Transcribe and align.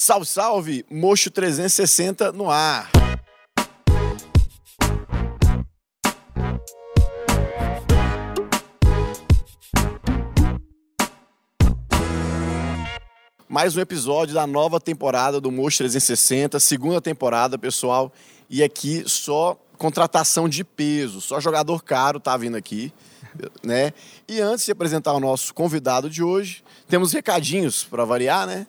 Salve, 0.00 0.26
salve! 0.26 0.86
Mocho 0.88 1.28
360 1.28 2.30
no 2.30 2.48
ar. 2.48 2.88
Mais 13.48 13.76
um 13.76 13.80
episódio 13.80 14.32
da 14.36 14.46
nova 14.46 14.78
temporada 14.78 15.40
do 15.40 15.50
Mocho 15.50 15.78
360, 15.78 16.60
segunda 16.60 17.00
temporada, 17.00 17.58
pessoal. 17.58 18.12
E 18.48 18.62
aqui 18.62 19.02
só 19.04 19.60
contratação 19.76 20.48
de 20.48 20.62
peso, 20.62 21.20
só 21.20 21.40
jogador 21.40 21.82
caro 21.82 22.20
tá 22.20 22.36
vindo 22.36 22.56
aqui, 22.56 22.92
né? 23.64 23.92
E 24.28 24.40
antes 24.40 24.64
de 24.64 24.70
apresentar 24.70 25.12
o 25.14 25.18
nosso 25.18 25.52
convidado 25.52 26.08
de 26.08 26.22
hoje, 26.22 26.62
temos 26.86 27.12
recadinhos 27.12 27.82
para 27.82 28.04
variar, 28.04 28.46
né? 28.46 28.64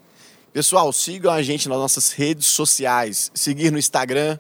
Pessoal, 0.52 0.92
sigam 0.92 1.32
a 1.32 1.44
gente 1.44 1.70
nas 1.70 1.78
nossas 1.78 2.12
redes 2.12 2.48
sociais. 2.48 3.30
Seguir 3.36 3.72
no 3.72 3.78
Instagram, 3.78 4.36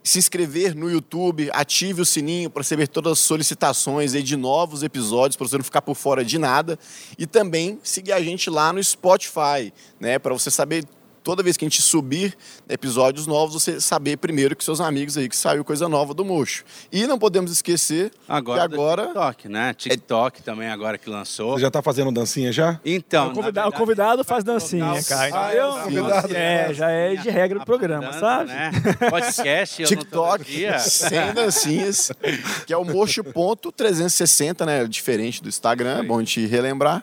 se 0.00 0.16
inscrever 0.16 0.72
no 0.72 0.88
YouTube, 0.88 1.50
ative 1.52 2.00
o 2.00 2.06
sininho 2.06 2.48
para 2.48 2.62
receber 2.62 2.86
todas 2.86 3.14
as 3.14 3.18
solicitações 3.18 4.12
de 4.12 4.36
novos 4.36 4.84
episódios, 4.84 5.36
para 5.36 5.48
você 5.48 5.56
não 5.56 5.64
ficar 5.64 5.82
por 5.82 5.96
fora 5.96 6.24
de 6.24 6.38
nada. 6.38 6.78
E 7.18 7.26
também 7.26 7.80
seguir 7.82 8.12
a 8.12 8.22
gente 8.22 8.48
lá 8.48 8.72
no 8.72 8.82
Spotify, 8.82 9.72
né? 9.98 10.16
Para 10.16 10.32
você 10.32 10.48
saber 10.48 10.84
toda 11.22 11.42
vez 11.42 11.56
que 11.56 11.64
a 11.64 11.68
gente 11.68 11.80
subir 11.82 12.36
episódios 12.68 13.26
novos, 13.26 13.54
você 13.62 13.80
saber 13.80 14.16
primeiro 14.16 14.54
que 14.56 14.64
seus 14.64 14.80
amigos 14.80 15.16
aí 15.16 15.28
que 15.28 15.36
saiu 15.36 15.64
coisa 15.64 15.88
nova 15.88 16.12
do 16.14 16.24
Mocho. 16.24 16.64
E 16.90 17.06
não 17.06 17.18
podemos 17.18 17.50
esquecer 17.52 18.10
Agora, 18.28 18.68
que 18.68 18.74
agora 18.74 19.02
TikTok, 19.06 19.48
né? 19.48 19.74
TikTok 19.74 20.42
também 20.42 20.68
agora 20.68 20.98
que 20.98 21.08
lançou. 21.08 21.52
Você 21.54 21.62
já 21.62 21.70
tá 21.70 21.82
fazendo 21.82 22.10
dancinha 22.12 22.52
já? 22.52 22.80
Então, 22.84 23.28
O 23.28 23.34
convidado, 23.34 23.54
na 23.54 23.60
o 23.68 23.70
verdade, 23.70 23.78
convidado 23.78 24.24
faz 24.24 24.44
dancinha, 24.44 24.92
o- 24.92 25.04
cara. 25.04 25.46
Ah, 25.46 25.54
é 25.54 25.64
o 25.64 25.82
convidado. 25.82 26.34
É, 26.34 26.74
já 26.74 26.90
é 26.90 27.14
de 27.16 27.30
regra 27.30 27.58
do 27.58 27.64
programa, 27.64 28.06
dança, 28.06 28.20
sabe? 28.20 28.48
Né? 28.50 28.70
Podcast, 29.10 29.82
eu 29.82 29.88
TikTok, 29.88 30.44
sem 30.80 31.32
dancinhas, 31.34 32.10
que 32.66 32.72
é 32.72 32.76
o 32.76 32.84
Mocho.360, 32.84 34.64
né? 34.66 34.86
Diferente 34.86 35.42
do 35.42 35.48
Instagram, 35.48 35.98
é 35.98 36.02
bom 36.02 36.16
a 36.16 36.20
gente 36.20 36.44
relembrar. 36.46 37.02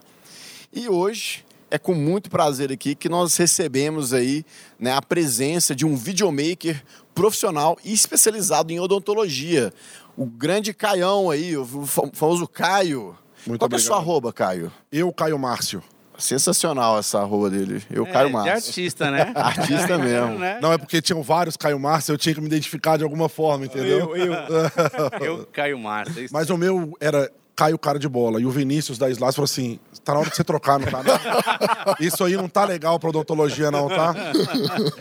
E 0.73 0.87
hoje 0.87 1.43
é 1.71 1.77
com 1.77 1.93
muito 1.93 2.29
prazer 2.29 2.71
aqui 2.71 2.95
que 2.95 3.07
nós 3.09 3.35
recebemos 3.37 4.13
aí 4.13 4.45
né, 4.79 4.93
a 4.93 5.01
presença 5.01 5.75
de 5.75 5.85
um 5.85 5.95
videomaker 5.95 6.83
profissional 7.13 7.77
e 7.83 7.93
especializado 7.93 8.71
em 8.71 8.79
odontologia. 8.79 9.71
O 10.17 10.25
grande 10.25 10.73
Caião 10.73 11.29
aí, 11.29 11.55
o 11.57 11.65
fam- 11.85 12.09
famoso 12.13 12.47
Caio. 12.47 13.15
Muito 13.47 13.59
Qual 13.61 13.69
que 13.69 13.75
é 13.75 13.77
a 13.77 13.81
sua 13.81 13.97
arroba, 13.97 14.33
Caio? 14.33 14.71
Eu, 14.91 15.11
Caio 15.13 15.37
Márcio. 15.39 15.81
Sensacional 16.17 16.99
essa 16.99 17.19
arroba 17.19 17.49
dele. 17.49 17.81
Eu, 17.89 18.05
É, 18.05 18.11
Caio 18.11 18.27
de 18.27 18.33
Márcio. 18.33 18.53
artista, 18.53 19.09
né? 19.09 19.31
Artista 19.35 19.95
mesmo. 19.99 20.37
Né? 20.37 20.59
Não, 20.61 20.73
é 20.73 20.77
porque 20.77 21.01
tinham 21.01 21.23
vários 21.23 21.55
Caio 21.55 21.79
Márcio, 21.79 22.11
eu 22.13 22.17
tinha 22.17 22.35
que 22.35 22.41
me 22.41 22.47
identificar 22.47 22.97
de 22.97 23.03
alguma 23.05 23.29
forma, 23.29 23.65
entendeu? 23.65 24.13
Eu, 24.15 24.17
eu. 24.17 24.33
Eu 25.39 25.45
caio 25.53 25.79
massa. 25.79 26.19
Isso 26.19 26.33
Mas 26.33 26.49
o 26.49 26.57
meu 26.57 26.91
era 26.99 27.31
Caio 27.59 27.77
Cara 27.77 27.99
de 27.99 28.07
Bola. 28.07 28.39
E 28.39 28.45
o 28.45 28.49
Vinícius 28.49 28.97
da 28.97 29.09
Slash 29.09 29.35
falou 29.35 29.43
assim: 29.43 29.77
tá 30.05 30.13
na 30.13 30.19
hora 30.21 30.29
de 30.29 30.35
você 30.37 30.45
trocar, 30.45 30.79
não 30.79 30.87
tá? 30.87 31.03
não? 31.03 31.95
Isso 31.99 32.23
aí 32.23 32.37
não 32.37 32.47
tá 32.47 32.63
legal 32.63 32.97
pra 32.97 33.09
odontologia, 33.09 33.69
não, 33.69 33.89
tá? 33.89 34.15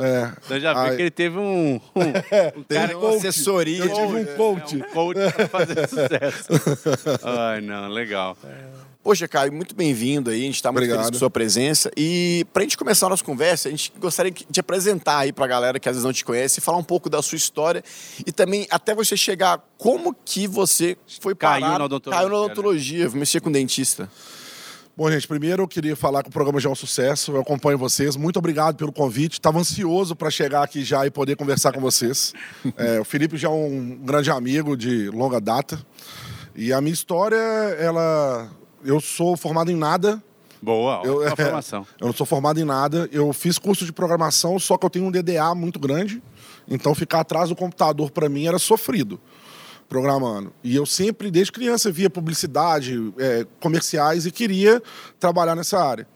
É. 0.00 0.54
Eu 0.54 0.60
já 0.60 0.72
vi 0.72 0.78
Ai. 0.80 0.96
que 0.96 1.02
ele 1.02 1.10
teve 1.10 1.38
um, 1.38 1.80
um, 1.94 2.00
um 2.58 2.62
Tem 2.64 2.94
uma 2.96 3.10
assessoria. 3.10 3.84
Eu 3.84 3.94
tive 3.94 4.06
um 4.06 4.36
coach. 4.36 4.76
um 4.76 4.80
coach 4.92 5.20
pra 5.34 5.48
fazer 5.48 5.86
sucesso. 5.88 6.48
Ai, 7.22 7.60
não, 7.60 7.88
legal. 7.88 8.36
Poxa, 9.08 9.26
Caio, 9.26 9.50
muito 9.50 9.74
bem-vindo 9.74 10.28
aí. 10.28 10.42
A 10.42 10.44
gente 10.44 10.56
está 10.56 10.70
muito 10.70 10.82
Obrigado. 10.82 10.98
feliz 10.98 11.12
com 11.12 11.18
sua 11.18 11.30
presença. 11.30 11.90
E 11.96 12.46
para 12.52 12.60
a 12.60 12.64
gente 12.64 12.76
começar 12.76 13.06
a 13.06 13.08
nossa 13.08 13.24
conversa, 13.24 13.66
a 13.66 13.70
gente 13.70 13.90
gostaria 13.98 14.30
de 14.30 14.60
apresentar 14.60 15.20
aí 15.20 15.32
para 15.32 15.46
a 15.46 15.48
galera 15.48 15.80
que 15.80 15.88
às 15.88 15.94
vezes 15.94 16.04
não 16.04 16.12
te 16.12 16.22
conhece, 16.22 16.60
falar 16.60 16.76
um 16.76 16.84
pouco 16.84 17.08
da 17.08 17.22
sua 17.22 17.36
história 17.36 17.82
e 18.26 18.30
também 18.30 18.66
até 18.68 18.94
você 18.94 19.16
chegar 19.16 19.66
como 19.78 20.14
que 20.26 20.46
você 20.46 20.94
foi 21.22 21.34
Caiu 21.34 21.62
parar, 21.62 21.78
na 21.78 21.86
odontologia, 21.86 22.20
caiu 22.20 22.28
na 22.28 22.36
odontologia, 22.44 23.08
mexer 23.08 23.40
com 23.40 23.50
dentista. 23.50 24.10
Bom, 24.94 25.10
gente, 25.10 25.26
primeiro 25.26 25.62
eu 25.62 25.68
queria 25.68 25.96
falar 25.96 26.22
que 26.22 26.28
o 26.28 26.32
programa 26.32 26.60
já 26.60 26.68
é 26.68 26.72
um 26.72 26.76
sucesso. 26.76 27.32
Eu 27.32 27.40
acompanho 27.40 27.78
vocês. 27.78 28.14
Muito 28.14 28.38
obrigado 28.38 28.76
pelo 28.76 28.92
convite. 28.92 29.38
Estava 29.38 29.58
ansioso 29.58 30.14
para 30.14 30.30
chegar 30.30 30.62
aqui 30.62 30.84
já 30.84 31.06
e 31.06 31.10
poder 31.10 31.34
conversar 31.34 31.72
com 31.72 31.80
vocês. 31.80 32.34
É, 32.76 33.00
o 33.00 33.04
Felipe 33.06 33.38
já 33.38 33.48
é 33.48 33.50
um 33.50 34.00
grande 34.02 34.30
amigo 34.30 34.76
de 34.76 35.08
longa 35.08 35.40
data. 35.40 35.82
E 36.54 36.74
a 36.74 36.80
minha 36.82 36.92
história, 36.92 37.38
ela. 37.78 38.50
Eu 38.84 39.00
sou 39.00 39.36
formado 39.36 39.70
em 39.70 39.76
nada. 39.76 40.22
Boa, 40.60 41.02
Eu, 41.04 41.22
é, 41.26 41.34
formação. 41.36 41.86
eu 42.00 42.06
não 42.06 42.14
sou 42.14 42.26
formado 42.26 42.60
em 42.60 42.64
nada. 42.64 43.08
Eu 43.12 43.32
fiz 43.32 43.58
curso 43.58 43.84
de 43.84 43.92
programação, 43.92 44.58
só 44.58 44.76
que 44.76 44.84
eu 44.84 44.90
tenho 44.90 45.06
um 45.06 45.10
DDA 45.10 45.54
muito 45.54 45.78
grande. 45.78 46.22
Então 46.66 46.94
ficar 46.94 47.20
atrás 47.20 47.48
do 47.48 47.56
computador 47.56 48.10
para 48.10 48.28
mim 48.28 48.46
era 48.46 48.58
sofrido 48.58 49.20
programando. 49.88 50.52
E 50.62 50.76
eu 50.76 50.84
sempre, 50.84 51.30
desde 51.30 51.50
criança, 51.50 51.90
via 51.90 52.10
publicidade, 52.10 53.12
é, 53.18 53.46
comerciais 53.58 54.26
e 54.26 54.30
queria 54.30 54.82
trabalhar 55.18 55.54
nessa 55.54 55.78
área. 55.82 56.06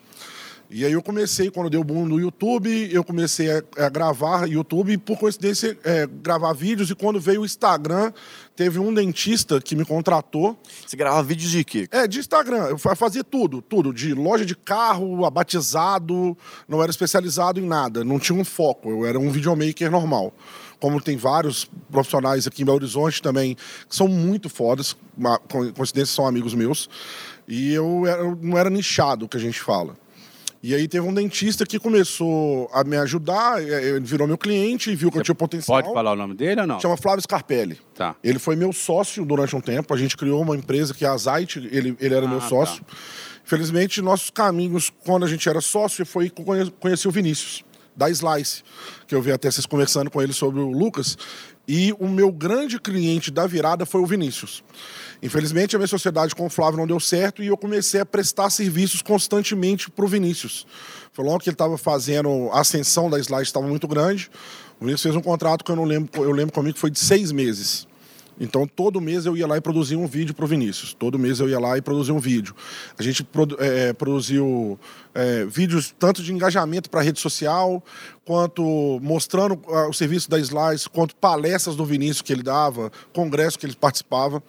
E 0.75 0.87
aí 0.87 0.93
eu 0.93 1.03
comecei, 1.03 1.51
quando 1.51 1.69
deu 1.69 1.85
boom 1.85 2.07
no 2.07 2.19
YouTube, 2.19 2.89
eu 2.91 3.05
comecei 3.05 3.51
a, 3.51 3.63
a 3.77 3.89
gravar 3.91 4.49
YouTube 4.49 4.93
e, 4.93 4.97
por 4.97 5.19
coincidência, 5.19 5.77
é, 5.85 6.07
gravar 6.07 6.55
vídeos. 6.55 6.89
E 6.91 6.95
quando 6.95 7.21
veio 7.21 7.43
o 7.43 7.45
Instagram, 7.45 8.11
teve 8.55 8.79
um 8.79 8.93
dentista 8.93 9.61
que 9.61 9.75
me 9.75 9.85
contratou 9.85 10.59
Você 10.87 10.97
gravava 10.97 11.23
vídeos 11.23 11.51
de 11.51 11.65
quê? 11.65 11.89
é, 11.91 12.07
de 12.07 12.19
Instagram. 12.21 12.65
Eu 12.69 12.79
fa- 12.79 12.95
fazia 12.95 13.25
tudo, 13.25 13.61
tudo. 13.63 13.93
De 13.93 14.13
loja 14.15 14.45
de 14.45 14.55
carro, 14.55 15.25
a 15.25 15.31
batizado, 15.31 16.37
não 16.69 16.83
era 16.83 16.91
especializado 16.91 17.59
em 17.61 17.67
nada, 17.67 18.05
não 18.05 18.19
tinha 18.19 18.39
um 18.39 18.45
foco. 18.45 18.91
Eu 18.91 19.07
era 19.07 19.19
um 19.19 19.31
videomaker 19.31 19.91
normal. 19.91 20.33
Como 20.81 21.01
tem 21.01 21.17
vários 21.17 21.71
profissionais 21.91 22.47
aqui 22.47 22.63
em 22.63 22.65
Belo 22.65 22.77
Horizonte 22.79 23.23
também, 23.23 23.55
que 23.89 23.95
são 23.95 24.09
muito 24.09 24.49
fodas, 24.49 24.97
coincidência 25.77 26.15
são 26.15 26.27
amigos 26.27 26.55
meus. 26.55 26.91
E 27.47 27.73
eu, 27.73 28.05
era- 28.07 28.23
eu 28.23 28.37
não 28.41 28.59
era 28.59 28.69
nichado, 28.69 29.29
que 29.29 29.37
a 29.37 29.41
gente 29.41 29.61
fala. 29.61 29.95
E 30.63 30.75
aí 30.77 30.87
teve 30.87 31.05
um 31.05 31.13
dentista 31.13 31.67
que 31.67 31.77
começou 31.79 32.71
a 32.73 32.85
me 32.85 32.97
ajudar, 32.97 33.61
é, 33.61 33.89
ele 33.97 34.05
virou 34.05 34.29
meu 34.29 34.39
cliente, 34.39 34.95
viu 34.95 35.11
que 35.11 35.19
eu 35.19 35.23
tinha 35.23 35.35
potencial. 35.35 35.83
Pode 35.83 35.93
falar 35.93 36.13
o 36.13 36.17
nome 36.17 36.35
dele 36.35 36.61
ou 36.61 36.67
não? 36.69 36.79
Chama 36.79 36.97
Flávio 36.97 37.21
Scarpelli. 37.21 37.81
Tá. 37.95 38.15
Ele 38.23 38.39
foi 38.39 38.55
meu 38.55 38.73
sócio 38.73 39.25
durante 39.25 39.57
um 39.57 39.61
tempo. 39.61 39.93
A 39.93 39.97
gente 39.97 40.17
criou 40.17 40.41
uma 40.41 40.57
empresa 40.57 40.95
que 40.95 41.05
é 41.05 41.09
a 41.09 41.17
Zite, 41.17 41.59
ele, 41.59 41.97
ele 42.01 42.15
era 42.15 42.27
Ah, 42.27 42.29
meu 42.29 42.39
tá. 42.39 42.49
sócio. 42.49 42.85
Infelizmente, 43.45 44.01
nossos 44.01 44.31
caminhos, 44.31 44.93
quando 45.05 45.25
a 45.25 45.29
gente 45.29 45.49
era 45.49 45.61
sócio, 45.61 46.07
foi 46.07 46.31
que 46.31 46.41
eu 46.41 46.45
conhe- 46.45 46.71
conheci 46.79 47.09
o 47.09 47.11
Vinícius, 47.11 47.65
da 47.97 48.09
Slice, 48.09 48.63
que 49.09 49.15
eu 49.17 49.21
vi 49.21 49.33
até 49.33 49.51
vocês 49.51 49.67
conversando 49.67 50.11
com 50.13 50.23
ele 50.23 50.33
sobre 50.33 50.61
o 50.61 50.71
Lucas. 50.71 51.19
E 51.67 51.93
o 51.99 52.07
meu 52.09 52.31
grande 52.31 52.79
cliente 52.79 53.31
da 53.33 53.47
virada 53.49 53.85
foi 53.85 54.01
o 54.01 54.07
Vinícius. 54.07 54.63
Infelizmente, 55.23 55.77
a 55.77 55.79
minha 55.79 55.87
sociedade 55.87 56.35
com 56.35 56.47
o 56.47 56.51
Flávio 56.51 56.79
não 56.79 56.87
deu 56.87 56.99
certo 56.99 57.43
e 57.43 57.47
eu 57.47 57.57
comecei 57.57 58.01
a 58.01 58.07
prestar 58.07 58.51
serviços 58.51 59.01
constantemente 59.01 59.89
para 59.89 60.05
o 60.05 60.09
Vinícius. 60.09 60.67
Foi 61.13 61.25
logo 61.25 61.39
que 61.39 61.49
ele 61.49 61.55
estava 61.55 61.79
fazendo 61.79 62.51
a 62.53 62.61
ascensão 62.61 63.09
da 63.09 63.19
Slice, 63.21 63.43
estava 63.43 63.67
muito 63.67 63.87
grande. 63.87 64.29
O 64.81 64.85
Vinícius 64.85 65.03
fez 65.03 65.17
um 65.17 65.21
contrato 65.21 65.65
que 65.65 65.71
eu 65.71 65.77
não 65.77 65.85
lembro, 65.85 66.25
eu 66.25 66.33
lembro 66.33 66.53
comigo 66.53 66.75
que 66.75 66.81
foi 66.81 66.91
de 66.91 66.99
seis 66.99 67.31
meses. 67.31 67.87
Então, 68.41 68.67
todo 68.67 69.01
mês 69.01 69.27
eu 69.27 69.37
ia 69.37 69.47
lá 69.47 69.57
e 69.57 69.61
produzia 69.61 69.99
um 69.99 70.07
vídeo 70.07 70.35
para 70.35 70.45
o 70.45 70.49
Vinícius. 70.49 70.95
Todo 70.95 71.19
mês 71.19 71.39
eu 71.39 71.49
ia 71.49 71.61
lá 71.61 71.77
e 71.77 71.83
produzia 71.83 72.15
um 72.15 72.19
vídeo. 72.19 72.55
A 72.99 73.03
gente 73.03 73.23
produ 73.23 73.57
eh, 73.61 73.93
produziu 73.93 74.79
eh, 75.15 75.45
vídeos 75.49 75.95
tanto 75.99 76.23
de 76.23 76.33
engajamento 76.33 76.89
para 76.91 77.03
rede 77.03 77.21
social, 77.21 77.83
quanto 78.25 78.99
mostrando 79.03 79.61
ah, 79.69 79.89
o 79.89 79.93
serviço 79.93 80.31
da 80.31 80.39
Slice, 80.39 80.89
quanto 80.89 81.15
palestras 81.17 81.77
do 81.77 81.85
Vinícius 81.85 82.23
que 82.23 82.33
ele 82.33 82.43
dava, 82.43 82.91
congresso 83.13 83.59
que 83.59 83.67
ele 83.67 83.77
participava. 83.77 84.43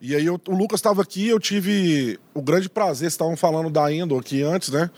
E 0.00 0.14
aí 0.14 0.26
eu- 0.26 0.40
o 0.48 0.54
Lucas 0.54 0.78
estava 0.78 1.00
aqui, 1.00 1.28
eu 1.28 1.38
tive 1.38 2.18
o 2.34 2.42
grande 2.42 2.68
prazer, 2.68 3.08
estavam 3.08 3.36
falando 3.36 3.70
da 3.70 3.92
Endo 3.92 4.16
aqui 4.18 4.42
antes, 4.42 4.70
né? 4.70 4.90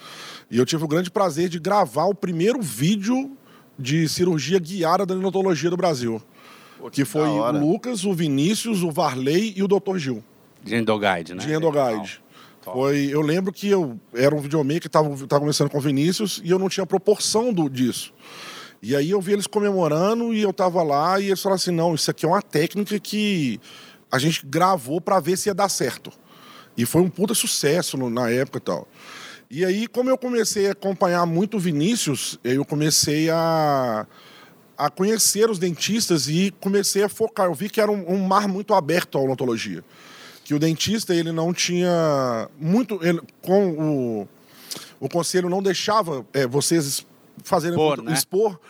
E 0.50 0.58
eu 0.58 0.64
tive 0.66 0.84
o 0.84 0.88
grande 0.88 1.10
prazer 1.10 1.48
de 1.48 1.58
gravar 1.58 2.06
o 2.06 2.14
primeiro 2.14 2.60
vídeo 2.62 3.36
de 3.78 4.08
cirurgia 4.08 4.58
guiada 4.58 5.04
da 5.04 5.14
odontologia 5.14 5.70
do 5.70 5.76
Brasil. 5.76 6.22
Que 6.90 7.04
foi 7.04 7.22
o. 7.28 7.44
Lucas, 7.60 8.04
o 8.04 8.12
Vinícius, 8.12 8.82
o 8.82 8.90
Varley 8.90 9.52
e 9.56 9.62
o 9.62 9.68
Dr. 9.68 9.96
Gil, 9.96 10.24
De 10.62 10.74
Endoguide, 10.74 11.34
né? 11.34 11.44
de 11.44 11.52
Endoguide. 11.52 12.20
Foi, 12.62 13.08
eu 13.10 13.20
lembro 13.20 13.52
que 13.52 13.68
eu 13.68 13.98
era 14.14 14.32
um 14.34 14.38
videomaker, 14.40 14.86
estava 14.86 15.08
tava 15.26 15.40
começando 15.40 15.68
com 15.68 15.78
o 15.78 15.80
Vinícius 15.80 16.40
e 16.44 16.50
eu 16.50 16.58
não 16.60 16.68
tinha 16.68 16.86
proporção 16.86 17.52
do, 17.52 17.68
disso. 17.68 18.14
E 18.80 18.94
aí 18.94 19.10
eu 19.10 19.20
vi 19.20 19.32
eles 19.32 19.46
comemorando 19.48 20.32
e 20.32 20.40
eu 20.42 20.52
tava 20.52 20.80
lá 20.82 21.18
e 21.20 21.26
eles 21.26 21.42
falaram 21.42 21.56
assim: 21.56 21.72
não, 21.72 21.94
isso 21.94 22.08
aqui 22.10 22.24
é 22.24 22.28
uma 22.28 22.40
técnica 22.42 22.98
que 23.00 23.60
a 24.10 24.18
gente 24.18 24.46
gravou 24.46 25.00
para 25.00 25.18
ver 25.18 25.36
se 25.36 25.48
ia 25.48 25.54
dar 25.54 25.68
certo. 25.68 26.12
E 26.76 26.86
foi 26.86 27.02
um 27.02 27.10
puta 27.10 27.34
sucesso 27.34 27.96
no- 27.96 28.08
na 28.10 28.30
época 28.30 28.58
e 28.58 28.60
tal. 28.60 28.88
E 29.50 29.64
aí, 29.64 29.86
como 29.86 30.08
eu 30.08 30.16
comecei 30.16 30.68
a 30.68 30.72
acompanhar 30.72 31.26
muito 31.26 31.56
o 31.56 31.60
Vinícius, 31.60 32.38
eu 32.44 32.64
comecei 32.64 33.28
a, 33.28 34.06
a 34.84 34.90
conhecer 34.90 35.48
os 35.48 35.60
dentistas 35.60 36.28
e 36.28 36.52
comecei 36.60 37.04
a 37.04 37.08
focar. 37.08 37.46
Eu 37.46 37.54
vi 37.54 37.70
que 37.70 37.80
era 37.80 37.90
um, 37.90 38.14
um 38.14 38.26
mar 38.26 38.48
muito 38.48 38.74
aberto 38.74 39.16
a 39.16 39.20
odontologia. 39.20 39.84
Que 40.44 40.54
o 40.54 40.58
dentista, 40.58 41.14
ele 41.14 41.30
não 41.30 41.54
tinha 41.54 42.48
muito... 42.58 42.98
Ele, 43.00 43.20
com 43.40 43.70
o, 43.70 44.28
o 44.98 45.08
conselho 45.08 45.48
não 45.48 45.62
deixava 45.62 46.26
é, 46.32 46.48
vocês 46.48 47.06
fazer 47.44 47.68
Expor, 47.68 48.02
né? 48.02 48.12
expor. 48.12 48.60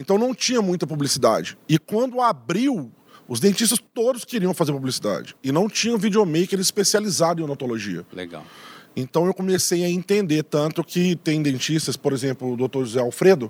Então 0.00 0.18
não 0.18 0.34
tinha 0.34 0.60
muita 0.60 0.84
publicidade. 0.84 1.56
E 1.68 1.78
quando 1.78 2.20
abriu, 2.20 2.90
os 3.28 3.38
dentistas 3.38 3.78
todos 3.94 4.24
queriam 4.24 4.52
fazer 4.52 4.72
publicidade. 4.72 5.36
E 5.44 5.52
não 5.52 5.68
tinha 5.68 5.94
um 5.94 5.98
videomaker 5.98 6.58
especializado 6.58 7.40
em 7.40 7.44
odontologia. 7.44 8.04
Legal. 8.12 8.44
Então 8.96 9.26
eu 9.26 9.32
comecei 9.32 9.84
a 9.84 9.88
entender 9.88 10.42
tanto 10.42 10.82
que 10.82 11.14
tem 11.14 11.40
dentistas, 11.40 11.96
por 11.96 12.12
exemplo, 12.12 12.52
o 12.52 12.56
doutor 12.56 12.84
José 12.84 13.00
Alfredo, 13.00 13.48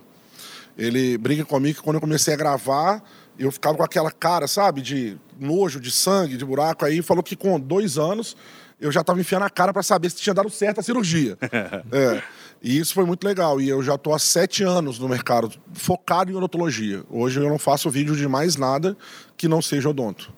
ele 0.77 1.19
brinca 1.19 1.45
comigo 1.45 1.79
que 1.79 1.85
quando 1.85 1.97
eu 1.97 2.01
comecei 2.01 2.35
a 2.35 2.37
gravar, 2.37 3.03
eu 3.39 3.51
ficava 3.51 3.77
com 3.77 3.83
aquela 3.83 4.11
cara, 4.11 4.47
sabe, 4.47 4.81
de 4.81 5.19
nojo, 5.39 5.81
de 5.81 5.91
sangue, 5.91 6.37
de 6.37 6.45
buraco. 6.45 6.85
Aí 6.85 7.03
falou 7.03 7.23
que 7.23 7.37
com 7.37 7.59
dois 7.59 7.99
anos 7.99 8.37
eu 8.81 8.91
já 8.91 9.01
estava 9.01 9.21
enfiando 9.21 9.45
a 9.45 9.51
cara 9.51 9.73
para 9.73 9.83
saber 9.83 10.11
se 10.11 10.17
tinha 10.17 10.35
dado 10.35 10.51
certo 10.51 10.81
a 10.81 10.83
cirurgia. 10.83 11.39
é. 11.93 12.23
E 12.61 12.79
isso 12.79 12.95
foi 12.95 13.05
muito 13.05 13.25
legal. 13.25 13.61
E 13.61 13.69
eu 13.69 13.83
já 13.83 13.95
estou 13.95 14.15
há 14.15 14.19
sete 14.19 14.63
anos 14.63 14.99
no 14.99 15.09
mercado, 15.09 15.53
focado 15.73 16.31
em 16.31 16.35
odontologia. 16.35 17.05
Hoje 17.11 17.41
eu 17.41 17.49
não 17.49 17.59
faço 17.59 17.91
vídeo 17.91 18.17
de 18.17 18.27
mais 18.27 18.57
nada 18.57 18.97
que 19.37 19.49
não 19.49 19.63
seja 19.63 19.89
odonto. 19.89 20.33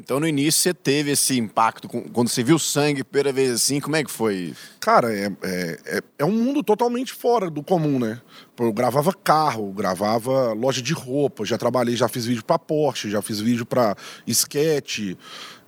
Então, 0.00 0.20
no 0.20 0.28
início, 0.28 0.62
você 0.62 0.72
teve 0.72 1.10
esse 1.10 1.36
impacto 1.36 1.88
quando 1.88 2.28
você 2.28 2.42
viu 2.42 2.58
sangue 2.58 3.02
primeira 3.02 3.32
vez 3.32 3.50
assim. 3.50 3.80
Como 3.80 3.96
é 3.96 4.04
que 4.04 4.10
foi? 4.10 4.54
Cara, 4.78 5.12
é, 5.12 5.26
é, 5.42 5.78
é, 5.86 6.02
é 6.20 6.24
um 6.24 6.30
mundo 6.30 6.62
totalmente 6.62 7.12
fora 7.12 7.50
do 7.50 7.62
comum, 7.62 7.98
né? 7.98 8.20
Eu 8.58 8.72
gravava 8.72 9.12
carro, 9.12 9.72
gravava 9.72 10.52
loja 10.52 10.80
de 10.80 10.92
roupa, 10.92 11.44
já 11.44 11.58
trabalhei, 11.58 11.96
já 11.96 12.08
fiz 12.08 12.26
vídeo 12.26 12.44
pra 12.44 12.58
Porsche, 12.58 13.10
já 13.10 13.20
fiz 13.20 13.40
vídeo 13.40 13.66
pra 13.66 13.96
Sketch, 14.26 15.16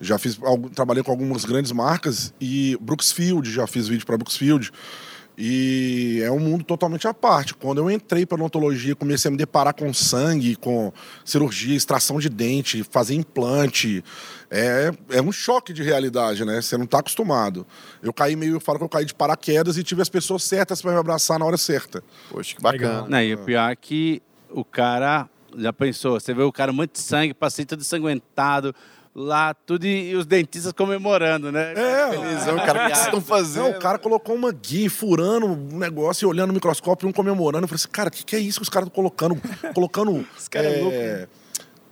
já 0.01 0.17
fiz, 0.17 0.39
trabalhei 0.75 1.03
com 1.03 1.11
algumas 1.11 1.45
grandes 1.45 1.73
marcas 1.73 2.33
e 2.41 2.79
Brooksfield, 2.81 3.51
já 3.51 3.67
fiz 3.67 3.89
vídeo 3.89 4.07
pra 4.07 4.17
Brooksfield. 4.17 4.71
E 5.43 6.21
é 6.23 6.31
um 6.31 6.39
mundo 6.39 6.63
totalmente 6.63 7.09
à 7.09 7.15
parte. 7.15 7.55
Quando 7.55 7.79
eu 7.79 7.91
entrei 7.91 8.27
para 8.27 8.35
odontologia, 8.35 8.95
comecei 8.95 9.31
a 9.31 9.33
me 9.33 9.39
deparar 9.39 9.73
com 9.73 9.91
sangue, 9.91 10.55
com 10.55 10.93
cirurgia, 11.25 11.75
extração 11.75 12.19
de 12.19 12.29
dente, 12.29 12.85
fazer 12.85 13.15
implante. 13.15 14.05
É, 14.51 14.93
é 15.09 15.23
um 15.23 15.33
choque 15.33 15.73
de 15.73 15.83
realidade, 15.83 16.45
né? 16.45 16.61
Você 16.61 16.77
não 16.77 16.85
está 16.85 16.99
acostumado. 16.99 17.67
Eu 18.03 18.13
caí 18.13 18.37
meio, 18.37 18.57
eu 18.57 18.61
falo 18.61 18.77
que 18.77 18.85
eu 18.85 18.89
caí 18.91 19.07
de 19.07 19.15
paraquedas 19.15 19.79
e 19.79 19.83
tive 19.83 20.03
as 20.03 20.11
pessoas 20.11 20.43
certas 20.43 20.83
para 20.83 20.93
me 20.93 20.99
abraçar 20.99 21.39
na 21.39 21.47
hora 21.47 21.57
certa. 21.57 22.05
Poxa, 22.29 22.55
que 22.55 22.61
bacana. 22.61 22.89
Legal. 22.89 23.09
Não, 23.09 23.23
e 23.23 23.33
o 23.33 23.39
pior 23.39 23.71
é 23.71 23.77
que 23.77 24.21
o 24.51 24.63
cara 24.63 25.27
já 25.57 25.73
pensou, 25.73 26.21
você 26.21 26.35
vê 26.35 26.43
o 26.43 26.53
cara 26.53 26.71
muito 26.71 26.93
de 26.93 27.01
sangue, 27.01 27.33
passei 27.33 27.65
todo 27.65 27.81
ensanguentado 27.81 28.75
lá, 29.15 29.55
tudo 29.55 29.87
e, 29.87 30.11
e 30.11 30.17
os 30.17 30.27
dentistas 30.27 30.73
comemorando, 30.73 31.51
né? 31.51 31.73
É, 31.73 32.11
Felizão, 32.11 32.57
cara, 32.57 32.85
o 32.85 32.89
que 32.89 32.95
vocês 32.95 33.07
estão 33.07 33.21
fazendo? 33.21 33.65
Não, 33.65 33.71
o 33.71 33.79
cara 33.79 33.99
colocou 33.99 34.35
uma 34.35 34.53
guia 34.53 34.91
furando 34.91 35.47
um 35.47 35.79
negócio 35.79 36.25
e 36.25 36.27
olhando 36.27 36.49
no 36.49 36.55
microscópio, 36.55 37.09
um 37.09 37.13
comemorando. 37.13 37.65
Eu 37.65 37.69
falei 37.69 37.77
assim, 37.81 37.89
cara, 37.89 38.09
o 38.09 38.13
que, 38.13 38.25
que 38.25 38.37
é 38.37 38.39
isso 38.39 38.59
que 38.61 38.63
os 38.65 38.69
caras 38.69 38.89
estão 38.89 39.03
colocando? 39.03 39.41
colocando. 39.75 40.27
cara 40.51 40.67
é 40.67 40.79
é, 40.79 40.83
louco, 40.83 40.97
né? 40.97 41.29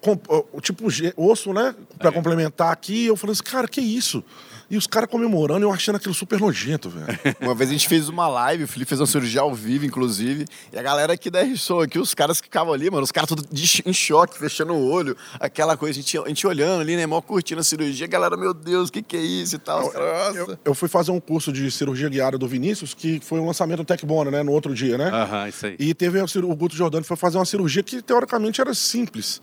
com- 0.00 0.60
tipo 0.60 0.86
osso, 1.16 1.52
né? 1.52 1.74
Pra 1.98 2.12
complementar 2.12 2.72
aqui. 2.72 3.06
Eu 3.06 3.16
falei 3.16 3.32
assim, 3.32 3.42
cara, 3.42 3.66
que 3.68 3.80
isso? 3.80 4.22
E 4.70 4.76
os 4.76 4.86
caras 4.86 5.08
comemorando, 5.08 5.64
eu 5.64 5.72
achando 5.72 5.96
aquilo 5.96 6.12
super 6.12 6.38
nojento, 6.38 6.90
velho. 6.90 7.06
Uma 7.40 7.54
vez 7.54 7.70
a 7.70 7.72
gente 7.72 7.88
fez 7.88 8.08
uma 8.08 8.28
live, 8.28 8.64
o 8.64 8.68
Felipe 8.68 8.88
fez 8.90 9.00
uma 9.00 9.06
cirurgia 9.06 9.40
ao 9.40 9.54
vivo, 9.54 9.86
inclusive, 9.86 10.44
e 10.70 10.78
a 10.78 10.82
galera 10.82 11.14
aqui 11.14 11.30
da 11.30 11.42
RSO 11.42 11.80
aqui, 11.80 11.98
os 11.98 12.12
caras 12.12 12.38
que 12.38 12.48
ficavam 12.48 12.74
ali, 12.74 12.90
mano, 12.90 13.02
os 13.02 13.10
caras 13.10 13.28
todos 13.28 13.46
em 13.86 13.92
choque, 13.92 14.38
fechando 14.38 14.74
o 14.74 14.90
olho, 14.90 15.16
aquela 15.40 15.74
coisa, 15.74 15.98
a 15.98 16.02
gente, 16.02 16.18
a 16.18 16.28
gente 16.28 16.46
olhando 16.46 16.82
ali, 16.82 16.96
né, 16.96 17.06
mó 17.06 17.20
curtindo 17.22 17.60
a 17.60 17.64
cirurgia, 17.64 18.04
a 18.04 18.08
galera, 18.08 18.36
meu 18.36 18.52
Deus, 18.52 18.90
o 18.90 18.92
que 18.92 19.02
que 19.02 19.16
é 19.16 19.20
isso 19.20 19.56
e 19.56 19.58
tal, 19.58 19.84
nossa. 19.84 19.98
Eu, 20.36 20.58
eu 20.66 20.74
fui 20.74 20.88
fazer 20.88 21.12
um 21.12 21.20
curso 21.20 21.50
de 21.50 21.70
cirurgia 21.70 22.08
guiada 22.10 22.36
do 22.36 22.46
Vinícius, 22.46 22.92
que 22.92 23.20
foi 23.22 23.40
um 23.40 23.46
lançamento 23.46 23.78
do 23.78 23.84
Tecbona, 23.84 24.30
né? 24.30 24.42
No 24.42 24.52
outro 24.52 24.74
dia, 24.74 24.98
né? 24.98 25.08
Aham, 25.08 25.48
isso 25.48 25.66
aí. 25.66 25.76
E 25.78 25.94
teve 25.94 26.20
o, 26.20 26.56
Guto 26.56 26.76
Jordano 26.76 27.04
foi 27.04 27.16
fazer 27.16 27.38
uma 27.38 27.44
cirurgia 27.46 27.82
que 27.82 28.02
teoricamente 28.02 28.60
era 28.60 28.74
simples. 28.74 29.40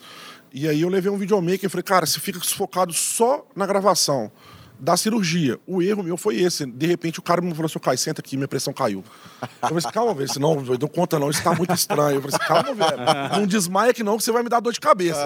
E 0.54 0.68
aí 0.68 0.82
eu 0.82 0.90
levei 0.90 1.12
um 1.12 1.18
videomaker 1.18 1.66
e 1.66 1.70
falei, 1.70 1.84
cara, 1.84 2.06
você 2.06 2.20
fica 2.20 2.40
focado 2.40 2.94
só 2.94 3.46
na 3.56 3.66
gravação 3.66 4.32
da 4.80 4.98
cirurgia. 4.98 5.60
O 5.66 5.82
erro 5.82 6.04
meu 6.04 6.18
foi 6.18 6.36
esse. 6.38 6.66
De 6.66 6.86
repente 6.86 7.20
o 7.20 7.22
cara 7.22 7.42
me 7.42 7.52
falou 7.52 7.66
assim, 7.66 7.80
Caio, 7.80 7.98
senta 7.98 8.22
aqui, 8.22 8.36
minha 8.36 8.48
pressão 8.48 8.74
caiu. 8.74 9.04
Eu 9.42 9.48
falei 9.62 9.78
assim, 9.78 9.92
calma, 9.92 10.14
velho, 10.14 10.32
senão 10.32 10.56
não 10.56 10.76
dou 10.78 10.90
conta 10.90 11.20
não, 11.20 11.30
isso 11.30 11.44
tá 11.44 11.54
muito 11.54 11.74
estranho. 11.74 12.18
Eu 12.18 12.22
falei 12.22 12.36
assim, 12.36 12.48
calma, 12.48 12.74
velho, 12.74 13.40
não 13.40 13.48
desmaia 13.48 13.94
que 13.94 14.04
não, 14.04 14.18
que 14.18 14.24
você 14.24 14.32
vai 14.32 14.44
me 14.44 14.50
dar 14.50 14.60
dor 14.60 14.74
de 14.74 14.80
cabeça. 14.80 15.26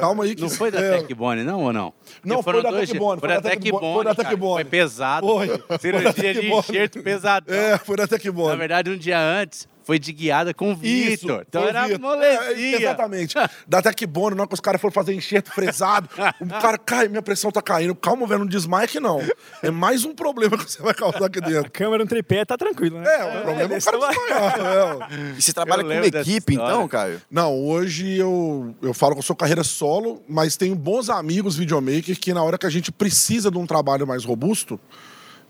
Calma 0.00 0.24
aí 0.24 0.34
que... 0.34 0.42
Não 0.42 0.50
foi 0.50 0.70
da 0.70 0.80
é, 0.80 0.98
Tecbone, 0.98 1.44
não, 1.44 1.62
ou 1.64 1.72
não? 1.72 1.92
Não, 2.24 2.42
foi 2.42 2.52
foram 2.52 2.62
da 2.62 2.70
dois 2.70 2.90
Tecbone, 2.90 3.20
dias. 3.20 3.32
Foi 3.32 3.42
da 3.42 3.50
Tecbone, 3.50 3.94
foi 3.94 4.04
da. 4.04 4.14
Tecbone. 4.14 4.54
Foi 4.54 4.64
pesado. 4.64 5.26
Foi. 5.26 5.48
Foi 5.58 5.78
Cirurgia 5.78 6.34
da 6.34 6.40
de 6.40 6.52
enxerto 6.52 7.02
pesado. 7.02 7.52
É, 7.52 7.78
foi 7.78 7.96
da 7.96 8.06
Tecbone. 8.06 8.50
Na 8.50 8.56
verdade, 8.56 8.90
um 8.90 8.96
dia 8.96 9.20
antes, 9.20 9.68
foi 9.88 9.98
de 9.98 10.12
guiada 10.12 10.52
com 10.52 10.70
o 10.72 10.76
Vitor. 10.76 11.46
Então 11.48 11.62
era 11.64 11.86
Vitor. 11.86 11.98
molezinha. 11.98 12.76
É, 12.76 12.80
exatamente. 12.82 13.34
Da 13.66 13.80
Tecbone, 13.80 14.36
na 14.36 14.42
hora 14.42 14.48
que 14.48 14.52
os 14.52 14.60
caras 14.60 14.78
foram 14.82 14.92
fazer 14.92 15.14
enxerto 15.14 15.50
fresado, 15.50 16.06
o 16.38 16.46
cara 16.46 16.76
cai, 16.76 17.08
minha 17.08 17.22
pressão 17.22 17.50
tá 17.50 17.62
caindo. 17.62 17.94
Calma, 17.94 18.26
velho, 18.26 18.40
não 18.40 18.46
desmaia 18.46 18.86
que 18.86 19.00
não. 19.00 19.22
É 19.62 19.70
mais 19.70 20.04
um 20.04 20.14
problema 20.14 20.58
que 20.58 20.70
você 20.70 20.82
vai 20.82 20.92
causar 20.92 21.24
aqui 21.24 21.40
dentro. 21.40 21.70
Câmera 21.70 22.04
no 22.04 22.08
tripé, 22.10 22.44
tá 22.44 22.54
tranquilo, 22.58 22.98
né? 23.00 23.08
É, 23.08 23.38
o 23.38 23.42
problema 23.44 23.74
é 23.74 23.78
o 23.78 23.82
cara 23.82 23.98
desmaiar. 23.98 25.08
é. 25.10 25.38
E 25.38 25.40
você 25.42 25.52
trabalha 25.54 25.82
com 25.82 25.88
uma 25.90 26.06
equipe, 26.06 26.52
então, 26.52 26.86
Caio? 26.86 27.22
Não, 27.30 27.58
hoje 27.58 28.14
eu, 28.14 28.74
eu 28.82 28.92
falo 28.92 29.14
que 29.14 29.20
eu 29.20 29.22
sou 29.22 29.34
carreira 29.34 29.64
solo, 29.64 30.22
mas 30.28 30.54
tenho 30.58 30.74
bons 30.74 31.08
amigos 31.08 31.56
videomakers 31.56 32.18
que 32.18 32.34
na 32.34 32.42
hora 32.42 32.58
que 32.58 32.66
a 32.66 32.70
gente 32.70 32.92
precisa 32.92 33.50
de 33.50 33.56
um 33.56 33.64
trabalho 33.66 34.06
mais 34.06 34.22
robusto, 34.22 34.78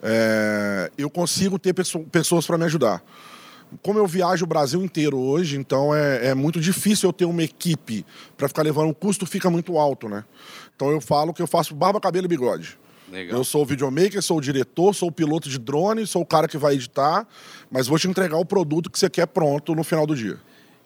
é, 0.01 0.93
eu 0.97 1.11
consigo 1.11 1.59
ter 1.59 1.73
pesso- 1.75 2.05
pessoas 2.05 2.47
para 2.47 2.57
me 2.57 2.65
ajudar. 2.67 3.03
Como 3.83 3.99
eu 3.99 4.07
viajo 4.07 4.45
o 4.45 4.49
Brasil 4.49 4.83
inteiro 4.83 5.19
hoje, 5.19 5.57
então 5.57 5.95
é, 5.95 6.29
é 6.29 6.35
muito 6.35 6.61
difícil 6.61 7.09
eu 7.09 7.13
ter 7.13 7.25
uma 7.25 7.43
equipe 7.43 8.05
para 8.37 8.49
ficar 8.49 8.63
levando, 8.63 8.91
o 8.91 8.95
custo 8.95 9.27
fica 9.27 9.51
muito 9.51 9.79
alto, 9.79 10.09
né? 10.09 10.25
Então 10.75 10.91
eu 10.91 11.01
falo 11.01 11.35
que 11.35 11.43
eu 11.43 11.47
faço 11.47 11.75
barba, 11.75 12.01
cabelo 12.01 12.27
e 12.27 12.29
bigode. 12.29 12.79
Legal. 13.11 13.39
Eu 13.39 13.45
sou 13.45 13.63
o 13.63 13.67
videomaker, 13.67 14.23
sou 14.23 14.39
o 14.39 14.41
diretor, 14.41 14.95
sou 14.95 15.09
o 15.09 15.13
piloto 15.13 15.49
de 15.49 15.59
drone, 15.59 16.07
sou 16.07 16.23
o 16.23 16.27
cara 16.27 16.47
que 16.47 16.59
vai 16.59 16.75
editar, 16.75 17.27
mas 17.71 17.87
vou 17.87 17.99
te 17.99 18.07
entregar 18.07 18.37
o 18.37 18.45
produto 18.45 18.91
que 18.91 18.99
você 18.99 19.09
quer 19.09 19.27
pronto 19.27 19.75
no 19.75 19.83
final 19.83 20.07
do 20.07 20.15
dia. 20.15 20.39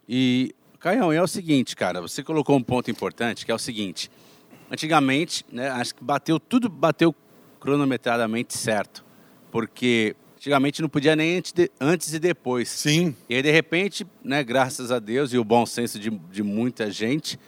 E, 0.08 0.55
Caião, 0.79 1.12
é 1.12 1.23
o 1.23 1.26
seguinte, 1.26 1.75
cara, 1.75 2.00
você 2.00 2.23
colocou 2.23 2.56
um 2.56 2.62
ponto 2.62 2.90
importante, 2.90 3.44
que 3.44 3.50
é 3.50 3.55
o 3.55 3.58
seguinte. 3.58 4.11
Antigamente, 4.70 5.44
né, 5.52 5.69
acho 5.70 5.94
que 5.94 6.02
bateu, 6.02 6.38
tudo 6.38 6.69
bateu 6.69 7.14
cronometradamente 7.61 8.56
certo. 8.56 9.05
Porque 9.50 10.17
antigamente 10.42 10.82
não 10.82 10.88
podia 10.88 11.14
nem 11.14 11.40
antes, 11.80 12.12
e 12.12 12.18
depois. 12.18 12.68
Sim. 12.68 13.14
E 13.28 13.36
aí, 13.36 13.42
de 13.42 13.52
repente, 13.52 14.04
né, 14.24 14.42
graças 14.42 14.90
a 14.90 14.98
Deus 14.98 15.32
e 15.32 15.38
o 15.38 15.44
bom 15.44 15.64
senso 15.64 16.00
de, 16.00 16.10
de 16.10 16.42
muita 16.42 16.90
gente, 16.90 17.38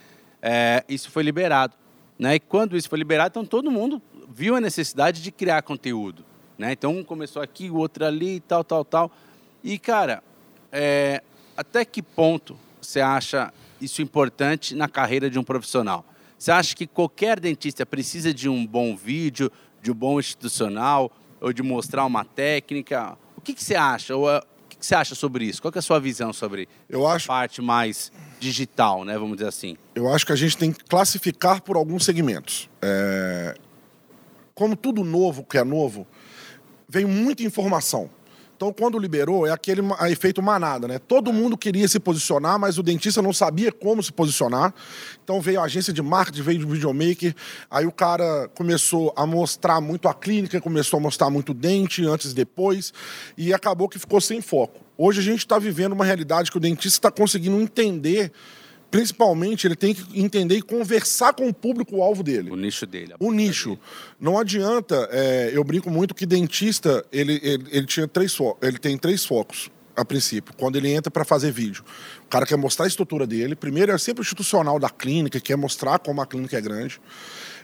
é, 0.41 0.85
isso 0.89 1.11
foi 1.11 1.25
liberado. 1.25 1.75
Né? 2.17 2.37
E 2.37 2.41
quando 2.41 2.77
isso 2.77 2.89
foi 2.89 2.97
liberado, 2.97 3.31
então 3.33 3.45
todo 3.45 3.69
mundo 3.69 4.01
viu 4.33 4.55
a 4.55 4.61
necessidade 4.61 5.21
de 5.21 5.33
criar 5.33 5.63
conteúdo. 5.63 6.25
Né? 6.57 6.71
Então, 6.71 6.97
um 6.97 7.03
começou 7.03 7.43
aqui, 7.43 7.69
o 7.69 7.75
outro 7.75 8.05
ali, 8.05 8.39
tal, 8.39 8.63
tal, 8.63 8.85
tal. 8.85 9.11
E, 9.65 9.77
cara, 9.77 10.23
é, 10.71 11.21
até 11.57 11.85
que 11.85 12.01
ponto 12.01 12.57
você 12.81 13.01
acha 13.01 13.53
isso 13.81 14.03
importante 14.03 14.73
na 14.73 14.89
carreira 14.89 15.29
de 15.29 15.37
um 15.37 15.43
profissional? 15.43 16.05
Você 16.39 16.53
acha 16.53 16.77
que 16.77 16.87
qualquer 16.87 17.41
dentista 17.41 17.85
precisa 17.85 18.33
de 18.33 18.49
um 18.49 18.65
bom 18.65 18.95
vídeo, 18.95 19.51
de 19.83 19.91
um 19.91 19.95
bom 19.95 20.21
institucional, 20.21 21.11
ou 21.41 21.53
de 21.53 21.63
mostrar 21.63 22.05
uma 22.05 22.25
técnica? 22.25 23.17
O 23.37 23.41
que, 23.41 23.55
que 23.55 23.63
você 23.63 23.75
acha? 23.75 24.17
Ou, 24.17 24.29
ah, 24.29 24.43
o 24.65 24.69
que, 24.69 24.77
que 24.77 24.87
você 24.87 24.95
acha 24.95 25.15
sobre 25.15 25.45
isso? 25.45 25.61
Qual 25.61 25.73
é 25.75 25.79
a 25.79 25.83
sua 25.83 26.01
visão 26.01 26.33
sobre 26.33 26.69
Eu 26.89 27.07
a 27.07 27.15
acho, 27.15 27.27
parte 27.27 27.61
mais 27.63 28.11
digital, 28.41 29.05
né? 29.05 29.17
Vamos 29.19 29.37
dizer 29.37 29.49
assim. 29.49 29.77
eu 29.95 30.13
acho 30.13 30.25
que 30.27 30.33
a 30.33 30.37
gente 30.37 30.57
tem 30.57 30.73
que 30.73 30.85
classificar 30.85 31.61
por 31.63 31.77
alguns 31.77 32.05
segmentos. 32.05 32.69
É, 32.83 33.55
Como 34.55 34.77
tudo 34.77 35.03
novo 35.05 35.45
que 35.45 35.59
é 35.59 35.65
novo, 35.65 36.07
vem 36.89 37.05
muita 37.05 37.43
informação. 37.43 38.11
Então, 38.57 38.73
quando 38.73 38.99
liberou, 38.99 39.47
é 39.47 39.51
aquele 39.51 39.83
ma- 39.83 40.11
efeito 40.11 40.43
manada, 40.43 40.87
né? 40.87 40.99
Todo 40.99 41.33
mundo 41.33 41.57
queria 41.57 41.89
se 41.89 41.99
posicionar, 41.99 42.59
mas 42.59 42.79
o 42.79 42.83
dentista 42.83 43.21
não 43.21 43.33
sabia 43.33 43.73
como 43.73 44.03
se 44.03 44.13
posicionar. 44.13 44.73
Então, 45.23 45.41
veio 45.41 45.61
a 45.61 45.65
agência 45.65 45.93
de 45.93 46.01
marketing, 46.01 46.43
veio 46.43 46.67
o 46.67 46.71
videomaker. 46.71 47.35
Aí 47.71 47.85
o 47.85 47.93
cara 47.93 48.49
começou 48.55 49.13
a 49.17 49.27
mostrar 49.27 49.81
muito 49.81 50.09
a 50.09 50.15
clínica, 50.15 50.61
começou 50.61 50.99
a 50.99 51.01
mostrar 51.01 51.31
muito 51.31 51.53
dente 51.53 52.05
antes 52.07 52.31
e 52.31 52.35
depois, 52.35 52.93
e 53.37 53.53
acabou 53.53 53.89
que 53.89 53.99
ficou 53.99 54.21
sem 54.21 54.41
foco. 54.41 54.81
Hoje 54.97 55.19
a 55.21 55.23
gente 55.25 55.41
está 55.41 55.59
vivendo 55.59 55.93
uma 55.93 56.05
realidade 56.05 56.51
que 56.51 56.57
o 56.57 56.61
dentista 56.61 56.99
está 56.99 57.11
conseguindo 57.11 57.61
entender, 57.61 58.31
principalmente, 58.91 59.67
ele 59.67 59.77
tem 59.77 59.95
que 59.95 60.21
entender 60.21 60.57
e 60.57 60.63
conversar 60.63 61.33
com 61.35 61.49
o 61.49 61.55
público-alvo 61.55 62.23
dele 62.23 62.51
O 62.51 62.57
nicho 62.57 62.87
dele. 62.87 63.15
o 63.19 63.33
nicho. 63.33 63.79
Não 64.21 64.39
adianta, 64.39 65.09
é, 65.11 65.51
eu 65.53 65.65
brinco 65.65 65.91
muito 65.91 66.15
que 66.15 66.27
dentista, 66.27 67.05
ele, 67.13 67.41
ele, 67.43 67.65
ele 67.71 67.87
tinha 67.87 68.07
três 68.07 68.37
ele 68.63 68.79
tem 68.79 68.97
três 68.97 69.25
focos 69.25 69.71
a 69.97 70.05
princípio, 70.05 70.55
quando 70.57 70.77
ele 70.77 70.91
entra 70.93 71.11
para 71.11 71.25
fazer 71.25 71.53
vídeo. 71.53 71.85
O 72.25 72.29
cara 72.29 72.45
quer 72.45 72.57
mostrar 72.57 72.85
a 72.85 72.89
estrutura 72.89 73.27
dele, 73.27 73.55
primeiro 73.55 73.93
é 73.93 73.99
sempre 73.99 74.23
o 74.23 74.25
institucional 74.25 74.79
da 74.79 74.91
clínica, 74.91 75.41
quer 75.41 75.57
mostrar 75.57 75.99
como 75.99 76.21
a 76.21 76.27
clínica 76.27 76.59
é 76.59 76.61
grande. 76.61 77.01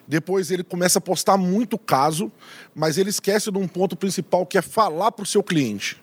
Depois 0.07 0.51
ele 0.51 0.65
começa 0.65 0.99
a 0.99 1.03
postar 1.03 1.37
muito 1.37 1.79
caso, 1.79 2.33
mas 2.75 2.99
ele 2.99 3.11
esquece 3.11 3.51
de 3.51 3.59
um 3.59 3.69
ponto 3.69 3.97
principal 3.97 4.47
que 4.47 4.59
é 4.59 4.63
falar 4.63 5.13
para 5.13 5.23
o 5.23 5.27
seu 5.27 5.43
cliente. 5.43 6.03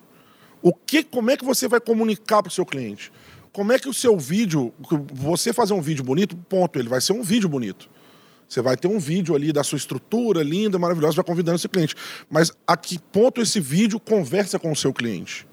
O 0.62 0.74
que, 0.74 1.04
como 1.04 1.30
é 1.30 1.38
que 1.38 1.46
você 1.46 1.68
vai 1.68 1.80
comunicar 1.80 2.42
para 2.42 2.50
o 2.50 2.54
seu 2.54 2.66
cliente? 2.66 3.12
Como 3.58 3.74
é 3.74 3.80
que 3.80 3.90
o 3.90 3.94
seu 3.94 4.16
vídeo, 4.20 4.72
você 5.12 5.52
fazer 5.52 5.74
um 5.74 5.82
vídeo 5.82 6.04
bonito, 6.04 6.38
ponto, 6.38 6.78
ele 6.78 6.88
vai 6.88 7.02
ser 7.02 7.14
um 7.14 7.24
vídeo 7.24 7.50
bonito. 7.50 7.90
Você 8.48 8.62
vai 8.62 8.78
ter 8.78 8.88
um 8.88 9.00
vídeo 9.00 9.34
ali 9.34 9.52
da 9.52 9.64
sua 9.64 9.78
estrutura 9.78 10.44
linda, 10.44 10.78
maravilhosa, 10.78 11.16
vai 11.16 11.26
convidando 11.26 11.56
esse 11.56 11.68
cliente. 11.68 11.96
Mas 12.30 12.52
a 12.68 12.78
que 12.78 13.00
ponto 13.00 13.42
esse 13.42 13.60
vídeo 13.60 14.00
conversa 14.00 14.60
com 14.60 14.72
o 14.72 14.76
seu 14.76 14.94
cliente? 14.94 15.48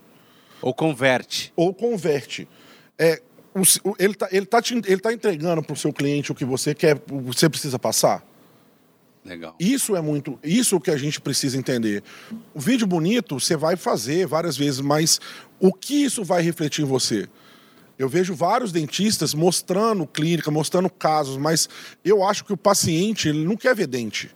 Ou 0.60 0.74
converte. 0.74 1.50
Ou 1.56 1.72
converte. 1.72 2.46
É, 2.98 3.22
o, 3.54 3.62
ele 3.98 4.12
está 4.12 4.28
ele 4.30 4.44
tá 4.44 4.60
ele 4.70 5.00
tá 5.00 5.10
entregando 5.10 5.62
para 5.62 5.72
o 5.72 5.76
seu 5.76 5.90
cliente 5.90 6.30
o 6.30 6.34
que 6.34 6.44
você 6.44 6.74
quer, 6.74 7.00
você 7.06 7.48
precisa 7.48 7.78
passar? 7.78 8.22
Legal. 9.24 9.56
Isso 9.58 9.96
é 9.96 10.02
muito, 10.02 10.38
isso 10.44 10.78
que 10.78 10.90
a 10.90 10.98
gente 10.98 11.22
precisa 11.22 11.56
entender. 11.56 12.04
O 12.52 12.60
vídeo 12.60 12.86
bonito 12.86 13.40
você 13.40 13.56
vai 13.56 13.76
fazer 13.76 14.26
várias 14.26 14.58
vezes, 14.58 14.82
mas 14.82 15.18
o 15.58 15.72
que 15.72 16.04
isso 16.04 16.22
vai 16.22 16.42
refletir 16.42 16.82
em 16.82 16.86
você? 16.86 17.26
Eu 17.98 18.08
vejo 18.08 18.34
vários 18.34 18.72
dentistas 18.72 19.34
mostrando 19.34 20.06
clínica, 20.06 20.50
mostrando 20.50 20.90
casos, 20.90 21.36
mas 21.36 21.68
eu 22.04 22.24
acho 22.24 22.44
que 22.44 22.52
o 22.52 22.56
paciente 22.56 23.28
ele 23.28 23.44
não 23.44 23.56
quer 23.56 23.74
ver 23.74 23.86
dente. 23.86 24.34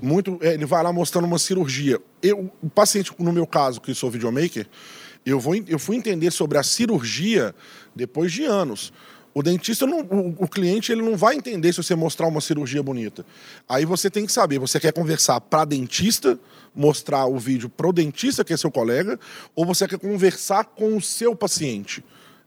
Muito, 0.00 0.38
é, 0.40 0.54
ele 0.54 0.64
vai 0.64 0.82
lá 0.82 0.92
mostrando 0.92 1.26
uma 1.26 1.38
cirurgia. 1.38 2.00
Eu, 2.22 2.50
o 2.62 2.70
paciente, 2.70 3.12
no 3.18 3.32
meu 3.32 3.46
caso, 3.46 3.80
que 3.80 3.94
sou 3.94 4.10
videomaker, 4.10 4.66
eu, 5.24 5.38
vou, 5.38 5.54
eu 5.54 5.78
fui 5.78 5.96
entender 5.96 6.30
sobre 6.30 6.56
a 6.56 6.62
cirurgia 6.62 7.54
depois 7.94 8.32
de 8.32 8.44
anos. 8.44 8.92
O 9.34 9.42
dentista, 9.42 9.86
não, 9.86 10.00
o, 10.00 10.44
o, 10.44 10.48
cliente, 10.48 10.90
ele 10.90 11.02
não 11.02 11.14
vai 11.14 11.34
entender 11.34 11.70
se 11.70 11.82
você 11.82 11.94
mostrar 11.94 12.26
uma 12.26 12.40
cirurgia 12.40 12.82
bonita. 12.82 13.26
Aí 13.68 13.84
você 13.84 14.08
tem 14.08 14.24
que 14.24 14.32
saber, 14.32 14.58
você 14.58 14.80
quer 14.80 14.94
conversar 14.94 15.42
para 15.42 15.66
dentista, 15.66 16.38
mostrar 16.74 17.26
o 17.26 17.38
vídeo 17.38 17.68
para 17.68 17.86
o 17.86 17.92
dentista, 17.92 18.42
que 18.42 18.54
é 18.54 18.56
seu 18.56 18.70
colega, 18.70 19.20
ou 19.54 19.66
você 19.66 19.86
quer 19.86 19.98
conversar 19.98 20.64
com 20.64 20.96
o 20.96 21.02
seu 21.02 21.36
paciente. 21.36 22.02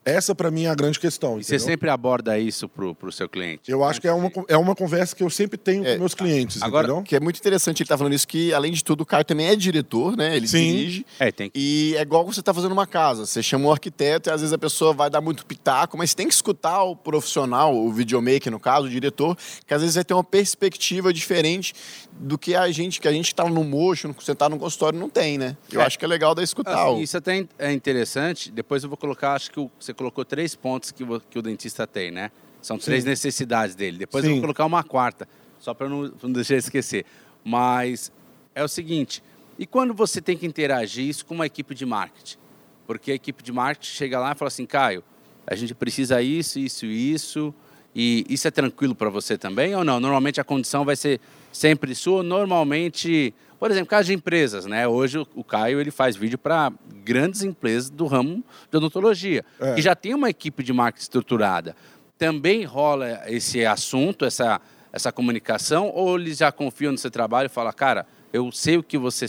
Essa, 0.06 0.34
para 0.34 0.50
mim, 0.50 0.66
é 0.66 0.70
a 0.70 0.76
grande 0.76 1.00
questão. 1.00 1.38
E 1.38 1.42
entendeu? 1.42 1.60
você 1.60 1.66
sempre 1.66 1.90
aborda 1.90 2.38
isso 2.40 2.68
para 2.70 2.86
o 2.86 3.12
seu 3.12 3.28
cliente? 3.28 3.70
Eu 3.70 3.84
acho 3.84 4.00
que 4.00 4.08
é 4.08 4.14
uma, 4.14 4.32
é 4.48 4.58
uma 4.58 4.76
conversa 4.76 5.16
que 5.16 5.24
eu 5.24 5.30
sempre 5.30 5.58
tenho 5.58 5.86
é, 5.86 5.94
com 5.94 6.00
meus 6.00 6.16
clientes. 6.16 6.62
Agora, 6.62 6.88
entendeu? 6.88 7.04
que 7.04 7.16
é 7.16 7.20
muito 7.20 7.38
interessante 7.38 7.82
ele 7.82 7.86
estar 7.86 7.96
tá 7.96 7.98
falando 7.98 8.14
isso, 8.14 8.28
que 8.28 8.54
além 8.54 8.72
de 8.72 8.84
tudo, 8.84 9.02
o 9.02 9.06
cara 9.06 9.24
também 9.24 9.48
é 9.48 9.56
diretor, 9.56 10.16
né? 10.16 10.36
Ele 10.36 10.48
Sim. 10.48 10.72
dirige. 10.72 11.06
É, 11.20 11.32
tem 11.32 11.50
que... 11.50 11.60
E 11.60 11.96
é 11.98 12.02
igual 12.02 12.26
você 12.26 12.40
está 12.40 12.54
fazendo 12.54 12.72
uma 12.72 12.88
casa. 12.88 13.26
Você 13.26 13.44
chama 13.44 13.68
um 13.68 13.72
arquiteto 13.72 14.30
e 14.30 14.32
às 14.32 14.42
vezes 14.42 14.54
a 14.54 14.58
pessoa 14.58 14.94
vai 14.94 15.10
dar 15.10 15.22
muito 15.22 15.46
pitaco, 15.46 15.98
mas 15.98 16.14
tem 16.14 16.28
que 16.28 16.34
escutar 16.34 16.84
o 16.84 16.96
profissional, 16.96 17.76
o 17.76 17.92
videomaker, 17.92 18.52
no 18.52 18.60
caso, 18.60 18.88
o 18.88 18.90
diretor, 18.90 19.38
que 19.66 19.74
às 19.74 19.82
vezes 19.82 19.96
vai 19.96 20.04
ter 20.04 20.14
uma 20.14 20.24
perspectiva 20.24 21.14
diferente 21.14 21.74
do 22.20 22.38
que 22.38 22.56
a 22.56 22.70
gente, 22.72 23.00
que 23.00 23.08
a 23.08 23.12
gente 23.12 23.28
está 23.28 23.46
no 23.46 23.64
mocho, 23.64 24.14
sentado 24.20 24.52
no 24.52 24.60
consultório, 24.60 25.00
não 25.00 25.10
tem, 25.10 25.38
né? 25.38 25.56
Eu 25.72 25.82
é. 25.82 25.86
acho 25.86 25.98
que 25.98 26.06
é 26.06 26.08
legal 26.08 26.34
da 26.34 26.44
escutar. 26.44 26.88
Assim, 26.88 27.02
Isso 27.02 27.18
até 27.18 27.46
é 27.58 27.72
interessante. 27.72 28.52
Depois 28.52 28.84
eu 28.84 28.90
vou 28.90 28.98
colocar, 28.98 29.34
acho 29.34 29.52
que 29.52 29.60
você 29.90 29.94
colocou 29.94 30.24
três 30.24 30.56
pontos 30.56 30.92
que 30.92 31.04
o, 31.04 31.20
que 31.20 31.40
o 31.40 31.42
dentista 31.42 31.88
tem, 31.88 32.12
né? 32.12 32.32
São 32.62 32.78
três 32.78 33.04
Sim. 33.04 33.10
necessidades 33.10 33.76
dele. 33.76 33.98
Depois 33.98 34.24
Sim. 34.24 34.30
eu 34.30 34.36
vou 34.36 34.42
colocar 34.42 34.66
uma 34.66 34.84
quarta, 34.84 35.28
só 35.58 35.74
para 35.74 35.90
não, 35.90 36.12
não 36.22 36.32
deixar 36.32 36.56
de 36.56 36.60
esquecer. 36.60 37.06
Mas 37.44 38.12
é 38.54 38.64
o 38.64 38.68
seguinte: 38.68 39.24
e 39.58 39.66
quando 39.66 39.94
você 39.94 40.22
tem 40.22 40.38
que 40.38 40.46
interagir 40.46 41.06
isso 41.06 41.26
com 41.26 41.34
uma 41.34 41.46
equipe 41.46 41.74
de 41.74 41.86
marketing? 41.86 42.38
Porque 42.86 43.12
a 43.12 43.16
equipe 43.16 43.42
de 43.44 43.52
marketing 43.52 43.92
chega 43.92 44.20
lá 44.20 44.32
e 44.32 44.36
fala 44.36 44.48
assim, 44.48 44.66
Caio, 44.66 45.04
a 45.46 45.56
gente 45.56 45.74
precisa 45.74 46.22
isso, 46.22 46.60
isso, 46.60 46.86
isso. 46.86 47.54
E 47.96 48.24
isso 48.30 48.48
é 48.48 48.52
tranquilo 48.52 48.94
para 48.94 49.10
você 49.10 49.36
também 49.36 49.76
ou 49.76 49.84
não? 49.84 50.00
Normalmente 50.00 50.40
a 50.40 50.44
condição 50.44 50.86
vai 50.86 50.96
ser 50.96 51.20
sempre 51.52 51.96
sua. 51.96 52.22
Normalmente, 52.22 53.34
por 53.60 53.70
exemplo, 53.70 53.88
caso 53.88 54.08
de 54.08 54.14
empresas, 54.14 54.66
né? 54.66 54.88
Hoje 54.88 55.20
o 55.36 55.44
Caio 55.44 55.80
ele 55.80 55.92
faz 55.92 56.16
vídeo 56.16 56.38
para 56.38 56.72
grandes 57.04 57.44
empresas 57.44 57.90
do 57.90 58.06
ramo 58.06 58.44
de 58.72 58.78
odontologia, 58.78 59.44
é. 59.60 59.76
que 59.76 59.82
já 59.82 59.96
tem 59.96 60.14
uma 60.14 60.30
equipe 60.30 60.64
de 60.64 60.72
marketing 60.72 61.04
estruturada. 61.04 61.76
Também 62.18 62.64
rola 62.64 63.22
esse 63.28 63.66
assunto, 63.66 64.26
essa, 64.26 64.62
essa 64.92 65.12
comunicação, 65.12 65.92
ou 65.94 66.18
eles 66.18 66.38
já 66.38 66.52
confiam 66.52 66.92
no 66.92 66.98
seu 66.98 67.12
trabalho 67.12 67.48
e 67.48 67.50
falam, 67.50 67.74
cara, 67.74 68.06
eu 68.32 68.52
sei 68.52 68.78
o 68.78 68.84
que 68.84 68.98
você 68.98 69.26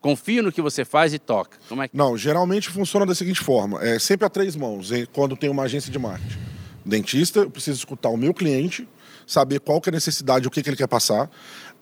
confio 0.00 0.42
no 0.42 0.52
que 0.52 0.62
você 0.62 0.84
faz 0.84 1.12
e 1.12 1.18
toca. 1.18 1.58
Como 1.68 1.82
é 1.82 1.88
que... 1.88 1.96
Não, 1.96 2.16
geralmente 2.16 2.68
funciona 2.68 3.04
da 3.04 3.14
seguinte 3.14 3.40
forma: 3.40 3.82
é 3.82 3.98
sempre 3.98 4.24
a 4.24 4.30
três 4.30 4.54
mãos, 4.54 4.90
quando 5.12 5.36
tem 5.36 5.50
uma 5.50 5.64
agência 5.64 5.90
de 5.90 5.98
marketing. 5.98 6.38
Dentista, 6.84 7.40
eu 7.40 7.50
preciso 7.50 7.78
escutar 7.78 8.10
o 8.10 8.16
meu 8.16 8.32
cliente, 8.32 8.88
saber 9.26 9.58
qual 9.58 9.80
que 9.80 9.88
é 9.88 9.90
a 9.90 9.94
necessidade, 9.94 10.46
o 10.46 10.50
que, 10.50 10.62
que 10.62 10.70
ele 10.70 10.76
quer 10.76 10.86
passar. 10.86 11.28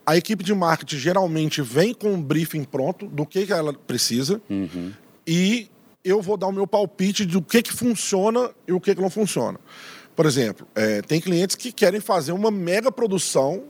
A 0.07 0.17
equipe 0.17 0.45
de 0.45 0.55
marketing 0.55 0.99
geralmente 0.99 1.63
vem 1.63 1.95
com 1.95 2.13
um 2.13 2.23
briefing 2.23 2.65
pronto 2.65 3.07
do 3.07 3.25
que, 3.25 3.47
que 3.47 3.53
ela 3.53 3.73
precisa 3.73 4.41
uhum. 4.51 4.93
e 5.27 5.69
eu 6.05 6.21
vou 6.21 6.37
dar 6.37 6.49
o 6.49 6.53
meu 6.53 6.67
palpite 6.67 7.25
do 7.25 7.41
que, 7.41 7.63
que 7.63 7.73
funciona 7.73 8.51
e 8.69 8.73
o 8.73 8.81
que, 8.81 8.95
que 8.95 9.01
não 9.01 9.09
funciona. 9.09 9.59
Por 10.15 10.27
exemplo, 10.27 10.67
é, 10.75 11.01
tem 11.01 11.21
clientes 11.21 11.57
que 11.57 11.73
querem 11.73 12.01
fazer 12.01 12.33
uma 12.33 12.51
mega 12.51 12.93
produção 12.93 13.65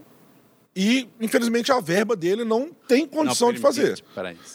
e, 0.77 1.09
infelizmente, 1.21 1.71
a 1.71 1.79
verba 1.79 2.17
dele 2.17 2.45
não 2.45 2.71
tem 2.89 3.07
condição 3.07 3.49
não 3.49 3.55
de 3.55 3.61
fazer. 3.61 4.03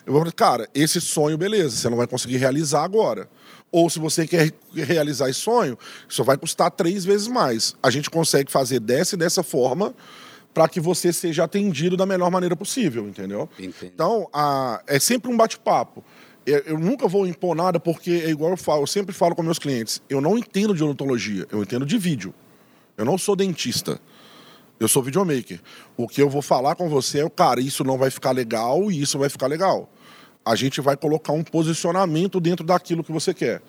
Eu 0.05 0.11
vou 0.11 0.29
cara, 0.33 0.67
esse 0.75 0.99
sonho, 0.99 1.37
beleza, 1.37 1.77
você 1.77 1.89
não 1.89 1.95
vai 1.95 2.07
conseguir 2.07 2.37
realizar 2.37 2.83
agora. 2.83 3.29
Ou 3.71 3.89
se 3.89 3.99
você 3.99 4.27
quer 4.27 4.51
realizar 4.73 5.29
esse 5.29 5.39
sonho, 5.39 5.77
isso 6.07 6.23
vai 6.23 6.37
custar 6.37 6.71
três 6.71 7.05
vezes 7.05 7.27
mais. 7.27 7.75
A 7.81 7.89
gente 7.89 8.09
consegue 8.09 8.51
fazer 8.51 8.79
dessa 8.81 9.15
e 9.15 9.17
dessa 9.17 9.43
forma 9.43 9.95
para 10.53 10.67
que 10.67 10.79
você 10.79 11.13
seja 11.13 11.43
atendido 11.43 11.95
da 11.95 12.05
melhor 12.05 12.29
maneira 12.31 12.55
possível, 12.55 13.07
entendeu? 13.07 13.49
Entendi. 13.57 13.91
Então, 13.93 14.27
a, 14.33 14.81
é 14.87 14.99
sempre 14.99 15.31
um 15.31 15.37
bate-papo. 15.37 16.03
Eu, 16.45 16.59
eu, 16.59 16.79
nunca 16.79 17.07
vou 17.07 17.27
impor 17.27 17.55
nada 17.55 17.79
porque, 17.79 18.11
é 18.25 18.29
igual 18.29 18.51
eu 18.51 18.57
falo, 18.57 18.83
eu 18.83 18.87
sempre 18.87 19.13
falo 19.13 19.35
com 19.35 19.43
meus 19.43 19.59
clientes, 19.59 20.01
eu 20.09 20.19
não 20.19 20.37
entendo 20.37 20.73
de 20.73 20.83
odontologia, 20.83 21.45
eu 21.51 21.61
entendo 21.61 21.85
de 21.85 21.97
vídeo. 21.97 22.33
Eu 22.97 23.05
não 23.05 23.17
sou 23.17 23.35
dentista. 23.35 23.99
Eu 24.79 24.87
sou 24.87 25.03
videomaker. 25.03 25.59
O 25.95 26.07
que 26.07 26.21
eu 26.21 26.29
vou 26.29 26.41
falar 26.41 26.75
com 26.75 26.89
você 26.89 27.23
é, 27.23 27.29
cara, 27.29 27.59
isso 27.59 27.83
não 27.83 27.97
vai 27.97 28.09
ficar 28.09 28.31
legal 28.31 28.89
e 28.91 29.01
isso 29.01 29.19
vai 29.19 29.29
ficar 29.29 29.47
legal 29.47 29.89
a 30.45 30.55
gente 30.55 30.81
vai 30.81 30.97
colocar 30.97 31.31
um 31.31 31.43
posicionamento 31.43 32.39
dentro 32.39 32.65
daquilo 32.65 33.03
que 33.03 33.11
você 33.11 33.33
quer. 33.33 33.61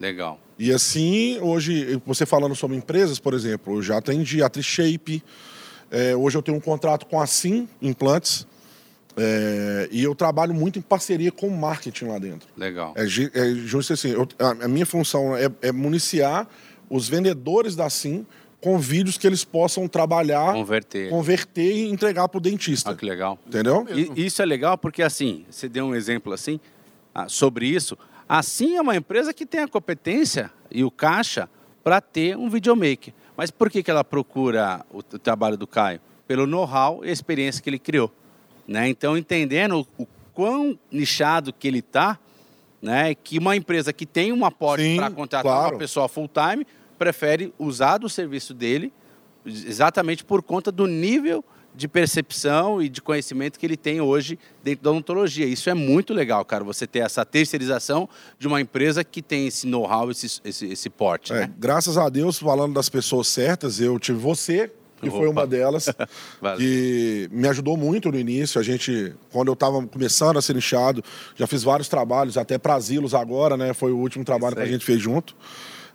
Legal. 0.00 0.40
E 0.58 0.72
assim, 0.72 1.38
hoje, 1.40 2.00
você 2.04 2.26
falando 2.26 2.56
sobre 2.56 2.76
empresas, 2.76 3.18
por 3.18 3.34
exemplo, 3.34 3.76
eu 3.76 3.82
já 3.82 3.98
atendi 3.98 4.42
a 4.42 4.48
Trishape, 4.48 5.22
é, 5.90 6.14
hoje 6.14 6.36
eu 6.36 6.42
tenho 6.42 6.56
um 6.56 6.60
contrato 6.60 7.06
com 7.06 7.20
a 7.20 7.26
Sim 7.26 7.68
Implantes, 7.80 8.46
é, 9.16 9.88
e 9.90 10.02
eu 10.04 10.14
trabalho 10.14 10.54
muito 10.54 10.78
em 10.78 10.82
parceria 10.82 11.32
com 11.32 11.48
o 11.48 11.56
marketing 11.56 12.04
lá 12.04 12.18
dentro. 12.18 12.48
Legal. 12.56 12.94
É, 12.96 13.02
é 13.02 13.54
justo 13.54 13.92
assim, 13.92 14.10
eu, 14.10 14.28
a, 14.38 14.64
a, 14.64 14.68
minha 14.68 14.86
função 14.86 15.36
é, 15.36 15.50
é 15.60 15.72
municiar 15.72 16.46
os 16.88 17.08
vendedores 17.08 17.74
da 17.74 17.90
Sim 17.90 18.24
com 18.60 18.78
vídeos 18.78 19.18
que 19.18 19.26
eles 19.26 19.44
possam 19.44 19.86
trabalhar, 19.86 20.52
converter, 20.52 21.10
converter 21.10 21.72
e 21.72 21.88
entregar 21.90 22.28
para 22.28 22.38
o 22.38 22.40
dentista. 22.40 22.90
Ah, 22.90 22.94
que 22.94 23.04
legal. 23.04 23.38
Entendeu? 23.46 23.86
E, 23.88 24.26
isso 24.26 24.42
é 24.42 24.44
legal 24.46 24.76
porque, 24.78 25.02
assim, 25.02 25.44
você 25.48 25.68
deu 25.68 25.86
um 25.86 25.94
exemplo 25.94 26.32
assim, 26.32 26.60
ah, 27.14 27.28
sobre 27.28 27.66
isso. 27.66 27.96
Assim 28.28 28.76
é 28.76 28.80
uma 28.80 28.96
empresa 28.96 29.32
que 29.32 29.46
tem 29.46 29.60
a 29.60 29.68
competência 29.68 30.50
e 30.70 30.84
o 30.84 30.90
caixa 30.90 31.48
para 31.82 32.00
ter 32.00 32.36
um 32.36 32.50
videomaker. 32.50 33.12
Mas 33.38 33.52
por 33.52 33.70
que, 33.70 33.84
que 33.84 33.90
ela 33.90 34.02
procura 34.02 34.84
o, 34.90 34.98
o 34.98 35.02
trabalho 35.02 35.56
do 35.56 35.64
Caio? 35.64 36.00
Pelo 36.26 36.44
know-how 36.44 37.04
e 37.04 37.08
a 37.08 37.12
experiência 37.12 37.62
que 37.62 37.70
ele 37.70 37.78
criou. 37.78 38.12
Né? 38.66 38.88
Então, 38.88 39.16
entendendo 39.16 39.86
o, 39.96 40.02
o 40.02 40.06
quão 40.34 40.76
nichado 40.90 41.52
que 41.52 41.68
ele 41.68 41.78
está, 41.78 42.18
né? 42.82 43.14
que 43.14 43.38
uma 43.38 43.54
empresa 43.54 43.92
que 43.92 44.04
tem 44.04 44.32
um 44.32 44.44
aporte 44.44 44.96
para 44.96 45.08
contratar 45.12 45.52
claro. 45.52 45.74
uma 45.74 45.78
pessoa 45.78 46.08
full-time 46.08 46.66
prefere 46.98 47.54
usar 47.56 47.98
do 47.98 48.08
serviço 48.08 48.52
dele 48.52 48.92
exatamente 49.46 50.24
por 50.24 50.42
conta 50.42 50.72
do 50.72 50.88
nível 50.88 51.44
de 51.78 51.86
percepção 51.86 52.82
e 52.82 52.88
de 52.88 53.00
conhecimento 53.00 53.56
que 53.56 53.64
ele 53.64 53.76
tem 53.76 54.00
hoje 54.00 54.36
dentro 54.64 54.82
da 54.82 54.90
odontologia. 54.90 55.46
Isso 55.46 55.70
é 55.70 55.74
muito 55.74 56.12
legal, 56.12 56.44
cara, 56.44 56.64
você 56.64 56.88
ter 56.88 56.98
essa 56.98 57.24
terceirização 57.24 58.08
de 58.36 58.48
uma 58.48 58.60
empresa 58.60 59.04
que 59.04 59.22
tem 59.22 59.46
esse 59.46 59.64
know-how, 59.64 60.10
esse, 60.10 60.40
esse, 60.44 60.66
esse 60.66 60.90
porte. 60.90 61.32
É, 61.32 61.42
né? 61.42 61.50
Graças 61.56 61.96
a 61.96 62.08
Deus, 62.08 62.36
falando 62.36 62.74
das 62.74 62.88
pessoas 62.88 63.28
certas, 63.28 63.78
eu 63.80 63.96
tive 63.96 64.18
você, 64.18 64.72
que 65.00 65.08
Opa. 65.08 65.18
foi 65.18 65.28
uma 65.28 65.46
delas, 65.46 65.88
que 66.58 67.28
me 67.30 67.46
ajudou 67.46 67.76
muito 67.76 68.10
no 68.10 68.18
início. 68.18 68.60
A 68.60 68.64
gente, 68.64 69.14
quando 69.30 69.46
eu 69.46 69.54
estava 69.54 69.80
começando 69.86 70.36
a 70.36 70.42
ser 70.42 70.56
inchado, 70.56 71.04
já 71.36 71.46
fiz 71.46 71.62
vários 71.62 71.88
trabalhos, 71.88 72.36
até 72.36 72.58
para 72.58 72.74
asilos 72.74 73.14
agora, 73.14 73.56
né? 73.56 73.72
Foi 73.72 73.92
o 73.92 73.98
último 73.98 74.24
trabalho 74.24 74.56
que 74.56 74.62
a 74.62 74.66
gente 74.66 74.84
fez 74.84 75.00
junto. 75.00 75.36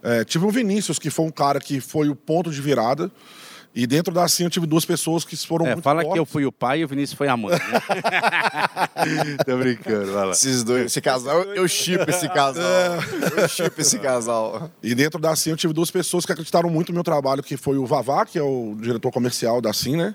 É, 0.02 0.24
tive 0.24 0.46
o 0.46 0.50
Vinícius, 0.50 0.98
que 0.98 1.10
foi 1.10 1.26
um 1.26 1.32
cara 1.32 1.60
que 1.60 1.82
foi 1.82 2.08
o 2.08 2.16
ponto 2.16 2.50
de 2.50 2.62
virada. 2.62 3.12
E 3.76 3.88
dentro 3.88 4.14
da 4.14 4.24
assim 4.24 4.44
eu 4.44 4.50
tive 4.52 4.68
duas 4.68 4.86
pessoas 4.86 5.26
que 5.26 5.36
foram 5.36 5.66
é, 5.66 5.74
muito 5.74 5.84
fala 5.84 6.02
fortes. 6.02 6.14
que 6.14 6.20
eu 6.20 6.26
fui 6.26 6.46
o 6.46 6.52
pai 6.52 6.82
e 6.82 6.86
o 6.86 6.88
Vinícius 6.88 7.18
foi 7.18 7.28
a 7.28 7.36
mãe. 7.36 7.54
Né? 7.54 7.60
Tô 9.46 9.58
brincando, 9.58 10.14
vai 10.14 10.26
lá. 10.28 10.32
Esses 10.32 10.64
dois, 10.64 10.86
esse 10.86 11.02
casal, 11.02 11.42
eu 11.42 11.68
chipo 11.68 12.08
esse 12.08 12.30
casal. 12.30 12.64
É. 12.64 13.00
Eu 13.42 13.50
chipo 13.50 13.82
esse 13.82 13.98
casal. 13.98 14.70
E 14.82 14.94
dentro 14.94 15.20
da 15.20 15.32
assim 15.32 15.50
eu 15.50 15.58
tive 15.58 15.74
duas 15.74 15.90
pessoas 15.90 16.24
que 16.24 16.32
acreditaram 16.32 16.70
muito 16.70 16.90
no 16.90 16.96
meu 16.96 17.04
trabalho, 17.04 17.42
que 17.42 17.58
foi 17.58 17.78
o 17.78 17.86
Vavá, 17.86 18.26
que 18.26 18.38
é 18.38 18.44
o 18.44 18.76
diretor 18.80 19.12
comercial 19.12 19.60
da 19.60 19.74
Sim, 19.74 19.98
né? 19.98 20.14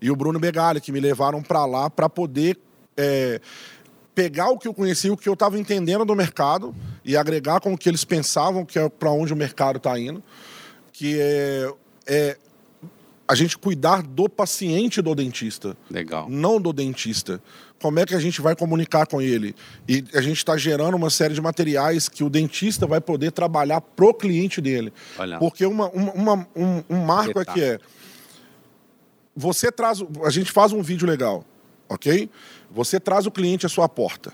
E 0.00 0.08
o 0.08 0.14
Bruno 0.14 0.38
Begali, 0.38 0.80
que 0.80 0.92
me 0.92 1.00
levaram 1.00 1.42
para 1.42 1.66
lá 1.66 1.90
para 1.90 2.08
poder 2.08 2.56
é, 2.96 3.40
pegar 4.14 4.50
o 4.50 4.58
que 4.58 4.68
eu 4.68 4.74
conhecia, 4.74 5.12
o 5.12 5.16
que 5.16 5.28
eu 5.28 5.34
estava 5.34 5.58
entendendo 5.58 6.04
do 6.04 6.14
mercado 6.14 6.74
e 7.04 7.16
agregar 7.16 7.60
com 7.60 7.72
o 7.72 7.78
que 7.78 7.88
eles 7.88 8.04
pensavam 8.04 8.64
que 8.64 8.78
é 8.78 8.88
para 8.88 9.10
onde 9.10 9.32
o 9.32 9.36
mercado 9.36 9.78
está 9.78 9.98
indo, 9.98 10.22
que 10.92 11.18
é, 11.18 11.72
é 12.06 12.36
a 13.30 13.34
gente 13.36 13.56
cuidar 13.56 14.02
do 14.02 14.28
paciente 14.28 15.00
do 15.00 15.14
dentista. 15.14 15.76
Legal. 15.88 16.28
Não 16.28 16.60
do 16.60 16.72
dentista. 16.72 17.40
Como 17.80 18.00
é 18.00 18.04
que 18.04 18.14
a 18.14 18.18
gente 18.18 18.40
vai 18.40 18.56
comunicar 18.56 19.06
com 19.06 19.22
ele? 19.22 19.54
E 19.88 20.04
a 20.12 20.20
gente 20.20 20.38
está 20.38 20.56
gerando 20.56 20.96
uma 20.96 21.10
série 21.10 21.32
de 21.32 21.40
materiais 21.40 22.08
que 22.08 22.24
o 22.24 22.28
dentista 22.28 22.86
vai 22.88 23.00
poder 23.00 23.30
trabalhar 23.30 23.80
pro 23.80 24.12
cliente 24.12 24.60
dele. 24.60 24.92
Olha. 25.16 25.38
Porque 25.38 25.64
uma, 25.64 25.88
uma- 25.90 26.12
uma- 26.12 26.48
um, 26.56 26.82
um 26.90 27.04
marco 27.04 27.38
aqui 27.38 27.62
é. 27.62 27.78
Você 29.36 29.70
traz. 29.70 30.02
A 30.24 30.30
gente 30.30 30.50
faz 30.50 30.72
um 30.72 30.82
vídeo 30.82 31.06
legal, 31.06 31.44
ok? 31.88 32.28
Você 32.70 32.98
traz 32.98 33.26
o 33.26 33.30
cliente 33.30 33.64
à 33.64 33.68
sua 33.68 33.88
porta. 33.88 34.32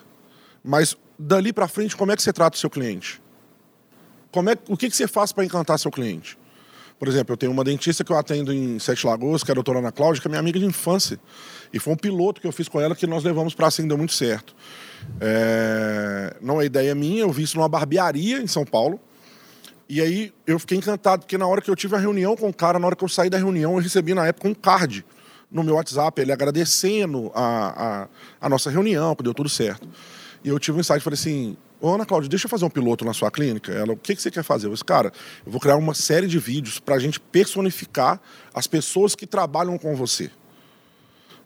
Mas 0.65 0.97
dali 1.19 1.53
para 1.53 1.69
frente, 1.69 1.95
como 1.95 2.12
é 2.12 2.17
que 2.17 2.23
você 2.23 2.33
trata 2.33 2.57
o 2.57 2.59
seu 2.61 2.71
cliente? 2.71 3.21
Como 4.33 4.50
é, 4.50 4.57
o 4.69 4.76
que, 4.76 4.88
que 4.91 4.97
você 4.97 5.07
faz 5.07 5.33
para 5.33 5.45
encantar 5.45 5.79
seu 5.79 5.91
cliente? 5.91 6.37
Por 6.99 7.09
exemplo, 7.09 7.35
eu 7.35 7.37
tenho 7.37 7.53
uma 7.53 7.62
dentista 7.62 8.03
que 8.03 8.11
eu 8.11 8.17
atendo 8.17 8.53
em 8.53 8.79
Sete 8.79 9.07
Lagoas, 9.07 9.43
que 9.43 9.50
é 9.50 9.53
a 9.53 9.55
doutora 9.55 9.81
Ana 9.81 9.93
Cláudia, 9.93 10.21
que 10.21 10.29
é 10.29 10.31
minha 10.31 10.41
amiga 10.41 10.59
de 10.59 10.65
infância. 10.65 11.21
E 11.73 11.79
foi 11.79 11.93
um 11.93 11.97
piloto 11.97 12.41
que 12.41 12.47
eu 12.47 12.53
fiz 12.53 12.69
com 12.69 12.81
ela 12.81 12.95
que 12.95 13.07
nós 13.07 13.23
levamos 13.23 13.55
para 13.55 13.71
cima, 13.71 13.88
deu 13.88 13.99
muito 13.99 14.15
certo. 14.15 14.55
É, 15.21 16.37
Não 16.41 16.61
é 16.61 16.65
ideia 16.65 16.95
minha, 16.95 17.21
eu 17.21 17.31
vi 17.31 17.43
isso 17.43 17.57
numa 17.57 17.69
barbearia 17.69 18.38
em 18.38 18.47
São 18.47 18.65
Paulo. 18.65 18.99
E 19.88 20.00
aí 20.00 20.33
eu 20.47 20.59
fiquei 20.59 20.79
encantado, 20.79 21.23
porque 21.23 21.38
na 21.38 21.47
hora 21.47 21.61
que 21.61 21.71
eu 21.71 21.76
tive 21.76 21.95
a 21.95 21.99
reunião 21.99 22.35
com 22.35 22.49
o 22.49 22.55
cara, 22.55 22.79
na 22.79 22.87
hora 22.87 22.97
que 22.97 23.05
eu 23.05 23.09
saí 23.09 23.29
da 23.29 23.38
reunião, 23.38 23.75
eu 23.75 23.79
recebi 23.79 24.15
na 24.15 24.26
época 24.26 24.49
um 24.49 24.55
card 24.55 25.05
no 25.50 25.62
meu 25.62 25.76
WhatsApp, 25.76 26.21
ele 26.21 26.33
agradecendo 26.33 27.31
a, 27.35 28.03
a, 28.03 28.09
a 28.41 28.49
nossa 28.49 28.71
reunião, 28.71 29.15
que 29.15 29.23
deu 29.23 29.33
tudo 29.33 29.49
certo. 29.49 29.88
E 30.43 30.49
eu 30.49 30.59
tive 30.59 30.79
um 30.79 30.81
insight, 30.81 31.00
falei 31.00 31.15
assim, 31.15 31.57
ô 31.80 31.95
Ana 31.95 32.06
Cláudia, 32.06 32.28
deixa 32.28 32.47
eu 32.47 32.50
fazer 32.50 32.64
um 32.64 32.71
piloto 32.71 33.04
na 33.04 33.12
sua 33.12 33.30
clínica. 33.30 33.73
Ela, 33.73 33.92
o 33.92 33.97
que, 33.97 34.14
que 34.16 34.23
você 34.23 34.30
quer 34.30 34.42
fazer? 34.42 34.66
Eu 34.66 34.73
disse, 34.73 34.85
cara, 34.85 35.12
eu 35.45 35.52
vou 35.52 35.61
criar 35.61 35.76
uma 35.76 35.95
série 35.95 36.26
de 36.26 36.38
vídeos 36.38 36.78
para 36.78 36.95
a 36.95 36.99
gente 36.99 37.18
personificar 37.21 38.21
as 38.54 38.66
pessoas 38.66 39.14
que 39.14 39.26
trabalham 39.26 39.76
com 39.78 39.95
você. 39.95 40.30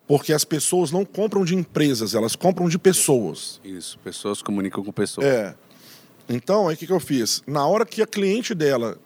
Porque 0.07 0.33
as 0.33 0.45
pessoas 0.45 0.91
não 0.91 1.05
compram 1.05 1.45
de 1.45 1.55
empresas, 1.55 2.15
elas 2.15 2.35
compram 2.35 2.69
de 2.69 2.79
pessoas. 2.79 3.61
Isso, 3.65 3.99
pessoas 4.01 4.43
comunicam 4.43 4.83
com 4.83 4.91
pessoas. 4.93 5.27
É. 5.27 5.55
Então, 6.29 6.69
aí 6.69 6.75
o 6.75 6.79
que, 6.79 6.87
que 6.87 6.93
eu 6.93 7.01
fiz? 7.01 7.43
Na 7.47 7.67
hora 7.67 7.85
que 7.87 8.03
a 8.03 8.07
cliente 8.07 8.55
dela 8.55 8.99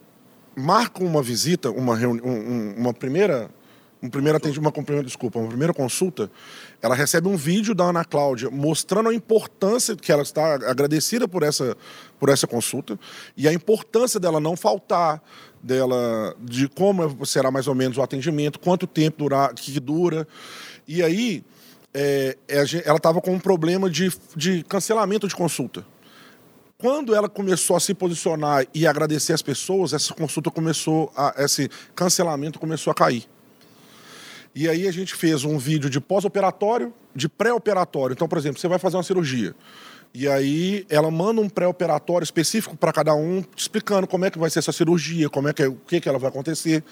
marca 0.56 1.02
uma 1.04 1.22
visita, 1.22 1.70
uma, 1.70 1.96
reuni 1.96 2.20
um- 2.22 2.28
um- 2.30 2.74
uma 2.78 2.94
primeira. 2.94 3.50
Um 4.04 4.10
primeiro 4.10 4.36
atendimento, 4.36 4.78
uma, 4.78 5.02
desculpa, 5.02 5.38
uma 5.38 5.48
primeira 5.48 5.72
consulta, 5.72 6.30
ela 6.82 6.94
recebe 6.94 7.26
um 7.26 7.38
vídeo 7.38 7.74
da 7.74 7.84
Ana 7.84 8.04
Cláudia 8.04 8.50
mostrando 8.50 9.08
a 9.08 9.14
importância 9.14 9.96
que 9.96 10.12
ela 10.12 10.22
está 10.22 10.56
agradecida 10.56 11.26
por 11.26 11.42
essa, 11.42 11.74
por 12.20 12.28
essa 12.28 12.46
consulta 12.46 13.00
e 13.34 13.48
a 13.48 13.52
importância 13.54 14.20
dela 14.20 14.38
não 14.38 14.58
faltar, 14.58 15.22
dela 15.62 16.36
de 16.38 16.68
como 16.68 17.24
será 17.24 17.50
mais 17.50 17.66
ou 17.66 17.74
menos 17.74 17.96
o 17.96 18.02
atendimento, 18.02 18.60
quanto 18.60 18.86
tempo 18.86 19.16
durar, 19.20 19.54
que 19.54 19.80
dura. 19.80 20.28
E 20.86 21.02
aí 21.02 21.42
é, 21.94 22.36
é, 22.46 22.62
ela 22.84 22.98
estava 22.98 23.22
com 23.22 23.32
um 23.32 23.40
problema 23.40 23.88
de, 23.88 24.12
de 24.36 24.62
cancelamento 24.64 25.26
de 25.26 25.34
consulta. 25.34 25.82
Quando 26.76 27.14
ela 27.14 27.30
começou 27.30 27.74
a 27.74 27.80
se 27.80 27.94
posicionar 27.94 28.66
e 28.74 28.86
agradecer 28.86 29.32
as 29.32 29.40
pessoas, 29.40 29.94
essa 29.94 30.12
consulta 30.12 30.50
começou, 30.50 31.10
a, 31.16 31.36
esse 31.38 31.70
cancelamento 31.94 32.58
começou 32.58 32.90
a 32.90 32.94
cair. 32.94 33.26
E 34.54 34.68
aí 34.68 34.86
a 34.86 34.92
gente 34.92 35.14
fez 35.14 35.44
um 35.44 35.58
vídeo 35.58 35.90
de 35.90 36.00
pós-operatório, 36.00 36.94
de 37.14 37.28
pré-operatório. 37.28 38.14
Então, 38.14 38.28
por 38.28 38.38
exemplo, 38.38 38.60
você 38.60 38.68
vai 38.68 38.78
fazer 38.78 38.96
uma 38.96 39.02
cirurgia. 39.02 39.54
E 40.14 40.28
aí 40.28 40.86
ela 40.88 41.10
manda 41.10 41.40
um 41.40 41.48
pré-operatório 41.48 42.22
específico 42.22 42.76
para 42.76 42.92
cada 42.92 43.16
um, 43.16 43.42
explicando 43.56 44.06
como 44.06 44.24
é 44.24 44.30
que 44.30 44.38
vai 44.38 44.48
ser 44.48 44.60
essa 44.60 44.70
cirurgia, 44.70 45.28
como 45.28 45.48
é 45.48 45.52
que, 45.52 45.66
o 45.66 45.74
que, 45.74 46.00
que 46.00 46.08
ela 46.08 46.20
vai 46.20 46.28
acontecer. 46.28 46.84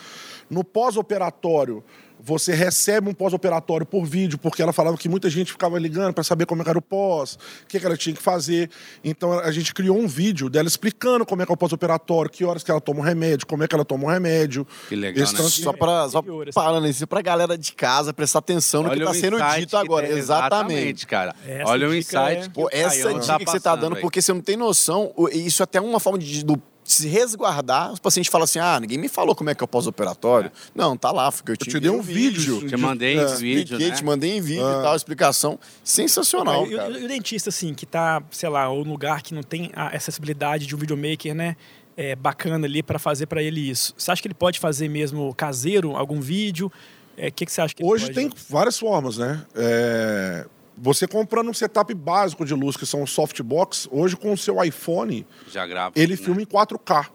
No 0.50 0.64
pós-operatório, 0.64 1.84
você 2.24 2.54
recebe 2.54 3.08
um 3.08 3.14
pós-operatório 3.14 3.84
por 3.84 4.04
vídeo, 4.04 4.38
porque 4.38 4.62
ela 4.62 4.72
falava 4.72 4.96
que 4.96 5.08
muita 5.08 5.28
gente 5.28 5.50
ficava 5.52 5.78
ligando 5.78 6.14
para 6.14 6.22
saber 6.24 6.46
como 6.46 6.62
é 6.62 6.64
que 6.64 6.70
era 6.70 6.78
o 6.78 6.82
pós, 6.82 7.34
o 7.64 7.66
que, 7.66 7.80
que 7.80 7.86
ela 7.86 7.96
tinha 7.96 8.14
que 8.14 8.22
fazer. 8.22 8.70
Então 9.02 9.38
a 9.38 9.50
gente 9.50 9.74
criou 9.74 9.98
um 9.98 10.06
vídeo 10.06 10.48
dela 10.48 10.68
explicando 10.68 11.26
como 11.26 11.42
é 11.42 11.46
que 11.46 11.52
é 11.52 11.54
o 11.54 11.56
pós-operatório, 11.56 12.30
que 12.30 12.44
horas 12.44 12.62
que 12.62 12.70
ela 12.70 12.80
toma 12.80 13.00
o 13.00 13.02
remédio, 13.02 13.46
como 13.46 13.64
é 13.64 13.68
que 13.68 13.74
ela 13.74 13.84
toma 13.84 14.04
o 14.04 14.10
remédio. 14.10 14.66
Que 14.88 14.94
legal, 14.96 15.24
Esse 15.24 15.34
né? 15.34 15.42
Só 15.48 15.72
para 15.72 16.08
só 16.08 16.22
parando 16.54 16.86
isso 16.86 17.06
pra 17.06 17.20
galera 17.22 17.58
de 17.58 17.72
casa 17.72 18.12
prestar 18.14 18.38
atenção 18.38 18.82
no 18.82 18.90
que 18.90 18.96
Olha 18.96 19.04
tá 19.06 19.10
o 19.10 19.14
sendo 19.14 19.36
dito 19.56 19.70
que 19.70 19.76
agora. 19.76 20.06
tem- 20.06 20.16
Exatamente. 20.18 21.06
cara. 21.06 21.34
Essa 21.46 21.70
Olha 21.70 21.88
o 21.88 21.94
insight 21.94 22.18
é- 22.18 22.42
que 22.42 22.50
Pô, 22.50 22.64
o 22.64 22.68
essa 22.70 23.12
dica 23.14 23.38
que 23.38 23.44
você 23.50 23.60
tá 23.60 23.70
passando 23.70 23.80
dando, 23.80 23.96
aí. 23.96 24.00
porque 24.02 24.20
você 24.22 24.32
não 24.32 24.40
tem 24.40 24.56
noção, 24.56 25.12
isso 25.32 25.62
é 25.62 25.64
até 25.64 25.80
uma 25.80 25.98
forma 25.98 26.18
de 26.18 26.44
do- 26.44 26.60
se 26.84 27.06
resguardar. 27.08 27.92
Os 27.92 27.98
pacientes 28.00 28.30
falam 28.30 28.44
assim: 28.44 28.58
ah, 28.58 28.78
ninguém 28.80 28.98
me 28.98 29.08
falou 29.08 29.34
como 29.34 29.50
é 29.50 29.54
que 29.54 29.62
é 29.62 29.64
o 29.64 29.68
pós-operatório. 29.68 30.50
Não, 30.74 30.96
tá 30.96 31.10
lá, 31.10 31.30
porque 31.30 31.52
eu 31.52 31.56
te, 31.56 31.68
te 31.70 31.80
dei 31.80 31.90
um 31.90 32.02
vídeo. 32.02 32.66
Te 32.68 32.76
mandei 32.76 33.18
É, 33.18 33.24
esse 33.24 33.40
vídeo, 33.42 33.62
Expliquei, 33.76 33.88
né? 33.90 33.96
te 33.96 34.04
mandei 34.04 34.36
em 34.36 34.40
vídeo 34.40 34.66
Ah. 34.66 34.80
e 34.80 34.82
tal, 34.82 34.96
explicação. 34.96 35.58
Sensacional, 35.84 36.66
e, 36.66 36.74
o- 36.74 36.76
cara. 36.78 36.98
e 36.98 37.04
o 37.04 37.08
dentista, 37.08 37.48
assim, 37.50 37.74
que 37.74 37.84
tá, 37.86 38.22
sei 38.30 38.48
lá, 38.48 38.68
ou 38.68 38.84
num 38.84 38.92
lugar 38.92 39.22
que 39.22 39.34
não 39.34 39.42
tem 39.42 39.70
a 39.74 39.88
acessibilidade 39.96 40.66
de 40.66 40.74
um 40.74 40.78
videomaker, 40.78 41.34
né? 41.34 41.56
é, 41.94 42.16
bacana 42.16 42.66
ali 42.66 42.82
para 42.82 42.98
fazer 42.98 43.26
para 43.26 43.42
ele 43.42 43.60
isso. 43.68 43.92
Você 43.98 44.10
acha 44.10 44.22
que 44.22 44.26
ele 44.26 44.34
pode 44.34 44.58
fazer 44.58 44.88
mesmo 44.88 45.34
caseiro, 45.34 45.94
algum 45.94 46.22
vídeo? 46.22 46.72
É, 47.18 47.28
O 47.28 47.32
que, 47.32 47.44
que 47.44 47.52
você 47.52 47.60
acha 47.60 47.74
que 47.74 47.82
ele 47.82 47.92
Hoje 47.92 48.04
pode- 48.06 48.14
tem 48.14 48.30
várias 48.48 48.78
formas, 48.78 49.18
né? 49.18 49.44
É, 49.54 50.46
Você 50.76 51.06
comprando 51.06 51.48
um 51.50 51.54
setup 51.54 51.92
básico 51.94 52.44
de 52.44 52.54
luz, 52.54 52.76
que 52.76 52.86
são 52.86 53.06
softbox, 53.06 53.88
hoje 53.90 54.16
com 54.16 54.32
o 54.32 54.36
seu 54.38 54.62
iPhone, 54.62 55.26
Já 55.48 55.66
grava. 55.66 55.92
ele 55.96 56.16
né? 56.16 56.22
filma 56.22 56.42
em 56.42 56.46
4K. 56.46 57.06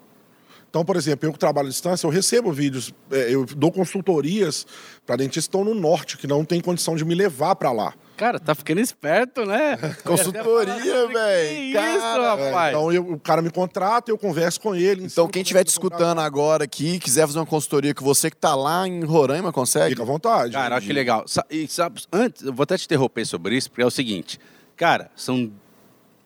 Então, 0.78 0.86
por 0.86 0.96
exemplo, 0.96 1.28
eu 1.28 1.34
que 1.34 1.40
trabalho 1.40 1.66
à 1.70 1.72
distância, 1.72 2.06
eu 2.06 2.12
recebo 2.12 2.52
vídeos, 2.52 2.94
é, 3.10 3.34
eu 3.34 3.46
dou 3.46 3.72
consultorias 3.72 4.63
para 5.08 5.16
dentistas 5.16 5.46
que 5.46 5.48
estão 5.58 5.63
no 5.63 5.74
norte, 5.74 6.20
que 6.20 6.28
não 6.28 6.46
tem 6.46 6.62
condição 6.62 6.96
de 6.96 7.04
me 7.04 7.16
levar 7.16 7.56
para 7.56 7.72
lá. 7.72 7.96
Cara, 8.16 8.40
tá 8.40 8.54
ficando 8.54 8.80
esperto, 8.80 9.44
né? 9.44 9.76
Consultoria, 10.06 10.76
Que 10.76 11.13
velho. 11.13 11.63
isso, 11.63 11.74
Cara, 12.00 12.24
É, 12.24 12.46
rapaz. 12.50 12.70
então 12.76 12.92
eu- 12.94 13.12
o 13.13 13.20
cara 13.20 13.42
me 13.42 13.50
contrata, 13.50 14.12
eu 14.12 14.20
converso 14.20 14.62
com 14.62 14.76
ele. 14.76 15.06
Então, 15.06 15.28
quem 15.28 15.42
estiver 15.42 15.62
é 15.62 15.63
te 15.63 15.68
que 15.68 15.72
escutando 15.72 16.20
agora 16.22 16.66
aqui, 16.66 17.00
quiser 17.00 17.26
fazer 17.26 17.40
uma 17.40 17.46
consultoria 17.48 17.96
com 17.96 18.06
você 18.06 18.30
que 18.30 18.38
tá 18.38 18.54
lá 18.54 18.88
em 18.88 19.04
Roraima, 19.04 19.52
consegue? 19.52 19.90
Fica 19.90 20.04
à 20.04 20.06
vontade. 20.06 20.54
Cara, 20.54 20.76
olha 20.76 20.86
que 20.86 20.94
legal. 20.94 21.26
E 21.50 21.68
sabe, 21.68 22.04
antes, 22.13 22.44
eu 22.44 22.54
vou 22.54 22.62
até 22.66 22.78
te 22.78 22.86
interromper 22.86 23.26
sobre 23.26 23.58
isso, 23.58 23.68
porque 23.72 23.82
é 23.82 23.86
o 23.86 23.90
seguinte. 23.92 24.40
Cara, 24.76 25.10
são 25.16 25.52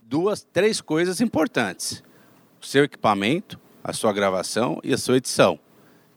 duas, 0.04 0.46
três 0.52 0.82
coisas 0.82 1.22
importantes. 1.22 2.04
O 2.62 2.66
seu 2.66 2.84
equipamento, 2.84 3.58
a 3.84 3.94
sua 3.94 4.14
gravação 4.14 4.80
e 4.84 4.94
a 4.94 4.98
sua 4.98 5.18
edição. 5.18 5.60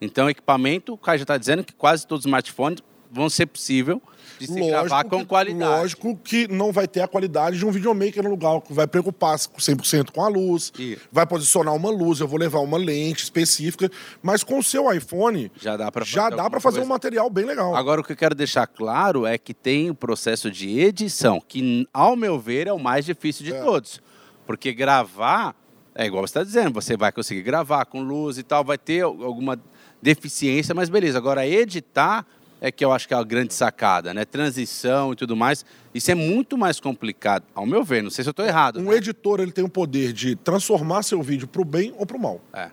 Então, 0.01 0.29
equipamento, 0.29 0.93
o 0.95 0.99
cara 0.99 1.19
já 1.19 1.23
está 1.23 1.39
dizendo 1.39 1.65
que 1.65 1.73
quase 1.73 2.07
todos 2.07 2.25
os 2.25 2.29
smartphones 2.29 2.83
vão 3.11 3.31
ser 3.31 3.47
possível 3.47 4.03
de 4.41 4.49
se 4.49 4.61
gravar 4.61 5.05
com 5.05 5.21
que, 5.21 5.27
qualidade. 5.27 5.71
Lógico 5.83 6.17
que 6.17 6.49
não 6.49 6.73
vai 6.73 6.89
ter 6.89 7.01
a 7.01 7.07
qualidade 7.07 7.57
de 7.57 7.65
um 7.65 7.71
videomaker 7.71 8.25
no 8.25 8.31
lugar, 8.31 8.61
que 8.61 8.73
vai 8.73 8.89
preocupar 8.89 9.37
100% 9.39 10.11
com 10.11 10.21
a 10.21 10.29
luz, 10.29 10.73
Isso. 10.77 11.01
vai 11.13 11.25
posicionar 11.25 11.73
uma 11.77 11.91
luz, 11.91 12.19
eu 12.19 12.27
vou 12.27 12.37
levar 12.39 12.59
uma 12.59 12.77
lente 12.77 13.23
específica, 13.23 13.89
mas 14.21 14.43
com 14.43 14.59
o 14.59 14.65
seu 14.65 14.93
iPhone 14.93 15.51
Já 15.61 15.77
dá 15.77 15.93
para 15.93 16.05
já 16.05 16.29
dá 16.29 16.51
para 16.51 16.59
fazer 16.59 16.81
um 16.81 16.87
material 16.87 17.31
bem 17.31 17.45
legal. 17.45 17.77
Agora, 17.77 18.01
o 18.01 18.05
que 18.05 18.11
eu 18.13 18.17
quero 18.17 18.35
deixar 18.35 18.67
claro 18.67 19.25
é 19.25 19.39
que 19.39 19.55
tem 19.55 19.91
o 19.91 19.95
processo 19.95 20.51
de 20.51 20.81
edição, 20.81 21.41
que, 21.41 21.87
ao 21.95 22.17
meu 22.17 22.37
ver, 22.37 22.67
é 22.67 22.73
o 22.73 22.81
mais 22.81 23.05
difícil 23.05 23.45
de 23.45 23.53
É. 23.55 23.63
todos. 23.63 24.01
Porque 24.45 24.73
gravar, 24.73 25.55
é 25.95 26.07
igual 26.07 26.23
você 26.27 26.31
está 26.31 26.43
dizendo, 26.45 26.73
você 26.73 26.97
vai 26.97 27.13
conseguir 27.13 27.43
gravar 27.43 27.85
com 27.85 28.03
luz 28.03 28.39
e 28.39 28.43
tal, 28.43 28.65
vai 28.65 28.79
ter 28.79 29.03
al- 29.03 29.23
alguma 29.23 29.59
deficiência, 30.03 30.75
mas 30.75 30.89
beleza. 30.89 31.19
Agora, 31.19 31.47
editar 31.47 32.27
é 32.61 32.73
que 32.73 32.85
eu 32.85 32.93
acho 32.93 33.07
que 33.07 33.13
é 33.15 33.17
a 33.17 33.23
grande 33.23 33.53
sacada, 33.53 34.15
né? 34.15 34.25
Transição 34.25 35.13
e 35.13 35.17
tudo 35.17 35.37
mais. 35.37 35.65
Isso 35.95 36.11
é 36.11 36.15
muito 36.15 36.57
mais 36.57 36.81
complicado, 36.81 37.45
ao 37.55 37.67
meu 37.67 37.85
ver. 37.85 38.03
Não 38.03 38.11
sei 38.11 38.25
se 38.25 38.29
eu 38.29 38.33
estou 38.33 38.47
errado. 38.47 38.81
Um 38.81 38.91
né? 38.91 38.97
editor 38.97 39.41
ele 39.41 39.53
tem 39.53 39.65
o 39.65 39.69
poder 39.69 40.13
de 40.13 40.35
transformar 40.37 41.03
seu 41.03 41.23
vídeo 41.23 41.47
para 41.47 41.61
o 41.61 41.65
bem 41.65 41.95
ou 41.99 42.07
para 42.07 42.17
o 42.17 42.21
mal. 42.21 42.41
É. 42.53 42.71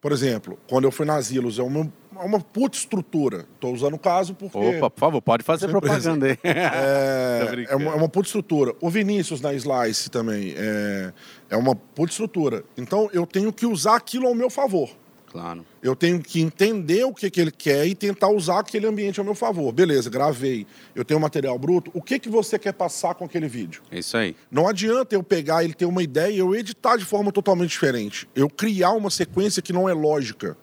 Por 0.00 0.12
exemplo, 0.12 0.58
quando 0.68 0.84
eu 0.84 0.92
fui 0.92 1.06
na 1.06 1.20
Zilos, 1.20 1.58
é 1.58 1.62
uma, 1.62 1.80
é 1.80 2.07
uma 2.24 2.40
puta 2.40 2.76
estrutura. 2.76 3.46
Estou 3.54 3.72
usando 3.72 3.94
o 3.94 3.98
caso 3.98 4.34
porque 4.34 4.56
Opa, 4.56 4.90
por 4.90 5.00
favor, 5.00 5.22
pode 5.22 5.42
fazer 5.42 5.66
Sempre 5.66 5.80
propaganda 5.80 6.26
aí. 6.26 6.38
É, 6.44 7.66
é, 7.70 7.76
uma, 7.76 7.92
é 7.92 7.94
uma 7.94 8.08
puta 8.08 8.26
estrutura. 8.26 8.74
O 8.80 8.90
Vinícius 8.90 9.40
na 9.40 9.52
Slice 9.54 10.10
também 10.10 10.54
é, 10.56 11.12
é 11.50 11.56
uma 11.56 11.74
puta 11.74 12.12
estrutura. 12.12 12.64
Então 12.76 13.08
eu 13.12 13.26
tenho 13.26 13.52
que 13.52 13.66
usar 13.66 13.96
aquilo 13.96 14.26
ao 14.26 14.34
meu 14.34 14.50
favor. 14.50 14.90
Claro. 15.30 15.64
Eu 15.82 15.94
tenho 15.94 16.20
que 16.20 16.40
entender 16.40 17.04
o 17.04 17.12
que, 17.12 17.30
que 17.30 17.40
ele 17.40 17.50
quer 17.50 17.86
e 17.86 17.94
tentar 17.94 18.28
usar 18.28 18.60
aquele 18.60 18.86
ambiente 18.86 19.18
ao 19.20 19.24
meu 19.24 19.34
favor. 19.34 19.72
Beleza, 19.72 20.08
gravei. 20.08 20.66
Eu 20.94 21.04
tenho 21.04 21.20
material 21.20 21.58
bruto. 21.58 21.90
O 21.94 22.02
que, 22.02 22.18
que 22.18 22.28
você 22.28 22.58
quer 22.58 22.72
passar 22.72 23.14
com 23.14 23.24
aquele 23.24 23.46
vídeo? 23.46 23.82
É 23.90 23.98
isso 23.98 24.16
aí. 24.16 24.34
Não 24.50 24.66
adianta 24.66 25.14
eu 25.14 25.22
pegar 25.22 25.62
ele 25.62 25.74
ter 25.74 25.84
uma 25.84 26.02
ideia 26.02 26.32
e 26.32 26.38
eu 26.38 26.54
editar 26.54 26.96
de 26.96 27.04
forma 27.04 27.30
totalmente 27.30 27.70
diferente. 27.70 28.28
Eu 28.34 28.48
criar 28.48 28.92
uma 28.92 29.10
sequência 29.10 29.62
que 29.62 29.72
não 29.72 29.88
é 29.88 29.92
lógica. 29.92 30.56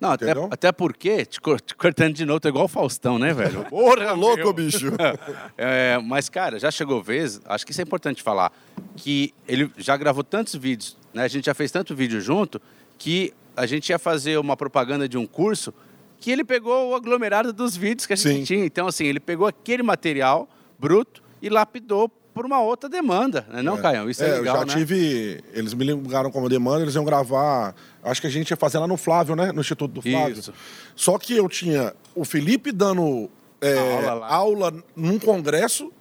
Não, 0.00 0.12
até, 0.12 0.30
até 0.50 0.72
porque, 0.72 1.26
te, 1.26 1.40
cor- 1.40 1.60
te 1.60 1.74
cortando 1.74 2.14
de 2.14 2.24
novo, 2.24 2.40
tô 2.40 2.48
igual 2.48 2.64
o 2.64 2.68
Faustão, 2.68 3.18
né, 3.18 3.34
velho? 3.34 3.64
Porra, 3.68 4.12
louco, 4.12 4.52
bicho. 4.52 4.86
É, 5.58 5.98
mas, 6.02 6.28
cara, 6.30 6.58
já 6.58 6.70
chegou 6.70 7.02
vez, 7.02 7.40
acho 7.44 7.66
que 7.66 7.72
isso 7.72 7.80
é 7.80 7.84
importante 7.84 8.22
falar, 8.22 8.50
que 8.96 9.34
ele 9.46 9.70
já 9.76 9.96
gravou 9.96 10.24
tantos 10.24 10.54
vídeos, 10.54 10.96
né? 11.12 11.24
A 11.24 11.28
gente 11.28 11.44
já 11.46 11.54
fez 11.54 11.70
tanto 11.70 11.94
vídeo 11.94 12.20
junto, 12.20 12.60
que 12.98 13.34
a 13.56 13.66
gente 13.66 13.90
ia 13.90 13.98
fazer 13.98 14.38
uma 14.38 14.56
propaganda 14.56 15.06
de 15.06 15.18
um 15.18 15.26
curso 15.26 15.74
que 16.18 16.30
ele 16.30 16.44
pegou 16.44 16.90
o 16.90 16.94
aglomerado 16.94 17.52
dos 17.52 17.76
vídeos 17.76 18.06
que 18.06 18.12
a 18.14 18.16
gente 18.16 18.38
Sim. 18.38 18.44
tinha. 18.44 18.64
Então, 18.64 18.86
assim, 18.86 19.04
ele 19.04 19.20
pegou 19.20 19.46
aquele 19.46 19.82
material 19.82 20.48
bruto 20.78 21.22
e 21.42 21.48
lapidou 21.50 22.10
por 22.40 22.46
uma 22.46 22.58
outra 22.58 22.88
demanda, 22.88 23.46
né? 23.52 23.60
Não, 23.60 23.76
Caião? 23.76 24.08
Isso 24.08 24.24
é, 24.24 24.38
legal, 24.38 24.38
eu 24.38 24.60
já 24.60 24.64
né? 24.64 24.74
tive. 24.74 25.44
Eles 25.52 25.74
me 25.74 25.84
ligaram 25.84 26.30
com 26.30 26.38
uma 26.38 26.48
demanda, 26.48 26.80
eles 26.80 26.94
iam 26.94 27.04
gravar. 27.04 27.74
Acho 28.02 28.18
que 28.18 28.26
a 28.26 28.30
gente 28.30 28.48
ia 28.48 28.56
fazer 28.56 28.78
lá 28.78 28.86
no 28.86 28.96
Flávio, 28.96 29.36
né? 29.36 29.52
No 29.52 29.60
Instituto 29.60 29.92
do 29.92 30.00
Flávio. 30.00 30.38
Isso. 30.38 30.50
Só 30.96 31.18
que 31.18 31.36
eu 31.36 31.50
tinha 31.50 31.92
o 32.14 32.24
Felipe 32.24 32.72
dando 32.72 33.28
é, 33.60 33.76
Aula 33.78 34.14
lá. 34.14 34.26
aula 34.26 34.84
num 34.96 35.18
congresso, 35.18 35.92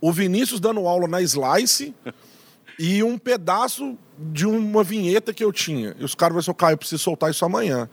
o 0.00 0.10
Vinícius 0.10 0.58
dando 0.58 0.88
aula 0.88 1.06
na 1.06 1.22
Slice 1.22 1.94
e 2.80 3.00
um 3.04 3.16
pedaço 3.16 3.96
de 4.18 4.44
uma 4.44 4.82
vinheta 4.82 5.32
que 5.32 5.44
eu 5.44 5.52
tinha. 5.52 5.94
E 6.00 6.04
os 6.04 6.16
caras 6.16 6.32
falaram 6.32 6.38
assim, 6.40 6.52
Caio, 6.52 6.74
eu 6.74 6.78
preciso 6.78 7.04
soltar 7.04 7.30
isso 7.30 7.44
amanhã. 7.44 7.88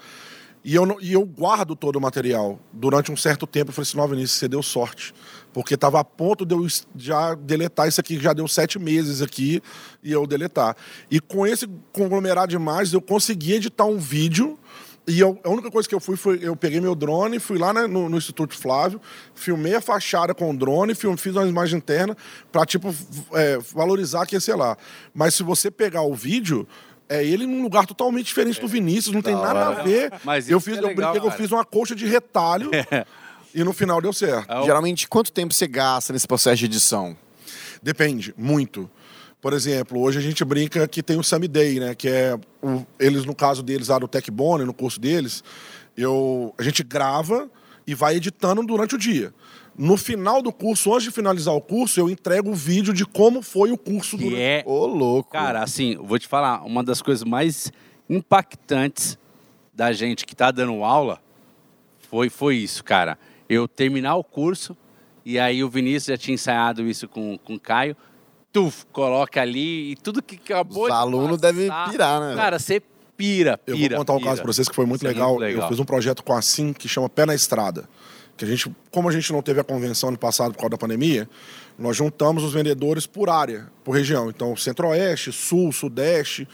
E 0.64 0.76
eu, 0.76 0.98
e 1.02 1.12
eu 1.12 1.26
guardo 1.26 1.76
todo 1.76 1.98
o 1.98 2.02
material. 2.02 2.58
Durante 2.72 3.12
um 3.12 3.18
certo 3.18 3.46
tempo, 3.46 3.70
eu 3.70 3.74
falei 3.74 3.88
assim, 3.88 3.98
não, 3.98 4.08
Vinícius, 4.08 4.40
você 4.40 4.48
deu 4.48 4.64
sorte. 4.64 5.14
Porque 5.52 5.74
estava 5.76 6.00
a 6.00 6.04
ponto 6.04 6.46
de 6.46 6.56
eu 6.56 6.66
já 6.96 7.36
deletar 7.36 7.88
isso 7.88 8.00
aqui, 8.00 8.18
já 8.20 8.32
deu 8.32 8.48
sete 8.48 8.80
meses 8.80 9.22
aqui, 9.22 9.62
e 10.02 10.12
eu 10.12 10.26
deletar. 10.26 10.76
E 11.12 11.20
com 11.20 11.46
esse 11.46 11.68
conglomerado 11.92 12.48
de 12.50 12.56
imagens, 12.56 12.94
eu 12.94 13.02
consegui 13.02 13.54
editar 13.54 13.86
um 13.86 13.98
vídeo. 13.98 14.58
E 15.06 15.20
eu- 15.20 15.38
a 15.44 15.50
única 15.50 15.70
coisa 15.70 15.88
que 15.88 15.94
eu 15.94 16.00
fui 16.00 16.16
foi, 16.16 16.40
eu 16.42 16.56
peguei 16.56 16.80
meu 16.80 16.96
drone, 16.96 17.38
fui 17.40 17.58
lá 17.58 17.74
né, 17.74 17.86
no, 17.86 18.08
no 18.08 18.18
Instituto 18.18 18.58
Flávio, 18.58 19.02
filmei 19.36 19.76
a 19.76 19.82
fachada 19.82 20.34
com 20.34 20.50
o 20.50 20.58
drone, 20.58 20.96
film- 20.96 21.18
fiz 21.18 21.36
uma 21.36 21.46
imagem 21.46 21.78
interna 21.78 22.16
para 22.54 22.66
tipo 22.66 22.96
é, 23.34 23.58
valorizar 23.58 24.26
que 24.26 24.34
ia 24.36 24.40
ser 24.40 24.56
lá. 24.56 24.78
Mas 25.14 25.36
se 25.36 25.44
você 25.44 25.70
pegar 25.70 26.04
o 26.04 26.16
vídeo, 26.16 26.66
é 27.10 27.24
ele 27.26 27.46
num 27.46 27.62
lugar 27.62 27.86
totalmente 27.86 28.26
diferente 28.28 28.60
do 28.62 28.68
Vinícius, 28.68 29.14
não 29.14 29.22
tem 29.22 29.36
nada 29.36 29.68
a 29.68 29.84
ver. 29.84 30.14
Mas 30.24 30.50
eu 30.50 30.60
fiz, 30.60 30.76
é 30.76 30.80
eu 30.80 30.88
legal, 30.88 31.12
brinquei 31.12 31.22
que 31.22 31.28
eu 31.36 31.38
fiz 31.38 31.52
uma 31.52 31.64
coxa 31.66 31.94
de 31.96 32.06
retalho 32.06 32.70
e 33.54 33.64
no 33.64 33.74
final 33.74 34.02
deu 34.02 34.14
certo. 34.14 34.52
É 34.52 34.64
Geralmente, 34.64 35.08
quanto 35.08 35.32
tempo 35.32 35.54
você 35.54 35.68
gasta 35.68 36.14
nesse 36.14 36.28
processo 36.28 36.58
de 36.58 36.66
edição? 36.66 37.16
Depende, 37.82 38.34
muito. 38.38 38.90
Por 39.42 39.52
exemplo, 39.54 40.00
hoje 40.00 40.18
a 40.20 40.22
gente 40.22 40.44
brinca 40.46 40.88
que 40.88 41.04
tem 41.04 41.20
o 41.20 41.24
Sammy 41.24 41.48
Day, 41.50 41.80
né? 41.80 41.94
Que 41.94 42.08
é 42.08 42.40
o- 42.62 42.86
eles, 42.98 43.26
no 43.26 43.36
caso 43.36 43.62
deles, 43.62 43.90
lá 43.90 44.00
do 44.00 44.08
Techbone, 44.08 44.64
no 44.64 44.74
curso 44.74 45.00
deles, 45.02 45.44
eu, 45.98 46.54
a 46.58 46.64
gente 46.64 46.82
grava 46.82 47.50
e 47.86 47.94
vai 47.94 48.16
editando 48.16 48.64
durante 48.66 48.96
o 48.96 48.98
dia. 48.98 49.34
No 49.78 49.98
final 49.98 50.42
do 50.42 50.52
curso, 50.52 50.94
antes 50.94 51.06
de 51.06 51.12
finalizar 51.12 51.54
o 51.54 51.62
curso, 51.62 52.00
eu 52.00 52.10
entrego 52.10 52.52
o 52.52 52.54
vídeo 52.54 52.94
de 52.94 53.06
como 53.06 53.42
foi 53.42 53.72
o 53.72 53.78
curso 53.78 54.18
Que 54.18 54.24
durante... 54.26 54.42
é 54.42 54.64
Ô, 54.66 54.86
louco. 54.86 55.32
Cara, 55.32 55.64
assim, 55.64 55.94
eu 55.94 56.04
vou 56.06 56.20
te 56.20 56.28
falar, 56.28 56.64
uma 56.64 56.84
das 56.84 57.02
coisas 57.02 57.24
mais 57.24 57.72
impactantes 58.08 59.18
da 59.74 59.92
gente 59.92 60.26
que 60.26 60.36
tá 60.36 60.52
dando 60.52 60.84
aula 60.84 61.20
foi, 62.10 62.30
foi 62.30 62.58
isso, 62.58 62.84
cara. 62.84 63.18
Eu 63.50 63.68
terminar 63.68 64.16
o 64.16 64.24
curso 64.24 64.78
e 65.26 65.40
aí 65.40 65.64
o 65.64 65.70
Vinícius 65.70 66.06
já 66.06 66.18
tinha 66.18 66.36
ensaiado 66.36 66.88
isso 66.88 67.08
com, 67.08 67.38
com 67.40 67.56
o 67.56 67.60
Caio. 67.60 67.98
Tu 68.52 68.72
coloca 68.92 69.42
ali 69.42 69.92
e 69.92 69.96
tudo 69.96 70.22
que 70.22 70.36
acabou 70.36 70.84
Os 70.84 70.90
de 70.90 70.96
alunos 70.96 71.40
devem 71.42 71.72
pirar, 71.90 72.22
né? 72.22 72.36
Cara, 72.36 72.60
você 72.60 72.80
pira, 73.18 73.60
Eu 73.66 73.76
pira. 73.76 73.96
vou 73.96 74.06
contar 74.06 74.14
um 74.14 74.18
pira. 74.18 74.30
caso 74.30 74.42
pra 74.44 74.54
vocês 74.54 74.70
que 74.70 74.76
foi 74.76 74.86
muito 74.86 75.04
é 75.06 75.10
legal. 75.10 75.30
muito 75.30 75.40
legal. 75.42 75.64
Eu 75.64 75.68
fiz 75.70 75.80
um 75.80 75.86
projeto 75.86 76.24
com 76.24 76.34
a 76.34 76.42
Sim 76.42 76.72
que 76.72 76.88
chama 76.88 77.10
Pé 77.10 77.26
na 77.26 77.34
Estrada. 77.34 77.90
Que 78.36 78.46
a 78.46 78.48
gente, 78.48 78.74
como 78.92 79.08
a 79.08 79.12
gente 79.12 79.32
não 79.32 79.42
teve 79.42 79.60
a 79.60 79.64
convenção 79.64 80.10
ano 80.10 80.18
passado 80.18 80.54
por 80.54 80.60
causa 80.60 80.72
da 80.72 80.78
pandemia, 80.78 81.30
nós 81.78 81.96
juntamos 81.96 82.44
os 82.44 82.54
vendedores 82.54 83.06
por 83.06 83.30
área, 83.30 83.70
por 83.84 83.92
região. 83.92 84.30
Então, 84.30 84.56
Centro-Oeste, 84.56 85.32
Sul, 85.32 85.72
Sudeste. 85.72 86.48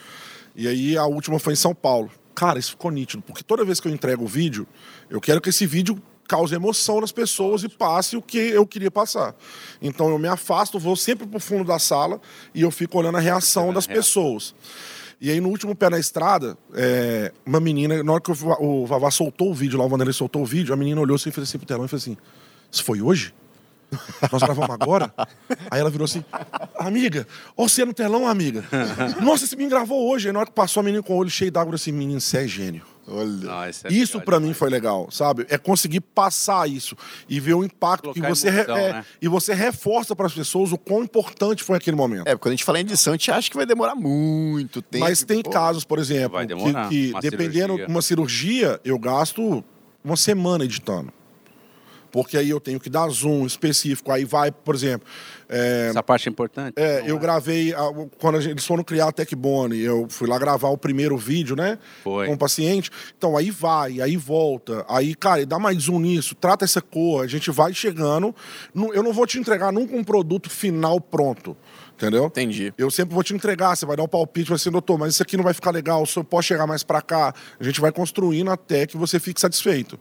E 0.56 0.68
aí 0.68 0.98
a 0.98 1.06
última 1.06 1.40
foi 1.40 1.54
em 1.54 1.56
São 1.56 1.74
Paulo. 1.74 2.12
Cara, 2.36 2.60
isso 2.60 2.72
ficou 2.72 2.92
nítido, 2.92 3.22
porque 3.22 3.44
toda 3.44 3.66
vez 3.66 3.80
que 3.80 3.88
eu 3.88 3.92
entrego 3.92 4.24
o 4.24 4.28
vídeo, 4.28 4.68
eu 5.10 5.20
quero 5.20 5.42
que 5.42 5.50
esse 5.50 5.66
vídeo 5.66 6.02
cause 6.30 6.54
emoção 6.54 7.02
nas 7.02 7.12
pessoas 7.12 7.64
e 7.64 7.70
passe 7.70 8.16
o 8.16 8.22
que 8.22 8.38
eu 8.38 8.66
queria 8.66 8.92
passar. 8.92 9.36
Então 9.82 10.10
eu 10.10 10.20
me 10.20 10.28
afasto, 10.28 10.78
vou 10.78 10.96
sempre 10.96 11.26
pro 11.26 11.40
fundo 11.40 11.64
da 11.64 11.80
sala 11.80 12.22
e 12.54 12.62
eu 12.62 12.70
fico 12.70 13.00
olhando 13.00 13.18
a 13.18 13.20
reação 13.20 13.74
das 13.74 13.88
pessoas. 13.88 14.54
E 15.22 15.30
aí, 15.30 15.42
no 15.42 15.50
último 15.50 15.76
pé 15.76 15.90
na 15.90 16.00
estrada, 16.00 16.58
é, 16.74 17.34
uma 17.46 17.60
menina, 17.60 18.02
na 18.04 18.14
hora 18.14 18.22
que 18.22 18.32
o 18.32 18.34
Va- 18.34 18.58
o 18.60 18.86
Vavá 18.86 19.12
soltou 19.12 19.52
o 19.52 19.54
vídeo, 19.54 19.78
lá 19.78 19.86
o 19.86 19.90
Vanderlei 19.90 20.14
soltou 20.14 20.42
o 20.42 20.46
vídeo, 20.46 20.74
a 20.74 20.78
menina 20.78 21.02
olhou 21.02 21.16
assim 21.16 21.30
fez 21.30 21.48
assim 21.50 21.58
pro 21.58 21.68
telão 21.68 21.86
e 21.86 21.88
fez 21.90 22.04
assim: 22.04 22.18
Isso 22.72 22.84
foi 22.84 23.02
hoje? 23.02 23.34
Nós 24.32 24.42
gravamos 24.44 24.70
agora? 24.70 25.12
Aí 25.70 25.80
ela 25.82 25.90
virou 25.90 26.06
assim: 26.06 26.24
Amiga, 26.78 27.28
você 27.58 27.84
no 27.84 27.94
telão, 27.94 28.28
amiga. 28.28 28.64
Nossa, 29.22 29.44
esse 29.44 29.56
menino 29.58 29.72
gravou 29.76 30.10
hoje. 30.10 30.28
Aí 30.28 30.34
na 30.34 30.40
hora 30.40 30.48
que 30.48 30.54
passou 30.56 30.80
a 30.80 30.84
menina 30.84 31.04
com 31.04 31.14
o 31.14 31.18
olho 31.18 31.30
cheio 31.30 31.52
d'água, 31.52 31.76
assim: 31.76 31.92
Menino, 31.92 32.22
você 32.22 32.38
é 32.38 32.48
gênio. 32.48 32.84
Olha. 33.10 33.70
Isso 33.70 33.88
é 33.88 33.92
Isso 33.92 34.22
pra 34.22 34.40
mim 34.40 34.54
foi 34.54 34.70
legal, 34.70 35.10
sabe? 35.12 35.46
É 35.50 35.58
conseguir 35.58 36.02
passar 36.02 36.70
isso 36.70 36.96
e 37.28 37.40
ver 37.40 37.54
o 37.56 37.64
impacto 37.64 38.14
que 38.14 38.22
você 38.22 38.50
re- 38.50 38.62
emoção, 38.62 38.78
é, 38.78 38.94
né? 38.94 39.06
e 39.22 39.28
você 39.28 39.54
reforça 39.54 40.16
para 40.16 40.28
as 40.28 40.34
pessoas 40.34 40.72
o 40.72 40.78
quão 40.78 41.04
importante 41.04 41.64
foi 41.64 41.78
aquele 41.78 41.96
momento. 41.98 42.28
É, 42.28 42.36
quando 42.36 42.54
a 42.54 42.56
gente 42.56 42.64
fala 42.64 42.80
em 42.80 42.82
edição, 42.82 43.14
a 43.14 43.16
gente 43.18 43.32
acha 43.32 43.50
que 43.50 43.56
vai 43.58 43.66
demorar 43.66 43.96
muito 43.96 44.82
tempo. 44.82 45.04
Mas 45.04 45.24
tem 45.24 45.42
Pô, 45.42 45.50
casos, 45.50 45.84
por 45.84 46.00
exemplo, 46.00 46.40
que, 46.40 46.46
demorar. 46.46 46.90
que 46.90 47.12
Uma 47.12 47.22
dependendo 47.22 47.76
de 47.78 47.86
uma 47.86 48.02
cirurgia, 48.02 48.80
eu 48.84 48.98
gasto 49.00 49.64
uma 50.04 50.16
semana 50.16 50.64
editando. 50.64 51.12
Porque 52.12 52.38
aí 52.38 52.50
eu 52.50 52.60
tenho 52.60 52.80
que 52.80 52.90
dar 52.90 53.08
zoom 53.10 53.46
específico. 53.46 54.12
Aí 54.12 54.26
vai, 54.26 54.52
por 54.52 54.74
exemplo, 54.76 55.08
é, 55.48 55.88
Essa 55.90 56.04
parte 56.04 56.28
é 56.28 56.32
importante. 56.32 56.74
é, 56.76 57.04
eu 57.06 57.16
é? 57.18 57.20
gravei, 57.20 57.74
a- 57.74 57.92
quando 58.20 58.38
a 58.38 58.42
gente- 58.42 58.52
eles 58.54 58.66
foram 58.66 58.84
criar 58.84 59.08
a 59.08 59.12
Techbone, 59.12 59.80
eu 59.80 60.08
fui 60.10 60.28
lá 60.28 60.38
gravar 60.38 60.70
o 60.70 60.78
primeiro 60.78 61.18
vídeo, 61.18 61.56
né? 61.56 61.78
Foi. 62.04 62.28
Com 62.28 62.34
o 62.34 62.38
paciente. 62.38 62.90
Então, 63.18 63.36
aí 63.38 63.50
vai, 63.52 64.02
aí 64.02 64.16
volta. 64.18 64.86
Aí, 64.88 65.14
cara, 65.16 65.46
dá 65.46 65.58
mais 65.60 65.84
zoom 65.84 66.00
nisso, 66.00 66.36
trata 66.36 66.66
essa 66.66 66.82
cor, 66.82 67.24
a 67.24 67.28
gente 67.28 67.50
vai 67.52 67.74
chegando. 67.74 68.36
Eu 68.94 69.04
não 69.04 69.14
vou 69.14 69.26
te 69.28 69.38
entregar 69.40 69.72
nunca 69.72 69.96
um 69.96 70.04
produto 70.04 70.50
final 70.50 71.00
pronto, 71.02 71.56
entendeu? 71.96 72.26
Entendi. 72.26 72.74
Eu 72.78 72.90
sempre 72.92 73.14
vou 73.14 73.24
te 73.24 73.34
entregar, 73.34 73.76
você 73.76 73.86
vai 73.86 73.96
dar 73.98 74.04
um 74.04 74.08
palpite, 74.08 74.50
vai 74.50 74.58
ser, 74.60 74.70
doutor, 74.72 74.98
mas 74.98 75.14
isso 75.14 75.24
aqui 75.24 75.36
não 75.38 75.44
vai 75.44 75.54
ficar 75.54 75.72
legal, 75.72 76.02
o 76.04 76.08
senhor 76.08 76.24
pode 76.26 76.46
chegar 76.48 76.66
mais 76.68 76.84
pra 76.84 77.02
cá. 77.02 77.34
A 77.60 77.64
gente 77.64 77.80
vai 77.82 77.92
construindo 77.92 78.50
até 78.52 78.86
que 78.86 78.98
você 78.98 79.20
fique 79.20 79.40
satisfeito. 79.42 80.00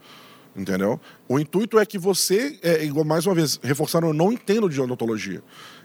Entendeu? 0.59 1.01
O 1.29 1.39
intuito 1.39 1.79
é 1.79 1.87
que 1.87 1.97
você, 1.97 2.59
é, 2.63 2.85
igual 2.85 3.05
mais 3.05 3.25
uma 3.27 3.35
vez, 3.35 3.61
reforçando, 3.63 4.09
eu 4.09 4.13
não 4.13 4.33
entendo 4.33 4.69
de 4.69 4.81
odontologia. 4.81 5.41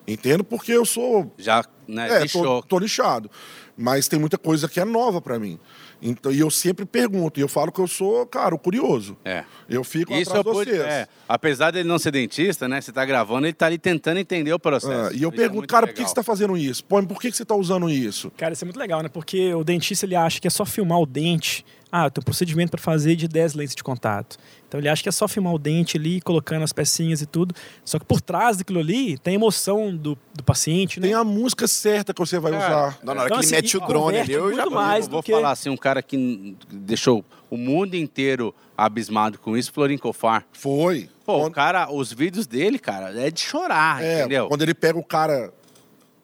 Entendo 0.07 0.43
porque 0.43 0.71
eu 0.71 0.83
sou. 0.83 1.31
Já, 1.37 1.63
né, 1.87 2.23
É, 2.23 2.25
tô, 2.25 2.61
tô 2.63 2.79
lixado. 2.79 3.29
Mas 3.77 4.07
tem 4.07 4.19
muita 4.19 4.37
coisa 4.37 4.67
que 4.67 4.79
é 4.79 4.85
nova 4.85 5.21
pra 5.21 5.39
mim. 5.39 5.59
Então, 6.01 6.31
e 6.31 6.39
eu 6.39 6.51
sempre 6.51 6.85
pergunto, 6.85 7.39
e 7.39 7.43
eu 7.43 7.47
falo 7.47 7.71
que 7.71 7.79
eu 7.79 7.87
sou, 7.87 8.25
cara, 8.25 8.53
o 8.53 8.59
curioso. 8.59 9.15
É. 9.23 9.45
Eu 9.69 9.83
fico 9.83 10.11
Isso 10.13 10.31
atrás 10.31 10.45
eu 10.45 10.51
de 10.51 10.57
pude, 10.59 10.71
vocês. 10.77 10.83
é, 10.93 11.07
apesar 11.29 11.71
dele 11.71 11.87
não 11.87 11.97
ser 11.97 12.11
dentista, 12.11 12.67
né? 12.67 12.81
Você 12.81 12.91
tá 12.91 13.05
gravando, 13.05 13.47
ele 13.47 13.53
tá 13.53 13.67
ali 13.67 13.77
tentando 13.77 14.19
entender 14.19 14.51
o 14.53 14.59
processo. 14.59 14.91
Ah, 14.91 15.13
e 15.13 15.23
eu 15.23 15.29
Isso 15.29 15.35
é 15.35 15.37
pergunto, 15.37 15.57
muito 15.59 15.69
cara, 15.71 15.87
por 15.87 15.93
que, 15.93 15.99
legal. 16.01 16.05
que 16.05 16.09
você 16.09 16.15
tá 16.15 16.23
fazendo 16.23 16.57
isso? 16.57 16.83
Pô, 16.83 17.01
por 17.03 17.21
que, 17.21 17.31
que 17.31 17.37
você 17.37 17.45
tá 17.45 17.55
usando 17.55 17.89
isso? 17.89 18.29
Cara, 18.35 18.53
isso 18.53 18.63
é 18.63 18.67
muito 18.67 18.77
legal, 18.79 19.01
né? 19.01 19.07
Porque 19.07 19.53
o 19.53 19.63
dentista 19.63 20.05
ele 20.05 20.15
acha 20.15 20.41
que 20.41 20.47
é 20.47 20.51
só 20.51 20.65
filmar 20.65 20.99
o 20.99 21.05
dente. 21.05 21.65
Ah, 21.95 22.05
eu 22.07 22.09
tenho 22.11 22.23
um 22.23 22.25
procedimento 22.25 22.71
para 22.71 22.81
fazer 22.81 23.15
de 23.15 23.27
10 23.27 23.53
lentes 23.53 23.75
de 23.75 23.83
contato. 23.83 24.35
Então 24.67 24.79
ele 24.79 24.89
acha 24.89 25.03
que 25.03 25.09
é 25.09 25.11
só 25.11 25.27
filmar 25.27 25.53
o 25.53 25.59
dente 25.59 25.95
ali, 25.95 26.19
colocando 26.21 26.63
as 26.63 26.73
pecinhas 26.73 27.21
e 27.21 27.27
tudo. 27.27 27.53
Só 27.85 27.99
que 27.99 28.05
por 28.05 28.19
trás 28.19 28.57
daquilo 28.57 28.79
ali 28.79 29.15
tem 29.19 29.33
a 29.33 29.35
emoção 29.35 29.95
do, 29.95 30.17
do 30.33 30.43
paciente, 30.43 30.99
né? 30.99 31.05
Tem 31.09 31.15
a 31.15 31.23
música 31.23 31.67
certa 31.67 32.11
que 32.11 32.19
você 32.19 32.39
vai 32.39 32.51
Cara, 32.53 32.65
usar. 32.87 32.99
Na 33.03 33.11
hora 33.11 33.25
Então, 33.25 33.27
que 33.27 33.33
ele 33.33 33.39
assim, 33.45 33.55
mete 33.55 33.77
o 33.77 33.79
drone 33.81 34.17
ali, 34.17 34.33
eu 34.33 34.55
já 34.55 34.65
mais 34.65 35.05
Eu 35.05 35.11
vou 35.11 35.21
que- 35.21 35.31
falar 35.33 35.51
assim, 35.51 35.69
um 35.69 35.77
cara 35.77 36.01
que 36.01 36.57
deixou 36.71 37.23
o 37.47 37.55
mundo 37.55 37.93
inteiro 37.95 38.55
abismado 38.75 39.37
com 39.37 39.55
isso, 39.55 39.71
Florin 39.71 39.99
Cofar. 39.99 40.43
Foi. 40.51 41.07
Pô, 41.23 41.37
o 41.37 41.41
Quando- 41.41 41.53
cara, 41.53 41.91
os 41.93 42.11
vídeos 42.11 42.47
dele, 42.47 42.79
cara, 42.79 43.11
é 43.21 43.29
de 43.29 43.39
chorar, 43.41 44.03
É, 44.03 44.21
entendeu? 44.21 44.47
quando 44.47 44.63
ele 44.63 44.73
pega 44.73 44.97
o 44.97 45.03
cara 45.03 45.53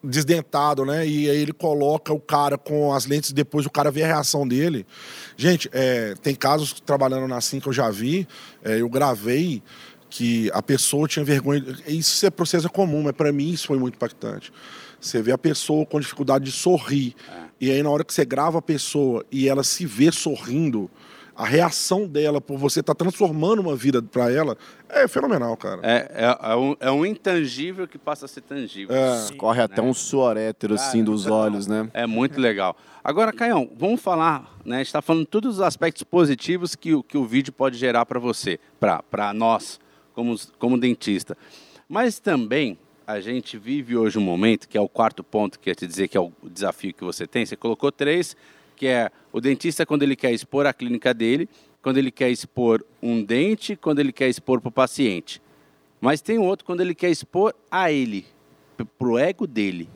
desdentado, 0.04 0.86
né? 0.86 1.06
E 1.06 1.30
aí 1.30 1.38
ele 1.38 1.54
coloca 1.54 2.14
o 2.14 2.20
cara 2.20 2.58
com 2.58 2.94
as 2.94 3.06
lentes, 3.06 3.32
depois 3.32 3.66
o 3.66 3.70
cara 3.70 3.92
vê 3.92 4.04
a 4.04 4.08
reação 4.08 4.48
dele. 4.48 4.86
Gente, 5.36 5.70
é, 5.74 6.14
tem 6.22 6.34
casos 6.34 6.80
trabalhando 6.80 7.28
na 7.28 7.42
Sim 7.42 7.60
que 7.60 7.68
eu 7.68 7.74
já 7.74 7.90
vi, 7.90 8.28
é, 8.64 8.82
eu 8.82 8.90
gravei 8.90 9.62
que 10.10 10.50
a 10.54 10.62
pessoa 10.62 11.08
tinha 11.08 11.24
vergonha. 11.24 11.64
Isso 11.88 12.26
é 12.26 12.30
processo 12.30 12.70
comum, 12.70 13.04
mas 13.04 13.14
para 13.14 13.32
mim 13.32 13.52
isso 13.52 13.68
foi 13.68 13.78
muito 13.78 13.96
impactante. 13.96 14.52
Você 15.00 15.22
vê 15.22 15.32
a 15.32 15.38
pessoa 15.38 15.86
com 15.86 16.00
dificuldade 16.00 16.46
de 16.46 16.52
sorrir. 16.52 17.16
E 17.62 17.72
aí, 17.72 17.84
na 17.84 17.90
hora 17.90 18.04
que 18.04 18.14
você 18.14 18.26
grava 18.26 18.60
a 18.60 18.62
pessoa 18.62 19.26
e 19.32 19.48
ela 19.48 19.64
se 19.64 19.86
vê 19.86 20.12
sorrindo, 20.12 20.90
a 21.40 21.46
reação 21.46 22.06
dela 22.06 22.42
por 22.42 22.58
você 22.58 22.82
estar 22.82 22.94
transformando 22.94 23.60
uma 23.62 23.74
vida 23.74 24.02
para 24.02 24.30
ela 24.30 24.58
é 24.90 25.08
fenomenal, 25.08 25.56
cara. 25.56 25.80
É, 25.84 26.12
é, 26.26 26.52
é, 26.52 26.56
um, 26.58 26.76
é 26.82 26.92
um 26.92 27.06
intangível 27.06 27.88
que 27.88 27.98
passa 27.98 28.26
a 28.26 28.28
ser 28.28 28.42
tangível. 28.42 28.94
É. 28.94 29.34
Corre 29.38 29.62
até 29.62 29.82
um 29.82 29.94
suor 29.94 30.36
hétero, 30.36 30.74
assim, 30.76 31.02
dos 31.02 31.28
olhos, 31.28 31.66
né? 31.66 31.90
É 31.94 32.06
muito 32.06 32.42
legal. 32.42 32.76
Agora, 33.02 33.32
Caião, 33.32 33.70
vamos 33.78 34.02
falar, 34.02 34.54
né? 34.66 34.76
A 34.76 34.80
gente 34.80 34.88
está 34.88 35.02
falando 35.02 35.26
todos 35.26 35.56
os 35.56 35.62
aspectos 35.62 36.04
positivos 36.04 36.76
que, 36.76 36.94
o- 36.94 37.02
que 37.02 37.18
o 37.18 37.26
vídeo 37.26 37.54
pode 37.54 37.78
gerar 37.78 38.06
para 38.06 38.20
você, 38.20 38.60
para 38.78 39.34
nós, 39.34 39.80
como, 40.14 40.36
como 40.60 40.78
dentista. 40.78 41.38
Mas 41.88 42.20
também 42.20 42.78
a 43.08 43.22
gente 43.22 43.58
vive 43.58 43.96
hoje 43.96 44.18
um 44.20 44.22
momento, 44.22 44.68
que 44.68 44.78
é 44.78 44.82
o 44.82 44.90
quarto 44.90 45.24
ponto 45.24 45.58
que 45.58 45.70
eu 45.70 45.72
ia 45.72 45.76
te 45.76 45.88
dizer 45.88 46.10
que 46.10 46.18
é 46.18 46.20
o 46.20 46.34
desafio 46.44 46.94
que 46.94 47.04
você 47.04 47.26
tem. 47.26 47.46
Você 47.46 47.56
colocou 47.56 47.92
três, 47.94 48.36
que 48.76 48.86
é 48.88 49.10
o 49.32 49.40
dentista 49.40 49.86
quando 49.86 50.04
ele 50.04 50.16
quer 50.16 50.32
expor 50.32 50.66
a 50.66 50.74
clínica 50.74 51.14
dele, 51.14 51.48
quando 51.82 51.98
ele 51.98 52.12
quer 52.12 52.30
expor 52.30 52.84
um 53.02 53.24
dente, 53.24 53.76
quando 53.76 54.00
ele 54.00 54.12
quer 54.12 54.28
expor 54.30 54.60
para 54.60 54.70
o 54.70 54.72
paciente. 54.72 55.42
Mas 56.02 56.22
tem 56.22 56.38
outro 56.38 56.66
quando 56.66 56.82
ele 56.82 56.96
quer 56.96 57.10
expor 57.10 57.54
a 57.70 57.92
ele, 57.92 58.26
p- 58.78 58.86
pro 58.98 59.18
ego 59.18 59.46
dele. 59.46 59.90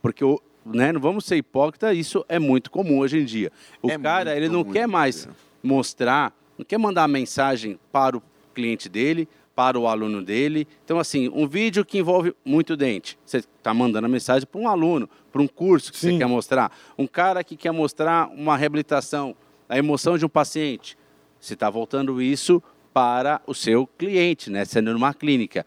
Porque 0.00 0.24
o, 0.24 0.40
né, 0.64 0.92
não 0.92 1.00
vamos 1.00 1.24
ser 1.24 1.36
hipócritas, 1.36 1.96
isso 1.96 2.24
é 2.28 2.38
muito 2.38 2.70
comum 2.70 2.98
hoje 2.98 3.18
em 3.18 3.24
dia. 3.24 3.52
O 3.82 3.90
É 3.90 3.98
cara, 3.98 4.30
muito 4.30 4.36
ele 4.44 4.48
não 4.48 4.64
quer 4.64 4.86
mais 4.86 5.24
dia. 5.24 5.32
mostrar, 5.62 6.32
não 6.56 6.64
quer 6.64 6.78
mandar 6.78 7.06
mensagem 7.08 7.78
para 7.92 8.16
o 8.16 8.22
cliente 8.54 8.88
dele, 8.88 9.28
para 9.60 9.78
o 9.78 9.86
aluno 9.86 10.22
dele. 10.22 10.66
Então, 10.82 10.98
assim, 10.98 11.28
um 11.28 11.46
vídeo 11.46 11.84
que 11.84 11.98
envolve 11.98 12.34
muito 12.42 12.74
dente. 12.78 13.18
Você 13.26 13.36
está 13.36 13.74
mandando 13.74 14.06
a 14.06 14.08
mensagem 14.08 14.48
para 14.50 14.58
um 14.58 14.66
aluno, 14.66 15.06
para 15.30 15.42
um 15.42 15.46
curso 15.46 15.92
que 15.92 15.98
você 15.98 16.12
Sim. 16.12 16.18
quer 16.18 16.24
mostrar. 16.24 16.72
Um 16.96 17.06
cara 17.06 17.44
que 17.44 17.54
quer 17.54 17.70
mostrar 17.70 18.30
uma 18.30 18.56
reabilitação, 18.56 19.36
a 19.68 19.76
emoção 19.76 20.16
de 20.16 20.24
um 20.24 20.30
paciente. 20.30 20.96
Você 21.38 21.52
está 21.52 21.68
voltando 21.68 22.22
isso 22.22 22.62
para 22.90 23.42
o 23.46 23.54
seu 23.54 23.86
cliente, 23.86 24.48
né? 24.48 24.64
Sendo 24.64 24.94
numa 24.94 25.12
clínica. 25.12 25.66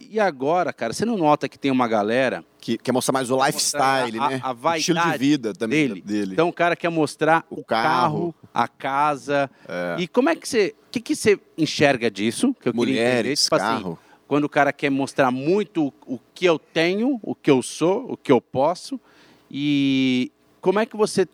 E 0.00 0.18
agora, 0.18 0.72
cara, 0.72 0.92
você 0.92 1.04
não 1.04 1.16
nota 1.16 1.48
que 1.48 1.56
tem 1.56 1.70
uma 1.70 1.86
galera 1.86 2.44
Que 2.60 2.76
quer 2.76 2.92
mostrar 2.92 3.12
mais 3.12 3.30
o 3.30 3.42
lifestyle, 3.44 4.18
a- 4.18 4.28
né? 4.30 4.40
a 4.42 4.52
O 4.52 4.74
estilo 4.74 5.00
de 5.00 5.18
vida 5.18 5.52
também 5.54 5.88
dele. 5.88 6.00
dele. 6.02 6.32
Então 6.34 6.48
o 6.48 6.52
cara 6.52 6.76
quer 6.76 6.90
mostrar 6.90 7.44
o, 7.50 7.60
O 7.60 7.64
carro, 7.64 8.34
carro. 8.34 8.34
a 8.52 8.68
casa. 8.68 9.50
É. 9.66 9.96
E 9.98 10.06
como 10.06 10.28
é 10.28 10.36
que 10.36 10.46
você. 10.48 10.74
O 10.88 10.90
que, 10.90 11.00
que 11.00 11.16
você 11.16 11.38
enxerga 11.56 12.10
disso? 12.10 12.54
Que 12.60 12.68
eu. 12.68 12.74
Mulheres, 12.74 13.44
Tipo 13.44 13.54
assim, 13.56 13.64
carro. 13.64 13.98
quando 14.28 14.44
o 14.44 14.48
cara 14.48 14.72
quer 14.72 14.90
mostrar 14.90 15.30
muito 15.30 15.86
o, 16.06 16.14
o 16.14 16.20
que 16.34 16.44
eu 16.44 16.58
tenho, 16.58 17.18
o 17.22 17.34
que 17.34 17.50
eu 17.50 17.62
sou, 17.62 18.12
o 18.12 18.16
que 18.16 18.30
eu 18.30 18.40
posso. 18.40 19.00
E 19.50 20.30
como 20.60 20.78
é 20.78 20.86
que 20.86 20.96
você. 20.96 21.26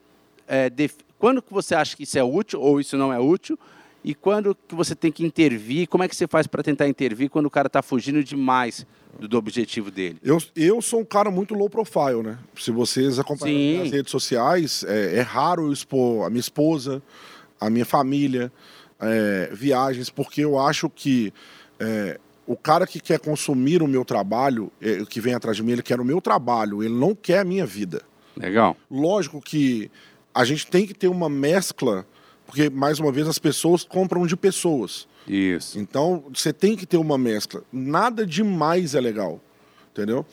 é, 0.46 0.70
def- 0.70 0.96
Quando 1.18 1.42
que 1.42 1.52
você 1.52 1.74
acha 1.74 1.96
que 1.96 2.04
isso 2.04 2.18
é 2.18 2.22
útil 2.22 2.60
ou 2.60 2.80
isso 2.80 2.96
não 2.96 3.12
é 3.12 3.18
útil? 3.18 3.58
E 4.06 4.14
quando 4.14 4.56
que 4.68 4.72
você 4.72 4.94
tem 4.94 5.10
que 5.10 5.26
intervir? 5.26 5.88
Como 5.88 6.04
é 6.04 6.08
que 6.08 6.14
você 6.14 6.28
faz 6.28 6.46
para 6.46 6.62
tentar 6.62 6.86
intervir 6.86 7.28
quando 7.28 7.46
o 7.46 7.50
cara 7.50 7.66
está 7.66 7.82
fugindo 7.82 8.22
demais 8.22 8.86
do, 9.18 9.26
do 9.26 9.36
objetivo 9.36 9.90
dele? 9.90 10.16
Eu, 10.22 10.40
eu 10.54 10.80
sou 10.80 11.00
um 11.00 11.04
cara 11.04 11.28
muito 11.28 11.54
low 11.54 11.68
profile, 11.68 12.22
né? 12.22 12.38
Se 12.56 12.70
vocês 12.70 13.18
acompanham 13.18 13.82
as 13.82 13.90
redes 13.90 14.12
sociais, 14.12 14.84
é, 14.86 15.16
é 15.16 15.20
raro 15.22 15.66
eu 15.66 15.72
expor 15.72 16.24
a 16.24 16.30
minha 16.30 16.38
esposa, 16.38 17.02
a 17.60 17.68
minha 17.68 17.84
família, 17.84 18.52
é, 19.00 19.50
viagens, 19.52 20.08
porque 20.08 20.40
eu 20.40 20.56
acho 20.56 20.88
que 20.88 21.34
é, 21.80 22.20
o 22.46 22.56
cara 22.56 22.86
que 22.86 23.00
quer 23.00 23.18
consumir 23.18 23.82
o 23.82 23.88
meu 23.88 24.04
trabalho, 24.04 24.70
é, 24.80 25.04
que 25.04 25.20
vem 25.20 25.34
atrás 25.34 25.56
de 25.56 25.64
mim, 25.64 25.72
ele 25.72 25.82
quer 25.82 26.00
o 26.00 26.04
meu 26.04 26.20
trabalho, 26.20 26.80
ele 26.80 26.94
não 26.94 27.12
quer 27.12 27.40
a 27.40 27.44
minha 27.44 27.66
vida. 27.66 28.02
Legal. 28.36 28.76
Lógico 28.88 29.40
que 29.40 29.90
a 30.32 30.44
gente 30.44 30.64
tem 30.68 30.86
que 30.86 30.94
ter 30.94 31.08
uma 31.08 31.28
mescla, 31.28 32.06
porque, 32.46 32.70
mais 32.70 32.98
uma 32.98 33.10
vez, 33.10 33.26
as 33.26 33.38
pessoas 33.38 33.84
compram 33.84 34.26
de 34.26 34.36
pessoas. 34.36 35.08
Isso. 35.26 35.78
Então, 35.78 36.24
você 36.32 36.52
tem 36.52 36.76
que 36.76 36.86
ter 36.86 36.96
uma 36.96 37.18
mescla. 37.18 37.62
Nada 37.72 38.24
demais 38.24 38.94
é 38.94 39.00
legal, 39.00 39.40
entendeu? 39.90 40.24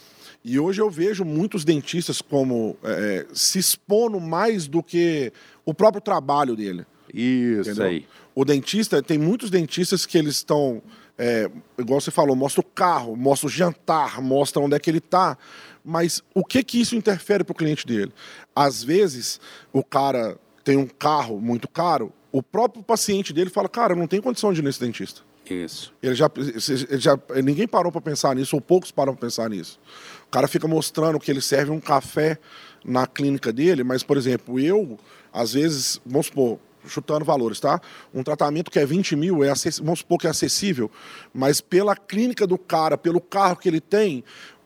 E 0.44 0.60
hoje 0.60 0.82
eu 0.82 0.90
vejo 0.90 1.24
muitos 1.24 1.64
dentistas 1.64 2.22
como 2.22 2.78
é, 2.84 3.26
se 3.34 3.58
expondo 3.58 4.20
mais 4.20 4.68
do 4.68 4.84
que 4.84 5.32
o 5.66 5.74
próprio 5.74 6.02
trabalho 6.02 6.56
dele. 6.56 6.86
Isso 7.14 7.70
Entendeu? 7.70 7.86
aí. 7.86 8.08
O 8.36 8.44
dentista, 8.44 9.02
tem 9.02 9.18
muitos 9.18 9.50
dentistas 9.50 10.06
que 10.06 10.18
eles 10.18 10.36
estão, 10.38 10.82
é, 11.18 11.50
igual 11.78 12.02
você 12.02 12.12
falou, 12.12 12.36
mostra 12.36 12.62
o 12.62 12.64
carro, 12.64 13.16
mostra 13.16 13.48
o 13.48 13.50
jantar, 13.50 14.22
mostra 14.22 14.62
onde 14.62 14.76
é 14.76 14.80
que 14.80 14.90
ele 14.90 14.98
está. 14.98 15.38
Mas 15.86 16.22
o 16.34 16.44
que 16.44 16.64
que 16.64 16.82
isso 16.82 16.96
interfere 16.96 17.44
para 17.44 17.52
o 17.52 17.56
cliente 17.56 17.86
dele? 17.86 18.12
Às 18.56 18.84
vezes, 18.84 19.40
o 19.72 19.84
cara 19.84 20.38
tem 20.64 20.78
um 20.78 20.88
carro 20.88 21.40
muito 21.40 21.68
caro, 21.68 22.12
o 22.32 22.42
próprio 22.42 22.82
paciente 22.84 23.32
dele 23.34 23.50
fala, 23.50 23.68
cara, 23.70 23.94
eu 23.94 23.98
não 23.98 24.08
tenho 24.08 24.24
condição 24.24 24.52
de 24.54 24.60
ir 24.62 24.64
nesse 24.64 24.80
dentista. 24.80 25.22
Isso. 25.50 25.94
Ele 26.02 26.16
já, 26.16 26.32
ele 26.36 27.00
já, 27.00 27.20
ninguém 27.44 27.68
parou 27.68 27.92
para 27.92 28.00
pensar 28.02 28.34
nisso, 28.36 28.56
ou 28.56 28.62
poucos 28.62 28.92
param 28.92 29.14
para 29.14 29.28
pensar 29.28 29.50
nisso. 29.50 29.78
O 30.26 30.32
cara 30.32 30.48
fica 30.48 30.68
mostrando 30.68 31.20
que 31.20 31.30
ele 31.30 31.42
serve 31.42 31.70
um 31.70 31.80
café 31.82 32.38
na 32.84 33.06
clínica 33.06 33.52
dele, 33.52 33.84
mas, 33.84 34.04
por 34.04 34.16
exemplo, 34.18 34.58
eu, 34.60 34.98
às 35.34 35.54
vezes, 35.54 36.00
vamos 36.06 36.28
supor, 36.28 36.60
chutando 36.88 37.24
valores, 37.26 37.60
tá? 37.60 37.80
Um 38.14 38.24
tratamento 38.24 38.72
que 38.72 38.80
é 38.80 38.86
20 38.86 39.16
mil, 39.18 39.44
é 39.44 39.50
acess- 39.50 39.80
vamos 39.80 40.00
supor 40.00 40.18
que 40.18 40.28
é 40.28 40.30
acessível, 40.30 40.90
mas 41.34 41.60
pela 41.62 41.96
clínica 41.96 42.48
do 42.48 42.58
cara, 42.58 42.98
pelo 42.98 43.20
carro 43.22 43.58
que 43.58 43.68
ele 43.68 43.80
tem, 43.82 44.24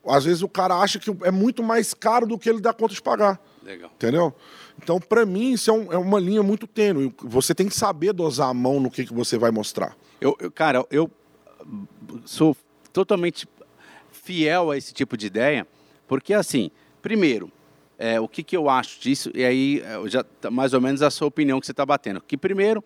às 0.08 0.26
vezes 0.26 0.42
o 0.42 0.48
cara 0.48 0.76
acha 0.76 1.00
que 1.00 1.10
é 1.24 1.32
muito 1.32 1.62
mais 1.64 1.94
caro 1.94 2.26
do 2.28 2.38
que 2.38 2.50
ele 2.50 2.62
dá 2.62 2.72
conta 2.72 2.94
de 2.94 3.02
pagar. 3.02 3.40
Legal. 3.64 3.92
Entendeu? 3.96 4.34
Então, 4.82 5.00
para 5.00 5.26
mim, 5.26 5.52
isso 5.54 5.70
é, 5.70 5.74
um- 5.74 5.92
é 5.94 5.98
uma 5.98 6.20
linha 6.20 6.42
muito 6.44 6.68
tênue. 6.68 7.13
Você 7.24 7.54
tem 7.56 7.68
que 7.68 7.76
saber 7.76 8.13
dosar 8.13 8.50
a 8.50 8.54
mão 8.54 8.80
no 8.80 8.90
que, 8.92 9.06
que 9.06 9.13
você 9.13 9.38
vai 9.38 9.52
mostrar. 9.52 9.96
Eu, 10.22 10.36
eu- 10.40 10.52
cara, 10.52 10.86
eu 10.92 11.10
sou 12.26 12.56
totalmente 12.94 13.48
fiel 14.12 14.72
a 14.72 14.78
esse 14.78 14.94
tipo 14.94 15.18
de 15.18 15.28
ideia, 15.28 15.68
porque 16.08 16.34
assim, 16.34 16.70
primeiro, 17.02 17.52
é, 17.98 18.20
o 18.20 18.28
que, 18.28 18.44
que 18.44 18.56
eu 18.56 18.70
acho 18.70 19.00
disso, 19.00 19.32
e 19.34 19.44
aí 19.44 19.82
é, 19.84 20.08
já 20.10 20.24
tá 20.24 20.52
mais 20.52 20.74
ou 20.74 20.82
menos 20.82 21.02
a 21.02 21.10
sua 21.10 21.28
opinião 21.28 21.60
que 21.60 21.66
você 21.66 21.72
está 21.72 21.86
batendo. 21.86 22.22
Que 22.22 22.38
primeiro, 22.38 22.84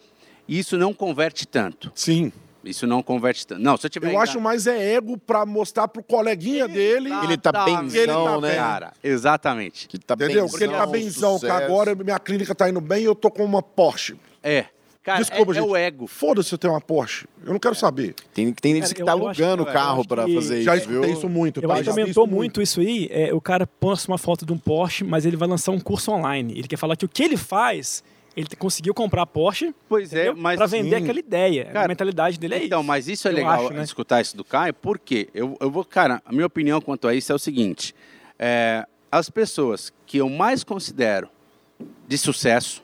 isso 0.48 0.78
não 0.78 0.94
converte 0.94 1.46
tanto. 1.48 1.92
Sim. 1.96 2.32
Isso 2.64 2.86
não 2.86 3.02
converte 3.02 3.46
tanto. 3.48 3.62
Não, 3.62 3.76
se 3.78 3.86
eu 3.86 3.90
tiver. 3.90 4.14
Eu 4.14 4.20
acho 4.20 4.40
mais 4.40 4.68
é 4.68 4.94
ego 4.96 5.18
pra 5.18 5.46
mostrar 5.46 5.88
pro 5.88 6.04
coleguinha 6.04 6.68
dele. 6.68 7.10
Ele 7.24 7.38
tá 7.38 7.50
Exatamente, 7.50 7.92
benzão, 7.94 8.42
né? 8.42 8.56
Cara, 8.56 8.94
exatamente. 9.04 9.88
Que 9.88 9.98
tá 9.98 10.14
Entendeu? 10.14 10.44
benzão, 10.44 10.50
Porque 10.50 10.64
ele 10.64 10.74
tá 10.74 10.86
benzão, 10.86 11.40
que 11.40 11.48
agora 11.48 11.96
minha 11.96 12.20
clínica 12.20 12.54
tá 12.54 12.70
indo 12.70 12.82
bem 12.82 13.02
e 13.02 13.06
eu 13.06 13.16
tô 13.16 13.32
com 13.32 13.44
uma 13.44 13.62
Porsche. 13.62 14.16
É. 14.44 14.66
Cara, 15.04 15.18
Desculpa, 15.18 15.52
é, 15.52 15.56
gente. 15.56 15.64
é 15.64 15.68
o 15.68 15.76
ego. 15.76 16.06
Foda-se 16.06 16.50
se 16.50 16.54
eu 16.54 16.60
tenho 16.60 16.74
uma 16.74 16.80
Porsche. 16.82 17.26
Eu 17.44 17.54
não 17.54 17.60
quero 17.60 17.74
saber. 17.74 18.14
Tem, 18.32 18.54
tem 18.54 18.74
Cara, 18.76 18.86
gente 18.86 18.96
que 18.96 19.04
tá 19.04 19.14
alugando 19.14 19.64
o 19.64 19.66
carro 19.66 20.04
que- 20.08 20.36
fazer 20.36 20.62
Já 20.62 20.76
isso, 20.78 20.88
viu? 20.88 21.00
escutei 21.00 21.18
isso 21.18 21.28
muito. 21.28 21.60
Eu 21.60 21.68
tá? 21.68 21.74
acho 21.74 21.82
que 21.84 21.86
Já 21.88 21.92
aumentou 22.00 22.28
muito 22.28 22.62
isso 22.62 22.80
aí. 22.80 23.08
É, 23.12 23.34
o 23.34 23.42
cara 23.42 23.66
posta 23.66 24.12
uma 24.12 24.20
foto 24.20 24.46
de 24.46 24.54
um 24.54 24.60
Porsche, 24.60 25.04
mas 25.04 25.26
ele 25.26 25.36
vai 25.36 25.48
lançar 25.48 25.72
um 25.72 25.80
curso 25.80 26.12
online. 26.12 26.54
Ele 26.56 26.68
quer 26.68 26.78
falar 26.78 26.96
que 26.96 27.04
o 27.06 27.10
que 27.10 27.24
ele 27.24 27.36
faz, 27.36 28.04
ele 28.36 28.48
conseguiu 28.58 28.94
comprar 28.94 29.26
Porsche 29.26 29.74
Pois 29.90 30.14
é, 30.14 30.32
mas. 30.34 30.58
pra 30.58 30.66
vender 30.66 30.98
sim. 30.98 31.04
aquela 31.04 31.20
ideia. 31.20 31.66
Cara, 31.66 31.86
a 31.86 31.88
mentalidade 31.88 32.40
dele 32.40 32.56
é 32.56 32.66
Então, 32.66 32.80
isso. 32.80 32.88
mas 32.88 33.08
isso 33.08 33.28
é 33.28 33.32
legal 33.32 33.66
acho, 33.66 33.74
né? 33.74 33.84
escutar 33.84 34.22
isso 34.22 34.38
do 34.38 34.44
Caio, 34.44 34.74
porque 34.74 35.30
eu, 35.34 35.58
eu 35.60 35.70
vou, 35.70 35.84
cara, 35.84 36.22
a 36.26 36.32
minha 36.32 36.46
opinião 36.46 36.80
quanto 36.80 37.08
a 37.08 37.14
isso 37.16 37.32
é 37.32 37.36
o 37.36 37.40
seguinte: 37.40 37.94
é, 38.40 38.86
as 39.12 39.30
pessoas 39.30 39.92
que 40.06 40.18
eu 40.18 40.30
mais 40.30 40.64
considero 40.64 41.30
de 42.08 42.18
sucesso 42.18 42.84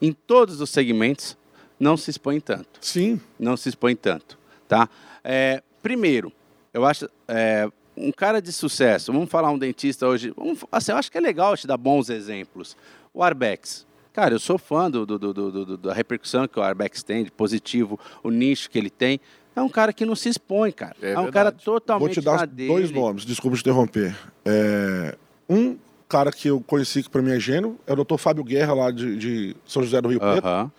em 0.00 0.12
todos 0.12 0.60
os 0.60 0.68
segmentos 0.70 1.36
não 1.78 1.96
se 1.96 2.10
expõem 2.10 2.40
tanto. 2.40 2.78
Sim. 2.80 3.20
Não 3.38 3.56
se 3.56 3.68
expõem 3.70 3.96
tanto, 3.96 4.38
tá? 4.68 4.88
É, 5.24 5.62
primeiro, 5.82 6.32
eu 6.74 6.84
acho 6.84 7.08
é, 7.26 7.68
um 7.96 8.10
cara 8.12 8.40
de 8.42 8.52
sucesso. 8.52 9.12
Vamos 9.12 9.30
falar 9.30 9.50
um 9.50 9.58
dentista 9.58 10.06
hoje. 10.06 10.32
vamos- 10.36 10.64
assim, 10.70 10.92
eu 10.92 10.98
acho 10.98 11.10
que 11.10 11.18
é 11.18 11.20
legal 11.20 11.56
te 11.56 11.66
dar 11.66 11.76
bons 11.76 12.10
exemplos. 12.10 12.76
O 13.14 13.22
Arbex. 13.22 13.86
Cara, 14.12 14.34
eu 14.34 14.38
sou 14.38 14.58
fã 14.58 14.90
do, 14.90 15.06
do- 15.06 15.18
do- 15.18 15.32
do- 15.32 15.50
do- 15.64 15.76
da 15.78 15.94
repercussão 15.94 16.46
que 16.46 16.58
o 16.58 16.62
Arbex 16.62 17.02
tem, 17.02 17.24
de 17.24 17.30
positivo, 17.30 17.98
o 18.22 18.30
nicho 18.30 18.68
que 18.70 18.78
ele 18.78 18.90
tem. 18.90 19.18
É 19.56 19.60
um 19.62 19.68
cara 19.68 19.92
que 19.92 20.04
não 20.04 20.14
se 20.14 20.28
expõe, 20.28 20.70
cara. 20.72 20.96
É 21.02 21.12
É, 21.12 21.18
um 21.18 21.30
cara 21.30 21.50
verdade. 21.50 21.64
totalmente 21.64 22.06
Vou 22.06 22.14
te 22.14 22.20
dar 22.24 22.46
dois 22.46 22.88
dele. 22.90 23.00
nomes, 23.00 23.24
desculpa 23.24 23.56
te 23.56 23.60
interromper. 23.60 24.16
É, 24.44 25.16
um 25.48 25.76
cara 26.08 26.30
que 26.30 26.48
eu 26.48 26.60
conheci 26.60 27.02
que 27.02 27.08
pra 27.10 27.22
mim 27.22 27.30
é 27.32 27.40
gênio 27.40 27.78
é 27.86 27.92
o 27.92 27.96
doutor 27.96 28.18
Fábio 28.18 28.44
Guerra, 28.44 28.74
lá 28.74 28.90
de, 28.90 29.16
de 29.16 29.56
São 29.66 29.82
José 29.82 30.00
do 30.00 30.08
Rio 30.08 30.20
Preto. 30.20 30.46
Aham. 30.46 30.70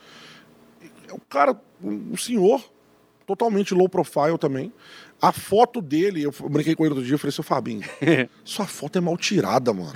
É 1.10 1.14
um 1.14 1.20
cara, 1.30 1.60
um 1.84 2.16
senhor, 2.18 2.64
totalmente 3.26 3.74
low 3.74 3.90
profile 3.90 4.38
também. 4.40 4.72
A 5.26 5.32
foto 5.32 5.82
dele, 5.82 6.24
eu 6.24 6.34
brinquei 6.50 6.76
com 6.76 6.84
ele 6.84 6.94
outro 6.96 7.06
dia, 7.06 7.14
eu 7.16 7.20
falei, 7.20 7.32
seu 7.32 7.44
Fabinho, 7.46 7.82
sua 8.44 8.66
foto 8.66 8.98
é 8.98 9.02
mal 9.02 9.16
tirada, 9.18 9.72
mano. 9.74 9.94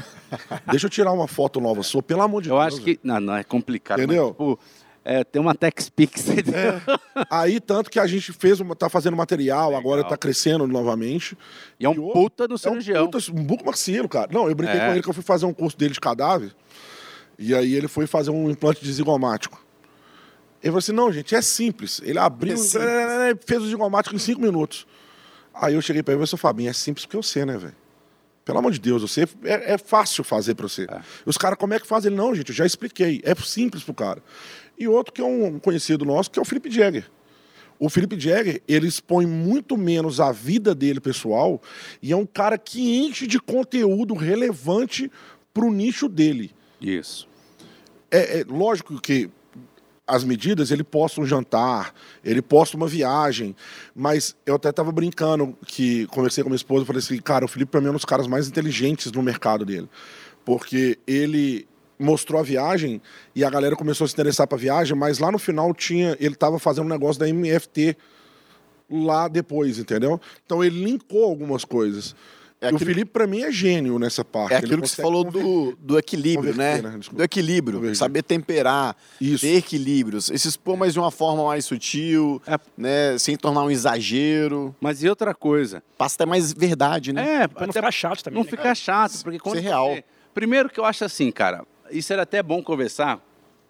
Deixa 0.72 0.86
eu 0.86 0.90
tirar 0.90 1.12
uma 1.12 1.28
foto 1.28 1.60
nova 1.60 1.84
sua, 1.84 2.02
pelo 2.02 2.22
amor 2.22 2.42
de 2.42 2.50
Eu 2.50 2.56
Deus. 2.60 2.74
acho 2.76 2.82
que. 2.82 2.98
Não, 3.04 3.20
não, 3.20 3.36
é 3.36 3.44
complicado. 3.44 4.00
Entendeu? 4.00 4.28
Mas, 4.28 4.32
tipo, 4.32 4.60
é, 5.04 5.24
tem 5.26 5.42
uma 5.42 5.54
TechPix. 5.54 6.26
Aí, 7.30 7.60
tanto 7.60 7.90
que 7.90 8.00
a 8.00 8.08
gente 8.08 8.32
fez, 8.32 8.60
uma, 8.62 8.74
tá 8.76 8.88
fazendo 8.90 9.18
material, 9.18 9.76
agora 9.76 9.98
Legal. 9.98 10.12
tá 10.12 10.18
crescendo 10.18 10.66
novamente. 10.66 11.38
E 11.80 11.86
é 11.86 11.90
um 11.90 12.10
E 12.10 12.14
puta 12.14 12.48
do 12.48 12.54
É 12.54 12.56
um, 12.56 12.58
cirurgião. 12.58 13.10
puta, 13.10 13.32
um 13.32 13.44
buco 13.44 13.66
marcilo, 13.66 14.08
cara. 14.08 14.30
Não, 14.32 14.48
eu 14.48 14.56
brinquei 14.56 14.78
É. 14.80 14.86
com 14.86 14.92
ele 14.94 15.02
que 15.02 15.10
eu 15.10 15.14
fui 15.14 15.24
fazer 15.24 15.46
um 15.46 15.54
curso 15.54 15.78
dele 15.78 15.94
de 15.94 16.00
cadáver. 16.00 16.56
E 17.38 17.54
aí 17.54 17.74
ele 17.76 17.88
foi 17.88 18.08
fazer 18.08 18.32
um 18.32 18.50
implante 18.50 18.82
de 18.84 18.92
zigomático. 18.94 19.62
Ele 20.64 20.72
falou 20.72 20.80
assim: 20.80 20.92
não, 20.94 21.12
gente, 21.12 21.36
é 21.36 21.42
simples. 21.42 22.02
Ele 22.04 22.18
abriu, 22.18 22.54
É 22.54 22.58
simples. 22.58 23.46
fez 23.46 23.62
o 23.64 23.68
digomático 23.68 24.16
em 24.16 24.20
cinco 24.20 24.42
minutos. 24.42 24.88
Aí 25.60 25.74
eu 25.74 25.82
cheguei 25.82 26.04
pra 26.04 26.14
ele 26.14 26.24
e 26.24 26.28
falei, 26.28 26.40
Fabinho, 26.40 26.70
é 26.70 26.74
simples 26.74 27.06
porque 27.06 27.18
eu 27.18 27.24
sei, 27.24 27.46
né, 27.46 27.58
velho? 27.58 27.76
Pelo 28.46 28.60
amor 28.60 28.72
de 28.72 28.80
Deus, 28.80 29.02
você 29.02 29.28
é, 29.44 29.74
é 29.74 29.78
fácil 29.78 30.24
fazer 30.24 30.56
pra 30.56 30.70
você. 30.70 30.84
E 31.26 31.30
os 31.30 31.38
caras, 31.38 31.58
como 31.58 31.74
é 31.74 31.80
que 31.80 31.86
fazem? 31.86 32.10
Ele, 32.10 32.16
não, 32.16 32.34
gente, 32.34 32.50
eu 32.50 32.56
já 32.56 32.66
expliquei. 32.66 33.22
É 33.26 33.36
simples 33.36 33.84
pro 33.84 33.94
cara. 33.94 34.24
E 34.80 34.88
outro 34.88 35.12
que 35.12 35.20
é 35.20 35.26
um 35.26 35.60
conhecido 35.60 36.06
nosso, 36.06 36.32
que 36.32 36.40
é 36.40 36.42
o 36.42 36.46
Felipe 36.46 36.72
Jagger. 36.72 37.10
O 37.80 37.90
Felipe 37.90 38.20
Jagger, 38.20 38.62
ele 38.68 38.88
expõe 38.88 39.26
muito 39.26 39.78
menos 39.78 40.20
a 40.20 40.32
vida 40.32 40.74
dele 40.74 41.00
pessoal 41.00 41.62
e 42.02 42.12
é 42.12 42.16
um 42.16 42.26
cara 42.26 42.58
que 42.58 43.06
enche 43.06 43.28
de 43.28 43.40
conteúdo 43.40 44.14
relevante 44.16 45.12
pro 45.54 45.72
nicho 45.72 46.08
dele. 46.08 46.52
Isso. 46.82 47.28
É, 48.10 48.40
é 48.40 48.44
lógico 48.48 49.00
que 49.00 49.30
as 50.08 50.24
medidas, 50.24 50.72
ele 50.72 50.84
posta 50.84 51.20
um 51.20 51.26
jantar, 51.26 51.94
ele 52.24 52.42
posta 52.42 52.78
uma 52.78 52.88
viagem, 52.88 53.54
mas 53.94 54.36
eu 54.46 54.56
até 54.56 54.72
tava 54.72 54.92
brincando 54.92 55.56
que 55.66 56.08
conversei 56.08 56.44
com 56.44 56.50
minha 56.50 56.56
esposa, 56.56 56.86
falei 56.86 57.00
assim, 57.00 57.18
cara, 57.18 57.44
o 57.44 57.48
Felipe 57.48 57.72
pra 57.72 57.82
mim 57.82 57.88
é 57.88 57.90
um 57.90 57.96
dos 57.96 58.06
caras 58.06 58.26
mais 58.26 58.48
inteligentes 58.48 59.12
no 59.12 59.22
mercado 59.22 59.66
dele, 59.66 59.90
porque 60.46 60.98
ele 61.06 61.68
mostrou 62.00 62.40
a 62.40 62.44
viagem 62.44 63.02
e 63.36 63.44
a 63.44 63.50
galera 63.50 63.76
começou 63.76 64.06
a 64.06 64.08
se 64.08 64.14
interessar 64.14 64.48
pra 64.48 64.58
viagem, 64.58 64.96
mas 64.96 65.20
lá 65.20 65.32
no 65.32 65.38
final 65.40 65.74
tinha, 65.74 66.16
ele 66.20 66.36
tava 66.36 66.58
fazendo 66.58 66.86
um 66.86 66.90
negócio 66.90 67.20
da 67.20 67.28
MFT 67.28 67.98
lá 68.90 69.28
depois, 69.28 69.78
entendeu? 69.78 70.22
Então 70.46 70.64
ele 70.64 70.84
linkou 70.84 71.24
algumas 71.24 71.66
coisas. 71.66 72.16
É 72.60 72.70
E 72.70 72.72
o 72.72 72.76
aquilo- 72.76 72.90
Felipe 72.92 73.12
pra 73.12 73.28
mim 73.28 73.42
é 73.42 73.52
gênio 73.52 74.00
nessa 74.00 74.26
parte. 74.26 74.52
É 74.54 74.58
aquilo 74.58 74.82
que 74.82 74.88
você 74.90 75.00
falou 75.00 75.24
do, 75.24 75.78
do 75.80 75.98
equilíbrio, 76.00 76.56
né? 76.56 76.82
né? 76.82 77.00
Do 77.12 77.24
equilíbrio. 77.24 77.78
Converter. 77.78 77.96
Saber 77.98 78.24
temperar, 78.24 78.96
Isso. 79.22 79.42
ter 79.46 79.58
equilíbrios. 79.58 80.32
E 80.32 80.40
se 80.40 80.48
expor, 80.48 80.76
mas 80.76 80.94
de 80.94 81.00
uma 81.00 81.12
forma 81.12 81.46
mais 81.46 81.66
sutil, 81.66 82.42
É. 82.48 82.58
né? 82.76 83.18
Sem 83.20 83.38
tornar 83.38 83.64
um 83.64 83.70
exagero. 83.70 84.76
Mas 84.82 85.04
e 85.04 85.08
outra 85.10 85.36
coisa? 85.36 85.84
Passa 86.00 86.16
até 86.16 86.26
mais 86.26 86.52
verdade, 86.52 87.14
né? 87.14 87.44
É, 87.44 87.48
Pra 87.48 87.62
não 87.62 87.70
até 87.70 87.80
ficar 87.80 87.92
chato 87.92 88.24
também. 88.24 88.38
não 88.40 88.44
né, 88.44 88.50
ficar 88.50 88.74
chato, 88.74 89.22
porque 89.24 89.38
quando 89.40 89.56
Ser 89.58 89.62
real. 89.62 89.90
você- 89.94 90.04
Primeiro 90.34 90.68
que 90.70 90.80
eu 90.80 90.86
acho 90.86 91.04
assim, 91.06 91.30
cara, 91.32 91.64
isso 91.92 92.12
era 92.12 92.24
até 92.24 92.42
bom 92.42 92.64
conversar. 92.64 93.20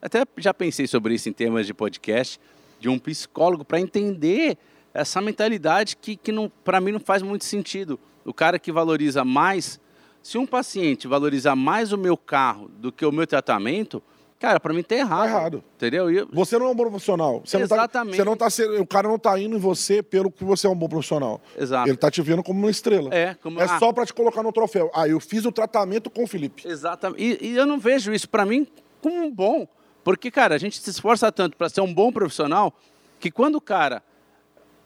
Até 0.01 0.23
já 0.37 0.53
pensei 0.53 0.87
sobre 0.87 1.13
isso 1.13 1.27
em 1.27 1.33
termos 1.33 1.65
de 1.67 1.73
podcast, 1.73 2.39
de 2.79 2.87
um 2.87 2.97
psicólogo 2.99 3.65
para 3.65 3.79
entender 3.81 4.57
essa 4.93 5.19
mentalidade 5.21 5.97
que, 5.97 6.15
que 6.15 6.31
não, 6.31 6.49
para 6.63 6.79
mim 6.79 6.91
não 6.93 6.99
faz 6.99 7.21
muito 7.21 7.43
sentido. 7.43 7.99
O 8.27 8.33
cara 8.33 8.59
que 8.59 8.71
valoriza 8.71 9.23
mais, 9.23 9.79
se 10.21 10.37
um 10.37 10.45
paciente 10.45 11.07
valoriza 11.07 11.55
mais 11.55 11.91
o 11.93 11.97
meu 11.97 12.17
carro 12.17 12.69
do 12.77 12.91
que 12.91 13.05
o 13.05 13.11
meu 13.11 13.25
tratamento, 13.25 14.03
cara, 14.37 14.59
para 14.59 14.73
mim 14.73 14.83
tá 14.83 14.95
errado. 14.95 15.19
Tá 15.21 15.27
errado. 15.29 15.63
Entendeu? 15.77 16.11
Eu- 16.11 16.27
Você 16.33 16.59
não 16.59 16.67
é 16.67 16.69
um 16.69 16.75
bom 16.75 16.89
profissional. 16.89 17.41
Você 17.45 17.57
Exatamente. 17.57 18.21
Não 18.23 18.35
tá, 18.35 18.49
você 18.49 18.65
não 18.67 18.75
tá 18.75 18.81
o 18.81 18.87
cara 18.87 19.07
não 19.07 19.17
tá 19.17 19.39
indo 19.39 19.55
em 19.55 19.59
você 19.59 20.03
pelo 20.03 20.29
que 20.29 20.43
você 20.43 20.67
é 20.67 20.69
um 20.69 20.75
bom 20.75 20.89
profissional. 20.89 21.41
Exato. 21.57 21.87
Ele 21.89 21.97
tá 21.97 22.11
te 22.11 22.21
vendo 22.21 22.43
como 22.43 22.59
uma 22.59 22.69
estrela. 22.69 23.13
É, 23.15 23.33
como- 23.35 23.59
é 23.61 23.63
ah. 23.63 23.79
só 23.79 23.93
pra 23.93 24.05
te 24.05 24.13
colocar 24.13 24.43
no 24.43 24.51
troféu. 24.51 24.91
Ah, 24.93 25.07
eu 25.07 25.19
fiz 25.19 25.45
o 25.45 25.51
tratamento 25.51 26.09
com 26.09 26.23
o 26.25 26.27
Felipe. 26.27 26.67
Exatamente. 26.67 27.23
E, 27.41 27.47
e 27.53 27.55
eu 27.57 27.65
não 27.65 27.79
vejo 27.79 28.11
isso 28.13 28.29
para 28.29 28.45
mim 28.45 28.67
como 29.01 29.15
um 29.23 29.31
bom. 29.33 29.67
Porque, 30.03 30.29
cara, 30.29 30.55
a 30.55 30.57
gente 30.57 30.79
se 30.79 30.89
esforça 30.89 31.31
tanto 31.31 31.55
para 31.57 31.69
ser 31.69 31.81
um 31.81 31.93
bom 31.93 32.11
profissional 32.11 32.73
que 33.19 33.31
quando 33.31 33.55
o 33.55 33.61
cara 33.61 34.03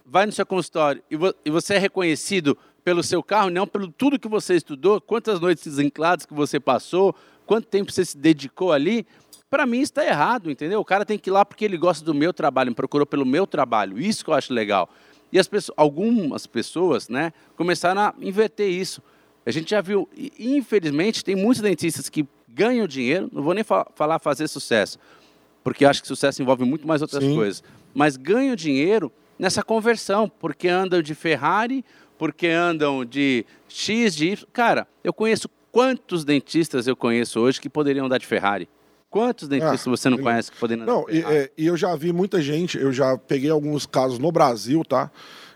vai 0.06 0.26
no 0.26 0.32
seu 0.32 0.46
consultório 0.46 1.02
e, 1.10 1.16
vo- 1.16 1.34
e 1.46 1.50
você 1.50 1.76
é 1.76 1.78
reconhecido 1.78 2.58
pelo 2.84 3.04
seu 3.04 3.22
carro, 3.22 3.50
não 3.50 3.68
pelo 3.68 3.88
tudo 3.88 4.20
que 4.20 4.28
você 4.28 4.56
estudou, 4.56 5.00
quantas 5.00 5.40
noites 5.40 5.76
clases 5.94 6.26
que 6.26 6.34
você 6.34 6.60
passou, 6.60 7.16
quanto 7.46 7.68
tempo 7.68 7.92
você 7.92 8.04
se 8.04 8.18
dedicou 8.18 8.72
ali, 8.72 9.06
para 9.50 9.66
mim 9.66 9.82
está 9.82 10.06
errado, 10.06 10.50
entendeu? 10.50 10.80
O 10.80 10.86
cara 10.86 11.06
tem 11.06 11.20
que 11.20 11.30
ir 11.30 11.34
lá 11.34 11.44
porque 11.44 11.66
ele 11.66 11.78
gosta 11.78 12.04
do 12.06 12.14
meu 12.14 12.32
trabalho, 12.34 12.70
me 12.72 12.76
procurou 12.76 13.06
pelo 13.06 13.26
meu 13.26 13.46
trabalho. 13.46 14.00
Isso 14.00 14.24
que 14.24 14.30
eu 14.30 14.34
acho 14.34 14.54
legal. 14.54 14.90
E 15.32 15.38
as 15.38 15.48
pessoas, 15.48 15.76
algumas 15.78 16.48
pessoas, 16.48 17.10
né, 17.10 17.34
começaram 17.56 18.02
a 18.02 18.14
inverter 18.22 18.70
isso. 18.70 19.02
A 19.46 19.52
gente 19.52 19.72
já 19.72 19.82
viu, 19.82 20.08
infelizmente, 20.40 21.24
tem 21.24 21.36
muitos 21.36 21.62
dentistas 21.62 22.10
que 22.10 22.26
ganham 22.48 22.88
dinheiro, 22.88 23.30
não 23.32 23.42
vou 23.42 23.54
nem 23.54 23.64
fa- 23.64 23.88
falar 23.96 24.20
fazer 24.20 24.48
sucesso, 24.48 25.00
porque 25.64 25.86
acho 25.86 26.02
que 26.02 26.08
sucesso 26.08 26.42
envolve 26.42 26.64
muito 26.64 26.88
mais 26.88 27.02
outras 27.02 27.24
Sim. 27.24 27.36
coisas, 27.36 27.64
mas 27.94 28.18
ganham 28.18 28.56
dinheiro 28.56 29.12
nessa 29.40 29.64
conversão, 29.64 30.30
porque 30.30 30.68
andam 30.68 31.02
de 31.02 31.16
Ferrari, 31.16 31.84
porque 32.22 32.46
andam 32.50 33.04
de 33.04 33.44
X, 33.68 34.16
de 34.16 34.28
Y. 34.28 34.46
Cara, 34.54 34.88
eu 35.04 35.12
conheço 35.12 35.50
quantos 35.72 36.24
dentistas 36.24 36.86
eu 36.86 36.96
conheço 36.96 37.40
hoje 37.40 37.60
que 37.60 37.68
poderiam 37.68 38.06
andar 38.06 38.20
de 38.20 38.28
Ferrari? 38.28 38.70
Quantos 39.10 39.48
dentistas 39.48 39.86
você 39.86 40.08
não 40.08 40.20
conhece 40.20 40.52
que 40.52 40.58
poderiam 40.60 40.84
andar 40.84 40.94
Não, 40.94 41.06
de 41.06 41.14
e, 41.18 41.22
Ferrari? 41.24 41.38
é, 41.40 41.52
e 41.58 41.66
eu 41.66 41.76
já 41.76 41.96
vi 41.96 42.14
muita 42.14 42.40
gente, 42.40 42.78
eu 42.78 42.94
já 42.94 43.18
peguei 43.18 43.50
alguns 43.50 43.88
casos 43.88 44.20
no 44.20 44.32
Brasil, 44.32 44.86
tá? 44.86 45.10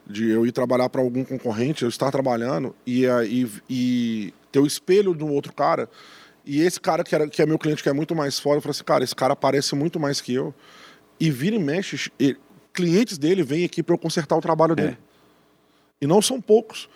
De 0.07 0.27
eu 0.27 0.43
ir 0.43 0.51
trabalhar 0.51 0.89
para 0.89 1.01
algum 1.01 1.23
concorrente, 1.23 1.83
eu 1.83 1.89
estar 1.89 2.09
trabalhando 2.09 2.75
e, 2.83 3.05
aí 3.05 3.47
e 3.69 4.33
ter 4.51 4.57
o 4.57 4.65
espelho 4.65 5.15
um 5.23 5.31
outro 5.31 5.53
cara. 5.53 5.87
E 6.43 6.61
esse 6.61 6.81
cara 6.81 7.03
que, 7.03 7.13
era, 7.13 7.27
que 7.27 7.43
é 7.43 7.45
meu 7.45 7.59
cliente, 7.59 7.83
que 7.83 7.89
é 7.89 7.93
muito 7.93 8.15
mais 8.15 8.39
foda, 8.39 8.57
eu 8.57 8.61
falei 8.61 8.71
assim, 8.71 8.83
cara, 8.83 9.03
esse 9.03 9.15
cara 9.15 9.35
parece 9.35 9.75
muito 9.75 9.99
mais 9.99 10.19
que 10.19 10.33
eu. 10.33 10.51
E 11.19 11.29
vira 11.29 11.57
e 11.57 11.59
mexe, 11.59 12.11
ele- 12.19 12.37
clientes 12.73 13.19
dele 13.19 13.43
vêm 13.43 13.63
aqui 13.65 13.83
para 13.83 13.93
eu 13.93 13.99
consertar 13.99 14.35
o 14.35 14.41
trabalho 14.41 14.75
dele. 14.75 14.97
E 16.01 16.07
não 16.07 16.21
são 16.21 16.41
poucos. 16.41 16.89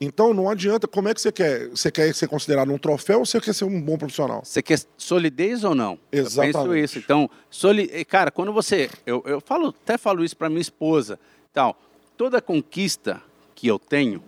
Então 0.00 0.32
não 0.32 0.48
adianta, 0.48 0.88
como 0.88 1.08
é 1.08 1.14
que 1.14 1.20
você 1.20 1.30
quer? 1.30 1.68
Você 1.68 1.90
quer 1.90 2.14
ser 2.14 2.26
considerado 2.26 2.72
um 2.72 2.78
troféu 2.78 3.18
ou 3.18 3.26
você 3.26 3.38
quer 3.38 3.52
ser 3.52 3.64
um 3.64 3.80
bom 3.80 3.98
profissional? 3.98 4.42
Você 4.42 4.62
quer 4.62 4.80
solidez 4.96 5.62
ou 5.62 5.74
não? 5.74 5.98
Eu 6.10 6.24
penso 6.24 6.42
Exatamente. 6.42 6.84
isso. 6.84 6.98
Então, 6.98 7.28
soli... 7.50 8.04
cara, 8.06 8.30
quando 8.30 8.50
você. 8.50 8.88
Eu, 9.04 9.22
eu 9.26 9.42
falo, 9.42 9.68
até 9.68 9.98
falo 9.98 10.24
isso 10.24 10.36
para 10.36 10.48
minha 10.48 10.60
esposa. 10.60 11.20
Tal, 11.52 11.78
toda 12.16 12.40
conquista 12.40 13.22
que 13.54 13.66
eu 13.66 13.78
tenho, 13.78 14.22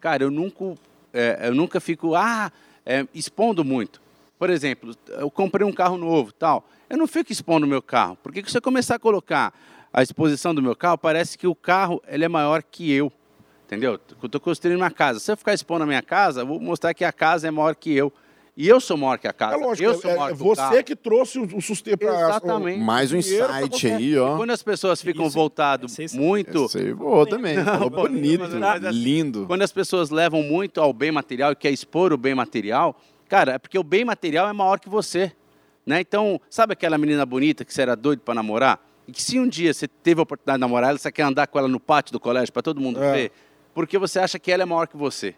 cara, 0.00 0.24
eu 0.24 0.30
nunca, 0.30 0.74
eh, 1.12 1.38
eu 1.44 1.54
nunca 1.54 1.78
fico 1.78 2.16
ah, 2.16 2.50
eh, 2.84 3.06
expondo 3.14 3.64
muito. 3.64 4.02
Por 4.36 4.50
exemplo, 4.50 4.92
eu 5.08 5.30
comprei 5.30 5.64
um 5.64 5.72
carro 5.72 5.96
novo, 5.96 6.32
tal. 6.32 6.64
Eu 6.90 6.98
não 6.98 7.06
fico 7.06 7.30
expondo 7.30 7.64
o 7.64 7.68
meu 7.68 7.80
carro, 7.80 8.18
porque 8.24 8.42
se 8.42 8.50
você 8.50 8.60
começar 8.60 8.96
a 8.96 8.98
colocar 8.98 9.54
a 9.92 10.02
exposição 10.02 10.52
do 10.52 10.60
meu 10.60 10.74
carro, 10.74 10.98
parece 10.98 11.38
que 11.38 11.46
o 11.46 11.54
carro 11.54 12.02
ele 12.08 12.24
é 12.24 12.28
maior 12.28 12.60
que 12.60 12.90
eu. 12.90 13.12
Entendeu? 13.72 13.98
Eu 14.20 14.26
estou 14.26 14.40
construindo 14.40 14.76
uma 14.76 14.90
casa. 14.90 15.18
Se 15.18 15.32
eu 15.32 15.36
ficar 15.36 15.54
expondo 15.54 15.84
a 15.84 15.86
minha 15.86 16.02
casa, 16.02 16.42
eu 16.42 16.46
vou 16.46 16.60
mostrar 16.60 16.92
que 16.92 17.04
a 17.04 17.12
casa 17.12 17.48
é 17.48 17.50
maior 17.50 17.74
que 17.74 17.90
eu. 17.96 18.12
E 18.54 18.68
eu 18.68 18.78
sou 18.80 18.98
maior 18.98 19.18
que 19.18 19.26
a 19.26 19.32
casa. 19.32 19.54
É 19.54 19.56
lógico, 19.56 19.88
eu 19.88 19.94
sou 19.98 20.10
é, 20.10 20.14
maior 20.14 20.28
é 20.28 20.32
o 20.34 20.36
você 20.36 20.60
carro. 20.60 20.84
que 20.84 20.94
trouxe 20.94 21.38
o, 21.38 21.56
o 21.56 21.62
sustento 21.62 21.96
para 22.00 22.12
Exatamente. 22.12 22.78
Mais 22.80 23.10
um 23.10 23.16
insight 23.16 23.86
aí, 23.90 24.18
ó. 24.18 24.36
Quando 24.36 24.50
as 24.50 24.62
pessoas 24.62 25.00
ficam 25.00 25.24
Isso- 25.24 25.34
voltadas 25.34 25.98
esse- 25.98 26.14
muito. 26.18 26.66
Aí 26.76 26.92
voou 26.92 27.24
também. 27.26 27.64
Falou 27.64 27.88
bonito, 27.88 28.40
mas- 28.60 28.82
mas- 28.82 28.94
lindo. 28.94 29.46
Quando 29.46 29.62
as 29.62 29.72
pessoas 29.72 30.10
levam 30.10 30.42
muito 30.42 30.82
ao 30.82 30.92
bem 30.92 31.10
material 31.10 31.52
e 31.52 31.56
quer 31.56 31.70
expor 31.70 32.12
o 32.12 32.18
bem 32.18 32.34
material, 32.34 32.94
cara, 33.26 33.52
é 33.52 33.58
porque 33.58 33.78
o 33.78 33.82
bem 33.82 34.04
material 34.04 34.46
é 34.50 34.52
maior 34.52 34.78
que 34.78 34.88
você. 34.90 35.32
Né? 35.86 36.00
Então, 36.02 36.38
sabe 36.50 36.74
aquela 36.74 36.98
menina 36.98 37.24
bonita 37.24 37.64
que 37.64 37.72
você 37.72 37.80
era 37.80 37.96
doido 37.96 38.20
para 38.20 38.34
namorar? 38.34 38.78
E 39.08 39.12
que 39.12 39.22
se 39.22 39.40
um 39.40 39.48
dia 39.48 39.72
você 39.72 39.88
teve 39.88 40.20
a 40.20 40.24
oportunidade 40.24 40.58
de 40.58 40.60
namorar 40.60 40.90
ela, 40.90 40.98
você 40.98 41.10
quer 41.10 41.22
andar 41.22 41.46
com 41.46 41.58
ela 41.58 41.66
no 41.68 41.80
pátio 41.80 42.12
do 42.12 42.20
colégio 42.20 42.52
para 42.52 42.62
todo 42.62 42.80
mundo 42.82 43.02
É. 43.02 43.12
ver? 43.14 43.32
Porque 43.74 43.98
você 43.98 44.18
acha 44.18 44.38
que 44.38 44.50
ela 44.52 44.62
é 44.62 44.66
maior 44.66 44.86
que 44.86 44.96
você. 44.96 45.34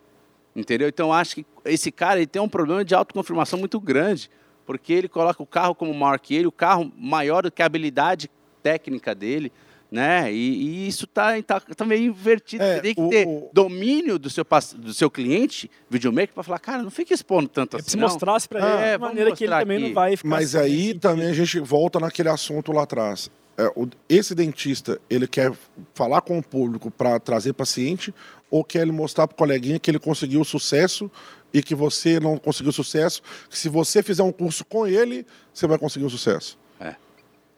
Entendeu? 0.56 0.88
Então, 0.88 1.08
eu 1.08 1.12
acho 1.12 1.36
que 1.36 1.46
esse 1.64 1.90
cara 1.90 2.18
ele 2.18 2.26
tem 2.26 2.40
um 2.40 2.48
problema 2.48 2.84
de 2.84 2.94
autoconfirmação 2.94 3.58
muito 3.58 3.80
grande. 3.80 4.30
Porque 4.66 4.92
ele 4.92 5.08
coloca 5.08 5.42
o 5.42 5.46
carro 5.46 5.74
como 5.74 5.92
maior 5.92 6.18
que 6.18 6.34
ele, 6.34 6.46
o 6.46 6.52
carro 6.52 6.90
maior 6.96 7.42
do 7.42 7.50
que 7.52 7.62
a 7.62 7.66
habilidade 7.66 8.30
técnica 8.62 9.14
dele. 9.14 9.52
Né? 9.90 10.32
E, 10.32 10.36
e 10.36 10.88
isso 10.88 11.04
está 11.04 11.40
tá, 11.42 11.60
tá 11.60 11.84
meio 11.84 12.02
invertido. 12.04 12.64
É, 12.64 12.76
Você 12.76 12.80
tem 12.80 12.94
que 12.94 13.00
o- 13.00 13.08
ter 13.10 13.26
o- 13.28 13.48
domínio 13.52 14.18
do 14.18 14.28
seu, 14.28 14.44
do 14.76 14.92
seu 14.92 15.08
cliente, 15.08 15.70
videomaker, 15.88 16.34
para 16.34 16.42
falar, 16.42 16.58
cara, 16.58 16.82
não 16.82 16.90
fica 16.90 17.14
expondo 17.14 17.48
tanto 17.48 17.76
É, 17.76 17.80
assim. 17.80 17.90
se 17.90 17.96
mostrasse 17.96 18.48
pra 18.48 18.58
Ah, 18.64 18.68
ele 18.74 18.82
é, 18.82 18.92
de 18.92 18.98
vamos 18.98 19.08
maneira 19.14 19.36
que 19.36 19.44
ele 19.44 19.50
mostrar 19.50 19.60
também 19.62 19.76
aqui. 19.78 19.86
não 19.88 19.94
vai 19.94 20.16
ficar 20.16 20.28
Mas 20.28 20.50
sem 20.50 20.60
aí 20.60 20.80
sentido. 20.86 21.00
também 21.00 21.26
a 21.28 21.32
gente 21.32 21.60
volta 21.60 22.00
naquele 22.00 22.28
assunto 22.28 22.72
lá 22.72 22.82
atrás. 22.82 23.30
É, 23.56 23.66
o- 23.76 23.88
esse 24.08 24.34
dentista, 24.34 25.00
ele 25.08 25.26
quer 25.28 25.52
falar 25.94 26.20
com 26.22 26.38
o 26.38 26.42
público 26.42 26.90
para 26.90 27.20
trazer 27.20 27.52
paciente 27.52 28.12
ou 28.50 28.64
quer 28.64 28.82
ele 28.82 28.92
mostrar 28.92 29.26
para 29.28 29.34
o 29.34 29.36
coleguinha 29.38 29.78
que 29.78 29.90
ele 29.90 29.98
conseguiu 29.98 30.42
sucesso 30.44 31.10
e 31.52 31.62
que 31.62 31.74
você 31.74 32.18
não 32.18 32.36
conseguiu 32.36 32.72
sucesso, 32.72 33.22
que 33.48 33.56
se 33.56 33.68
você 33.68 34.02
fizer 34.02 34.24
um 34.24 34.32
curso 34.32 34.64
com 34.64 34.86
ele, 34.86 35.24
você 35.52 35.66
vai 35.68 35.78
conseguir 35.78 36.04
um 36.04 36.10
sucesso. 36.10 36.58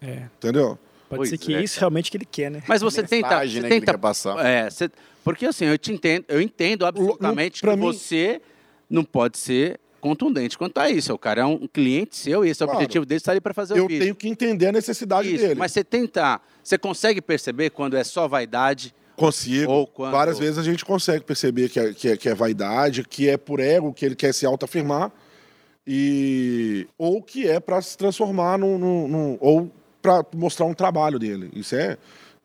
É, 0.03 0.29
Entendeu? 0.37 0.79
pode 1.09 1.21
Pois 1.21 1.31
ser 1.31 1.39
que 1.39 1.55
é, 1.55 1.63
isso 1.63 1.81
realmente 1.81 2.11
que 2.11 2.17
ele 2.19 2.27
quer, 2.27 2.51
né? 2.51 2.63
Mas 2.69 2.83
você 2.83 3.03
tenta. 3.03 3.27
Mensagem, 3.29 3.55
Você 3.55 3.63
né, 3.63 3.69
que 3.69 3.75
tenta 3.81 3.93
quer 3.93 3.99
passar. 3.99 4.45
É, 4.45 4.69
você- 4.69 4.91
porque 5.25 5.47
assim, 5.47 5.65
eu 5.65 5.79
te 5.79 5.91
entendo, 5.91 6.27
eu 6.29 6.41
entendo 6.43 6.85
absolutamente 6.85 7.63
pra 7.63 7.73
que 7.73 7.79
mim- 7.81 7.87
você 7.87 8.43
não 8.91 9.03
pode 9.03 9.39
ser 9.39 9.81
contundente 10.01 10.57
quanto 10.57 10.79
a 10.79 10.91
isso. 10.91 11.13
O 11.13 11.19
cara 11.19 11.43
é 11.43 11.45
um 11.45 11.67
cliente 11.67 12.17
seu 12.17 12.45
e 12.45 12.51
esse 12.51 12.63
é 12.63 12.65
o 12.65 12.69
Claro. 12.69 12.79
objetivo 12.81 13.05
dele, 13.07 13.17
está 13.19 13.33
ali 13.33 13.41
para 13.41 13.55
fazer 13.55 13.75
o 13.75 13.77
Eu 13.79 13.87
vídeo. 13.89 14.03
tenho 14.03 14.15
que 14.15 14.29
entender 14.29 14.67
a 14.69 14.73
necessidade 14.73 15.33
Isso, 15.33 15.43
dele. 15.43 15.55
Mas 15.59 15.73
você 15.73 15.83
tenta. 15.85 16.41
Você 16.63 16.77
consegue 16.79 17.21
perceber 17.21 17.71
quando 17.71 17.97
é 17.97 18.05
só 18.05 18.27
vaidade? 18.29 18.95
Consigo. 19.17 19.87
Quando- 19.89 20.13
Várias 20.13 20.39
vezes 20.39 20.59
a 20.59 20.63
gente 20.63 20.85
consegue 20.85 21.25
perceber 21.25 21.69
que 21.71 21.81
é, 21.81 21.93
que, 21.95 22.09
é, 22.09 22.17
que 22.17 22.29
é 22.29 22.35
vaidade, 22.35 23.03
que 23.05 23.29
é 23.29 23.37
por 23.37 23.61
ego, 23.61 23.93
que 23.93 24.05
ele 24.05 24.15
quer 24.15 24.35
se 24.35 24.45
autoafirmar, 24.45 25.11
e... 25.87 26.87
ou 26.99 27.23
que 27.23 27.47
é 27.49 27.61
para 27.61 27.81
se 27.81 27.97
transformar 27.97 28.59
num. 28.59 28.77
num- 28.79 29.09
num- 29.09 29.39
ou 29.41 29.71
para 30.03 30.25
mostrar 30.35 30.67
um 30.67 30.75
trabalho 30.75 31.19
dele. 31.19 31.51
Isso 31.55 31.75
é 31.75 31.97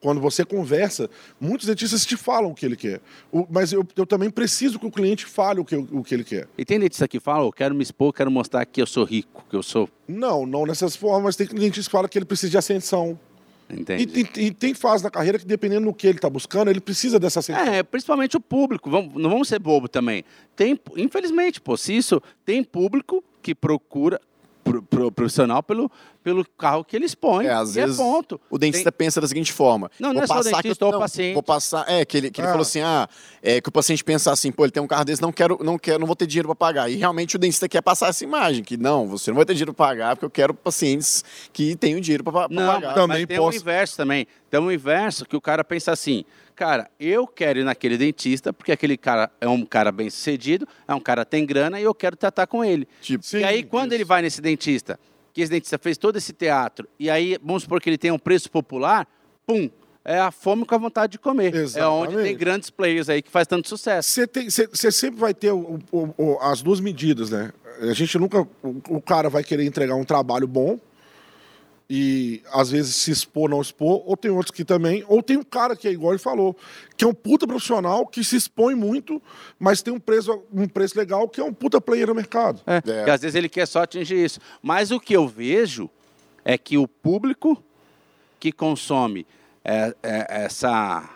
quando 0.02 0.20
você 0.20 0.44
conversa, 0.44 1.10
muitos 1.40 1.68
dentistas 1.68 2.06
te 2.06 2.18
falam 2.18 2.52
o 2.52 2.56
que 2.56 2.66
ele 2.66 2.76
quer. 2.76 3.00
O- 3.32 3.46
mas 3.50 3.72
eu, 3.72 3.88
eu 3.96 4.06
também 4.06 4.30
preciso 4.30 4.80
que 4.80 4.86
o 4.86 4.92
cliente 4.92 5.26
fale 5.26 5.60
o 5.60 5.66
que, 5.66 5.76
o 5.76 6.04
que 6.04 6.14
ele 6.14 6.24
quer. 6.24 6.50
E 6.58 6.66
tem 6.66 6.80
dentista 6.80 7.08
que 7.08 7.20
fala, 7.20 7.46
eu 7.46 7.52
quero 7.52 7.74
me 7.76 7.84
expor, 7.84 8.12
quero 8.12 8.32
mostrar 8.32 8.66
que 8.66 8.82
eu 8.82 8.88
sou 8.88 9.04
rico, 9.06 9.46
que 9.50 9.56
eu 9.56 9.64
sou... 9.64 9.88
Não, 10.08 10.46
não 10.46 10.66
nessas 10.66 10.96
formas. 10.96 11.36
Tem 11.36 11.46
dentista 11.48 11.84
que 11.90 11.92
fala 11.92 12.10
que 12.10 12.18
ele 12.18 12.26
precisa 12.26 12.50
de 12.50 12.58
ascensão. 12.58 13.18
Entende? 13.70 14.04
E, 14.04 14.24
tem- 14.26 14.44
e 14.48 14.52
tem 14.52 14.74
fase 14.74 15.02
da 15.04 15.10
carreira 15.10 15.40
que, 15.40 15.46
dependendo 15.46 15.86
do 15.86 15.94
que 15.94 16.06
ele 16.06 16.18
está 16.18 16.30
buscando, 16.30 16.70
ele 16.70 16.82
precisa 16.82 17.18
dessa 17.18 17.40
ascensão. 17.40 17.64
É, 17.66 17.82
principalmente 17.84 18.36
o 18.36 18.42
público. 18.42 18.90
Vamos- 18.90 19.14
não 19.16 19.30
vamos 19.30 19.48
ser 19.48 19.60
bobo 19.60 19.88
também. 19.88 20.26
Tem, 20.56 20.78
infelizmente, 20.98 21.62
pô, 21.62 21.78
se 21.78 21.96
isso 21.96 22.22
tem 22.44 22.64
público 22.64 23.24
que 23.42 23.56
procura 23.56 24.20
pro, 24.72 24.82
pro- 24.84 25.12
profissional 25.12 25.62
pelo, 25.62 25.92
pelo 26.24 26.46
carro 26.58 26.84
que 26.86 26.96
ele 26.96 27.06
expõe. 27.06 27.46
É, 27.48 27.54
às 27.54 27.72
e 27.72 27.82
vezes 27.82 28.00
é 28.00 28.04
ponto. 28.04 28.40
o 28.50 28.58
dentista 28.58 28.92
pensa 28.92 29.20
da 29.20 29.28
seguinte 29.28 29.52
forma. 29.52 29.90
Não, 30.00 30.10
vou 30.10 30.16
não 30.16 30.24
é 30.24 30.28
só 30.28 30.34
o 30.34 30.38
passar 30.38 30.50
que 30.58 30.64
dentista 30.64 30.86
ou 30.86 30.96
o 30.96 31.00
paciente. 31.00 31.34
Vou 31.34 31.44
passar, 31.44 31.86
é, 31.88 32.06
que 32.06 32.18
ele, 32.18 32.32
que 32.32 32.40
ele 32.42 32.48
Ah. 32.48 32.52
falou 32.52 32.62
assim, 32.64 32.82
ah, 32.82 33.08
é, 33.42 33.60
que 33.60 33.70
o 33.70 33.72
paciente 33.72 34.04
pensa 34.04 34.32
assim, 34.32 34.52
pô, 34.52 34.64
ele 34.64 34.72
tem 34.72 34.82
um 34.82 34.88
carro 34.88 35.04
desse, 35.06 35.22
não 35.22 35.32
quero, 35.32 35.60
não 35.64 35.78
quero, 35.78 36.00
não 36.00 36.08
vou 36.08 36.16
ter 36.16 36.26
dinheiro 36.28 36.48
para 36.50 36.56
pagar. 36.56 36.90
E 36.90 36.96
realmente 36.96 37.36
o 37.36 37.40
dentista 37.40 37.68
quer 37.68 37.82
passar 37.82 38.08
essa 38.10 38.24
imagem, 38.24 38.64
que 38.64 38.78
não, 38.78 39.08
você 39.08 39.32
não 39.32 39.36
vai 39.36 39.46
ter 39.46 39.54
dinheiro 39.54 39.74
para 39.74 39.88
pagar, 39.88 40.16
porque 40.16 40.26
eu 40.26 40.30
quero 40.30 40.54
pacientes 40.54 41.24
que 41.52 41.76
tenham 41.76 42.00
dinheiro 42.00 42.24
para 42.24 42.48
Não, 42.50 42.66
pagar. 42.74 42.94
Também 42.94 43.20
mas 43.20 43.28
tem 43.28 43.38
posso- 43.38 43.58
o 43.58 43.62
inverso 43.62 43.98
também. 43.98 44.28
Tem 44.50 44.60
o 44.60 44.72
inverso 44.72 45.26
que 45.26 45.36
o 45.36 45.42
cara 45.42 45.64
pensa 45.64 45.92
assim, 45.92 46.24
cara, 46.62 46.92
eu 47.00 47.26
quero 47.26 47.58
ir 47.60 47.64
naquele 47.64 47.98
dentista 47.98 48.54
porque 48.54 48.72
aquele 48.72 48.96
cara 48.96 49.32
é 49.42 49.48
um 49.48 49.66
cara 49.66 49.92
bem 49.92 50.12
sucedido, 50.12 50.68
é 50.88 50.94
um 50.94 51.00
cara 51.00 51.26
que 51.26 51.32
tem 51.32 51.44
grana 51.44 51.80
e 51.80 51.84
eu 51.84 51.94
quero 51.96 52.16
tratar 52.16 52.46
com 52.46 52.64
ele. 52.64 52.88
Tipo, 53.02 53.26
Sim, 53.26 53.40
e 53.40 53.44
aí, 53.44 53.64
quando 53.64 53.88
isso. 53.94 53.96
ele 53.96 54.04
vai 54.06 54.22
nesse 54.22 54.40
dentista, 54.42 55.00
que 55.34 55.42
esse 55.42 55.50
dentista 55.50 55.80
fez 55.80 55.98
todo 55.98 56.18
esse 56.18 56.32
teatro, 56.34 56.88
e 57.00 57.10
aí, 57.10 57.36
vamos 57.44 57.64
supor 57.64 57.82
que 57.82 57.90
ele 57.90 57.98
tem 57.98 58.12
um 58.12 58.20
preço 58.20 58.52
popular, 58.52 59.08
pum, 59.48 59.72
é 60.06 60.20
a 60.20 60.30
fome 60.30 60.64
com 60.64 60.76
a 60.76 60.78
vontade 60.78 61.14
de 61.14 61.18
comer. 61.20 61.46
É 61.48 61.58
onde 61.58 61.64
tem 61.64 61.64
Exatamente. 61.64 62.36
grandes 62.36 62.70
players 62.70 63.10
aí 63.10 63.24
que 63.24 63.32
faz 63.32 63.48
tanto 63.48 63.68
sucesso. 63.68 64.22
Você 64.72 64.92
sempre 64.92 65.20
vai 65.20 65.34
ter 65.34 65.52
o- 65.52 65.80
o- 65.92 66.14
o- 66.16 66.38
as 66.42 66.62
duas 66.62 66.80
medidas, 66.80 67.32
né? 67.32 67.52
A 67.82 67.94
gente 67.94 68.20
nunca. 68.20 68.48
O 68.88 69.02
cara 69.02 69.30
vai 69.30 69.44
querer 69.44 69.64
entregar 69.66 69.96
um 69.96 70.04
trabalho 70.04 70.48
bom 70.48 70.80
e 71.94 72.42
às 72.54 72.72
vezes 72.72 72.96
se 72.96 73.12
expor, 73.12 73.50
não 73.50 73.60
expor, 73.60 74.02
ou 74.06 74.16
tem 74.16 74.32
outros 74.32 74.52
que 74.52 74.64
também. 74.64 75.04
Ou 75.10 75.22
tem 75.22 75.36
um 75.36 75.44
cara 75.44 75.76
que 75.76 75.90
é 75.90 75.92
igual 75.92 76.14
ele 76.14 76.20
falou, 76.20 76.56
que 76.96 77.04
é 77.04 77.08
um 77.08 77.14
puta 77.14 77.46
profissional 77.46 78.08
que 78.08 78.24
se 78.24 78.38
expõe 78.38 78.76
muito, 78.76 79.22
mas 79.60 79.82
tem 79.82 79.94
um 79.94 80.00
preço, 80.00 80.42
um 80.54 80.70
preço 80.70 80.98
legal 80.98 81.28
que 81.28 81.42
é 81.42 81.44
um 81.44 81.52
puta 81.54 81.82
player 81.82 82.08
no 82.08 82.16
mercado. 82.16 82.62
É, 82.66 82.78
É. 82.78 82.80
Porque 82.82 83.12
às 83.12 83.22
vezes 83.22 83.36
ele 83.36 83.50
quer 83.50 83.66
só 83.66 83.82
atingir 83.84 84.24
isso. 84.24 84.40
Mas 84.62 84.90
o 84.90 85.02
que 85.02 85.14
eu 85.14 85.28
vejo 85.28 85.90
é 86.46 86.58
que 86.58 86.78
o 86.78 86.88
público 86.88 87.62
que 88.40 88.54
consome 88.54 89.28
é, 89.62 89.94
é, 90.02 90.44
essa, 90.46 91.10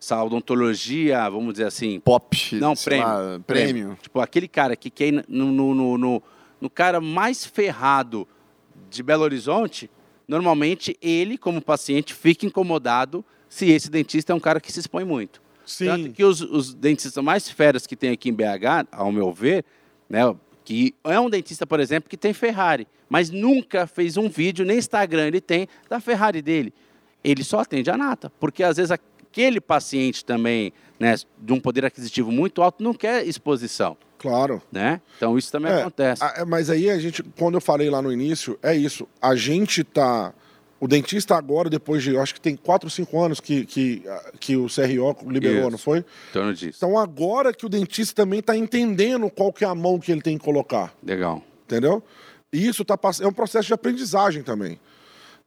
essa 0.00 0.22
odontologia, 0.22 1.28
vamos 1.28 1.54
dizer 1.54 1.66
assim, 1.66 1.98
pop, 1.98 2.54
não, 2.54 2.74
prêmio, 2.76 3.06
lá, 3.08 3.40
prêmio. 3.44 3.98
Tipo, 4.00 4.20
aquele 4.20 4.46
cara 4.46 4.76
que 4.76 4.88
quer 4.88 5.08
ir 5.08 5.24
no, 5.28 5.50
no, 5.50 5.74
no, 5.74 5.98
no- 5.98 6.22
no 6.60 6.70
cara 6.70 7.00
mais 7.00 7.44
ferrado 7.44 8.26
de 8.88 9.02
Belo 9.02 9.24
Horizonte, 9.24 9.90
normalmente 10.26 10.96
ele, 11.00 11.38
como 11.38 11.60
paciente, 11.62 12.14
fica 12.14 12.46
incomodado 12.46 13.24
se 13.48 13.70
esse 13.70 13.90
dentista 13.90 14.32
é 14.32 14.36
um 14.36 14.40
cara 14.40 14.60
que 14.60 14.72
se 14.72 14.80
expõe 14.80 15.04
muito. 15.04 15.40
Tanto 15.78 16.12
que 16.12 16.24
os, 16.24 16.40
os 16.40 16.74
dentistas 16.74 17.22
mais 17.22 17.48
feras 17.48 17.86
que 17.86 17.96
tem 17.96 18.10
aqui 18.10 18.28
em 18.28 18.32
BH, 18.32 18.88
ao 18.92 19.10
meu 19.10 19.32
ver, 19.32 19.64
né, 20.08 20.20
que 20.64 20.94
é 21.04 21.18
um 21.18 21.28
dentista, 21.28 21.66
por 21.66 21.80
exemplo, 21.80 22.08
que 22.08 22.16
tem 22.16 22.32
Ferrari, 22.32 22.86
mas 23.08 23.30
nunca 23.30 23.86
fez 23.86 24.16
um 24.16 24.28
vídeo, 24.28 24.64
nem 24.64 24.78
Instagram 24.78 25.26
ele 25.26 25.40
tem, 25.40 25.68
da 25.88 26.00
Ferrari 26.00 26.42
dele. 26.42 26.72
Ele 27.22 27.42
só 27.42 27.60
atende 27.60 27.90
a 27.90 27.96
nata, 27.96 28.30
porque 28.38 28.62
às 28.62 28.76
vezes 28.76 28.90
aquele 28.90 29.60
paciente 29.60 30.24
também, 30.24 30.72
né, 30.98 31.14
de 31.38 31.52
um 31.52 31.60
poder 31.60 31.84
aquisitivo 31.84 32.30
muito 32.30 32.62
alto, 32.62 32.82
não 32.82 32.94
quer 32.94 33.26
exposição, 33.26 33.96
Claro. 34.30 34.62
né? 34.72 35.00
Então 35.16 35.36
isso 35.38 35.50
também 35.52 35.72
É, 35.72 35.80
acontece. 35.80 36.22
a- 36.22 36.34
é, 36.38 36.44
mas 36.44 36.68
aí 36.70 36.90
a 36.90 36.98
gente, 36.98 37.22
quando 37.38 37.54
eu 37.54 37.60
falei 37.60 37.88
lá 37.90 38.00
no 38.02 38.12
início, 38.12 38.58
é 38.62 38.74
isso. 38.74 39.06
A 39.20 39.34
gente 39.34 39.82
tá. 39.84 40.32
O 40.78 40.86
dentista 40.86 41.34
agora, 41.34 41.70
depois 41.70 42.02
de, 42.02 42.12
eu 42.12 42.20
acho 42.20 42.34
que 42.34 42.40
tem 42.40 42.54
4 42.54 42.86
ou 42.86 42.90
5 42.90 43.18
anos 43.22 43.40
que, 43.40 43.64
que, 43.64 44.02
que 44.38 44.56
o 44.58 44.66
CRO 44.66 45.16
liberou, 45.30 45.62
Isso. 45.62 45.70
não 45.70 45.78
foi? 45.78 46.04
Disso. 46.54 46.76
Então 46.76 46.98
agora 46.98 47.50
que 47.54 47.64
o 47.64 47.68
dentista 47.68 48.14
também 48.22 48.40
está 48.40 48.54
entendendo 48.54 49.30
qual 49.30 49.50
que 49.50 49.64
é 49.64 49.66
a 49.66 49.74
mão 49.74 49.98
que 49.98 50.12
ele 50.12 50.20
tem 50.20 50.36
que 50.36 50.44
colocar, 50.44 50.92
Legal. 51.02 51.42
entendeu? 51.64 52.02
E 52.52 52.66
isso 52.66 52.84
tá, 52.84 52.98
é 53.22 53.26
um 53.26 53.32
processo 53.32 53.66
de 53.68 53.72
aprendizagem 53.72 54.42
também. 54.42 54.78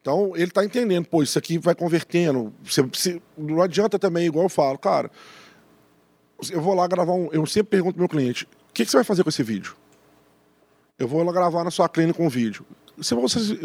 Então 0.01 0.31
ele 0.35 0.45
está 0.45 0.65
entendendo, 0.65 1.05
pô, 1.05 1.21
isso 1.21 1.37
aqui 1.37 1.59
vai 1.59 1.75
convertendo. 1.75 2.51
Você, 2.63 2.83
se- 2.93 3.21
não 3.37 3.61
adianta 3.61 3.99
também, 3.99 4.25
igual 4.25 4.45
eu 4.45 4.49
falo, 4.49 4.79
cara, 4.79 5.11
eu 6.51 6.59
vou 6.61 6.73
lá 6.73 6.87
gravar 6.87 7.13
um. 7.13 7.29
Eu 7.31 7.45
sempre 7.45 7.69
pergunto 7.69 7.93
pro 7.93 8.01
meu 8.01 8.09
cliente: 8.09 8.47
o 8.69 8.73
que, 8.73 8.85
que 8.85 8.91
você 8.91 8.97
vai 8.97 9.03
fazer 9.03 9.23
com 9.23 9.29
esse 9.29 9.43
vídeo? 9.43 9.75
Eu 10.97 11.07
vou 11.07 11.23
lá 11.23 11.31
gravar 11.31 11.63
na 11.63 11.71
sua 11.71 11.87
clínica 11.87 12.21
um 12.21 12.29
vídeo. 12.29 12.65
Você 12.97 13.15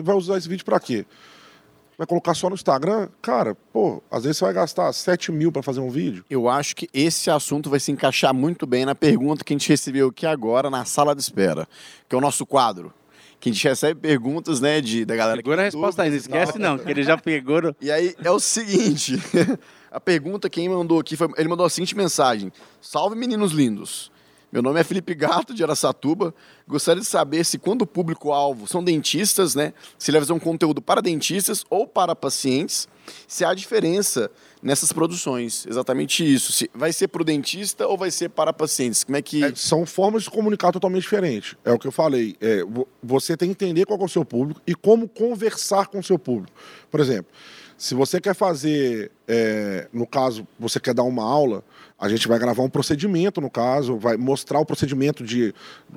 vai 0.02 0.14
usar 0.16 0.38
esse 0.38 0.48
vídeo 0.48 0.64
para 0.64 0.78
quê? 0.78 1.05
Vai 1.96 2.07
colocar 2.07 2.34
só 2.34 2.48
no 2.48 2.55
Instagram? 2.55 3.09
Cara, 3.22 3.55
pô, 3.72 4.02
às 4.11 4.24
vezes 4.24 4.38
você 4.38 4.44
vai 4.44 4.55
gastar 4.55 4.92
7 4.92 5.30
mil 5.30 5.52
para 5.52 5.62
fazer 5.62 5.80
um 5.80 5.90
vídeo. 5.90 6.24
Eu 6.28 6.48
acho 6.48 6.74
que 6.74 6.88
esse 6.92 7.30
assunto 7.30 7.70
vai 7.70 7.78
se 7.78 7.92
encaixar 7.92 8.34
muito 8.34 8.66
bem 8.66 8.84
na 8.84 8.94
pergunta 8.94 9.44
que 9.44 9.52
a 9.52 9.57
gente 9.57 9.68
recebeu 9.68 10.09
aqui 10.09 10.26
agora 10.26 10.68
na 10.70 10.84
sala 10.84 11.14
de 11.14 11.20
espera, 11.22 11.68
que 12.09 12.14
é 12.14 12.18
o 12.18 12.20
nosso 12.20 12.44
quadro. 12.44 12.92
Que 13.38 13.50
a 13.50 13.52
gente 13.52 13.62
recebe 13.68 14.00
perguntas, 14.00 14.61
né, 14.61 14.80
de, 14.80 15.05
da 15.05 15.14
galera. 15.14 15.36
que 15.36 15.42
Segura 15.48 15.57
a 15.57 15.70
tem 15.70 15.80
resposta 15.80 16.02
aí, 16.02 16.11
não 16.11 16.16
esquece 16.16 16.59
não, 16.59 16.78
que 16.78 16.90
ele 16.90 17.02
já 17.02 17.16
pegou. 17.18 17.61
no- 17.62 17.76
E 17.80 17.90
aí 17.92 18.14
é 18.24 18.30
o 18.30 18.40
seguinte: 18.40 19.16
a 19.92 20.00
pergunta 20.00 20.48
quem 20.48 20.68
mandou 20.68 20.98
aqui 20.98 21.16
foi. 21.16 21.28
Ele 21.36 21.48
mandou 21.48 21.66
a 21.66 21.70
seguinte 21.70 21.96
mensagem: 21.96 22.50
Salve 22.80 23.14
meninos 23.14 23.52
lindos. 23.52 24.11
Meu 24.55 24.62
nome 24.62 24.78
é 24.78 24.84
Felipe 24.84 25.16
Gato, 25.16 25.52
de 25.52 25.64
Aracatuba. 25.64 26.32
Gostaria 26.68 27.00
de 27.00 27.09
saber 27.09 27.44
se, 27.44 27.59
quando 27.59 27.82
o 27.82 27.86
público-alvo 27.88 28.68
são 28.68 28.84
dentistas, 28.84 29.57
né? 29.57 29.72
Se 29.98 30.12
ele 30.12 30.18
vai 30.18 30.24
fazer 30.28 30.32
um 30.32 30.38
conteúdo 30.38 30.80
para 30.80 31.02
dentistas 31.02 31.64
ou 31.68 31.88
para 31.88 32.14
pacientes, 32.14 32.86
se 33.26 33.44
há 33.44 33.52
diferença 33.52 34.30
nessas 34.62 34.92
produções. 34.92 35.66
Exatamente 35.66 36.22
isso. 36.24 36.52
Se 36.52 36.70
vai 36.72 36.92
ser 36.92 37.09
para 37.09 37.22
o 37.22 37.24
dentista 37.24 37.88
ou 37.88 37.98
vai 37.98 38.12
ser 38.12 38.28
para 38.28 38.52
pacientes? 38.52 39.02
Como 39.02 39.16
é 39.16 39.22
que. 39.22 39.42
É, 39.42 39.52
são 39.57 39.84
formas 39.84 40.22
de 40.22 40.30
comunicar 40.30 40.70
totalmente 40.70 41.02
diferentes. 41.02 41.57
É 41.64 41.72
o 41.72 41.78
que 41.78 41.88
eu 41.88 41.92
falei. 41.92 42.36
É, 42.40 42.62
vo- 42.62 42.86
você 43.02 43.36
tem 43.36 43.52
que 43.52 43.64
entender 43.64 43.84
qual 43.86 43.98
é 44.00 44.05
o 44.05 44.09
seu 44.09 44.24
público 44.24 44.61
e 44.64 44.72
como 44.72 45.09
conversar 45.09 45.88
com 45.88 45.98
o 45.98 46.02
seu 46.05 46.16
público. 46.16 46.57
Por 46.92 47.00
exemplo, 47.00 47.26
se 47.77 47.95
você 47.95 48.20
quer 48.20 48.35
fazer, 48.35 49.11
é, 49.27 49.89
no 49.93 50.07
caso, 50.07 50.47
você 50.59 50.79
quer 50.79 50.95
dar 50.95 51.03
uma 51.03 51.22
aula, 51.22 51.62
a 51.99 52.09
gente 52.09 52.29
vai 52.29 52.39
gravar 52.39 52.62
um 52.62 52.68
procedimento, 52.68 53.41
no 53.41 53.51
caso, 53.51 53.97
vai 53.97 54.16
mostrar 54.16 54.61
o 54.61 54.66
procedimento 54.66 55.25
de, 55.25 55.55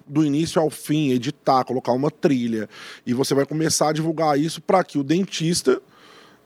do 0.08 0.24
início 0.24 0.62
ao 0.62 0.70
fim, 0.70 1.12
editar, 1.12 1.64
colocar 1.64 1.92
uma 1.92 2.12
trilha. 2.12 2.70
E 3.06 3.14
você 3.14 3.34
vai 3.34 3.46
começar 3.46 3.90
a 3.90 3.94
divulgar 3.94 4.40
isso 4.40 4.62
para 4.62 4.84
que 4.84 4.98
o 4.98 5.04
dentista 5.04 5.82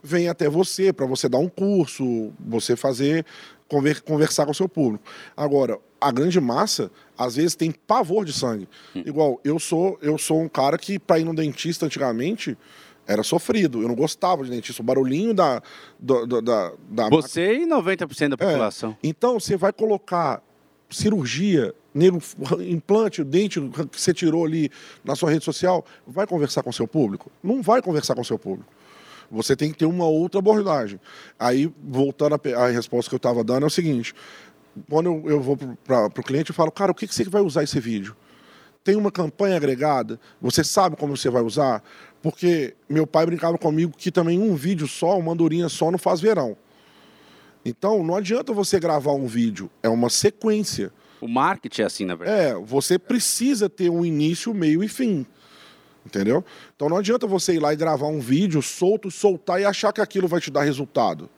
vem 0.03 0.27
até 0.27 0.49
você 0.49 0.91
para 0.91 1.05
você 1.05 1.29
dar 1.29 1.37
um 1.37 1.49
curso, 1.49 2.31
você 2.39 2.75
fazer 2.75 3.25
conver- 3.67 4.01
conversar 4.01 4.45
com 4.45 4.51
o 4.51 4.55
seu 4.55 4.67
público. 4.67 5.03
Agora, 5.37 5.77
a 5.99 6.11
grande 6.11 6.41
massa 6.41 6.89
às 7.17 7.35
vezes 7.35 7.55
tem 7.55 7.71
pavor 7.71 8.25
de 8.25 8.33
sangue. 8.33 8.67
Igual 8.95 9.39
eu 9.43 9.59
sou, 9.59 9.99
eu 10.01 10.17
sou 10.17 10.41
um 10.41 10.49
cara 10.49 10.77
que 10.77 10.97
para 10.97 11.19
ir 11.19 11.23
no 11.23 11.35
dentista 11.35 11.85
antigamente 11.85 12.57
era 13.11 13.23
sofrido. 13.23 13.81
Eu 13.81 13.87
não 13.87 13.95
gostava 13.95 14.43
de 14.43 14.49
dentista, 14.49 14.81
o 14.81 14.85
barulhinho 14.85 15.33
da 15.33 15.61
do- 15.99 16.41
da, 16.41 16.71
da 16.89 17.09
Você 17.09 17.59
e 17.59 17.65
90% 17.65 18.35
da 18.35 18.45
É. 18.45 18.49
população. 18.51 18.97
então 19.03 19.39
você 19.39 19.55
vai 19.57 19.71
colocar 19.73 20.41
cirurgia, 20.89 21.73
nego, 21.93 22.19
implante, 22.67 23.21
o 23.21 23.25
dente 23.25 23.59
que 23.91 23.99
você 23.99 24.13
tirou 24.13 24.45
ali 24.45 24.69
na 25.03 25.15
sua 25.15 25.31
rede 25.31 25.43
social, 25.45 25.85
vai 26.05 26.27
conversar 26.27 26.63
com 26.63 26.71
seu 26.71 26.87
público? 26.87 27.31
Não 27.43 27.61
vai 27.61 27.81
conversar 27.81 28.15
com 28.15 28.23
seu 28.23 28.37
público. 28.37 28.71
Você 29.31 29.55
tem 29.55 29.71
que 29.71 29.77
ter 29.77 29.85
uma 29.85 30.05
outra 30.05 30.39
abordagem. 30.39 30.99
Aí, 31.39 31.71
voltando 31.81 32.35
à 32.57 32.67
resposta 32.67 33.09
que 33.09 33.15
eu 33.15 33.17
estava 33.17 33.43
dando, 33.43 33.63
é 33.63 33.67
o 33.67 33.69
seguinte: 33.69 34.13
quando 34.89 35.05
eu, 35.07 35.23
eu 35.29 35.41
vou 35.41 35.55
para 35.85 36.07
o 36.07 36.23
cliente, 36.23 36.49
eu 36.51 36.55
falo, 36.55 36.69
cara, 36.71 36.91
o 36.91 36.95
que, 36.95 37.07
que 37.07 37.15
você 37.15 37.23
vai 37.23 37.41
usar 37.41 37.63
esse 37.63 37.79
vídeo? 37.79 38.13
Tem 38.83 38.95
uma 38.97 39.11
campanha 39.11 39.55
agregada? 39.55 40.19
Você 40.41 40.63
sabe 40.63 40.97
como 40.97 41.15
você 41.15 41.29
vai 41.29 41.41
usar? 41.43 41.81
Porque 42.21 42.75
meu 42.87 43.07
pai 43.07 43.25
brincava 43.25 43.57
comigo 43.57 43.93
que 43.97 44.11
também 44.11 44.39
um 44.39 44.55
vídeo 44.55 44.87
só, 44.87 45.17
uma 45.17 45.31
andorinha 45.33 45.67
só, 45.69 45.89
não 45.89 45.97
faz 45.97 46.21
verão. 46.21 46.55
Então, 47.65 48.03
não 48.03 48.15
adianta 48.15 48.53
você 48.53 48.79
gravar 48.79 49.13
um 49.13 49.27
vídeo, 49.27 49.69
é 49.83 49.89
uma 49.89 50.09
sequência. 50.09 50.91
O 51.19 51.27
marketing 51.27 51.81
é 51.81 51.85
assim, 51.85 52.05
na 52.05 52.15
verdade. 52.15 52.41
É, 52.41 52.55
você 52.55 52.97
precisa 52.97 53.69
ter 53.69 53.89
um 53.89 54.03
início, 54.05 54.53
meio 54.53 54.83
e 54.83 54.87
fim. 54.87 55.25
Entendeu? 56.03 56.43
Então 56.75 56.89
não 56.89 56.97
adianta 56.97 57.27
você 57.27 57.53
ir 57.53 57.59
lá 57.59 57.71
e 57.71 57.75
gravar 57.75 58.07
um 58.07 58.19
vídeo 58.19 58.59
solto, 58.63 59.11
soltar 59.11 59.61
e 59.61 59.65
achar 59.65 59.93
que 59.93 60.01
aquilo 60.01 60.27
vai 60.27 60.41
te 60.41 60.49
dar 60.49 60.63
resultado. 60.63 61.29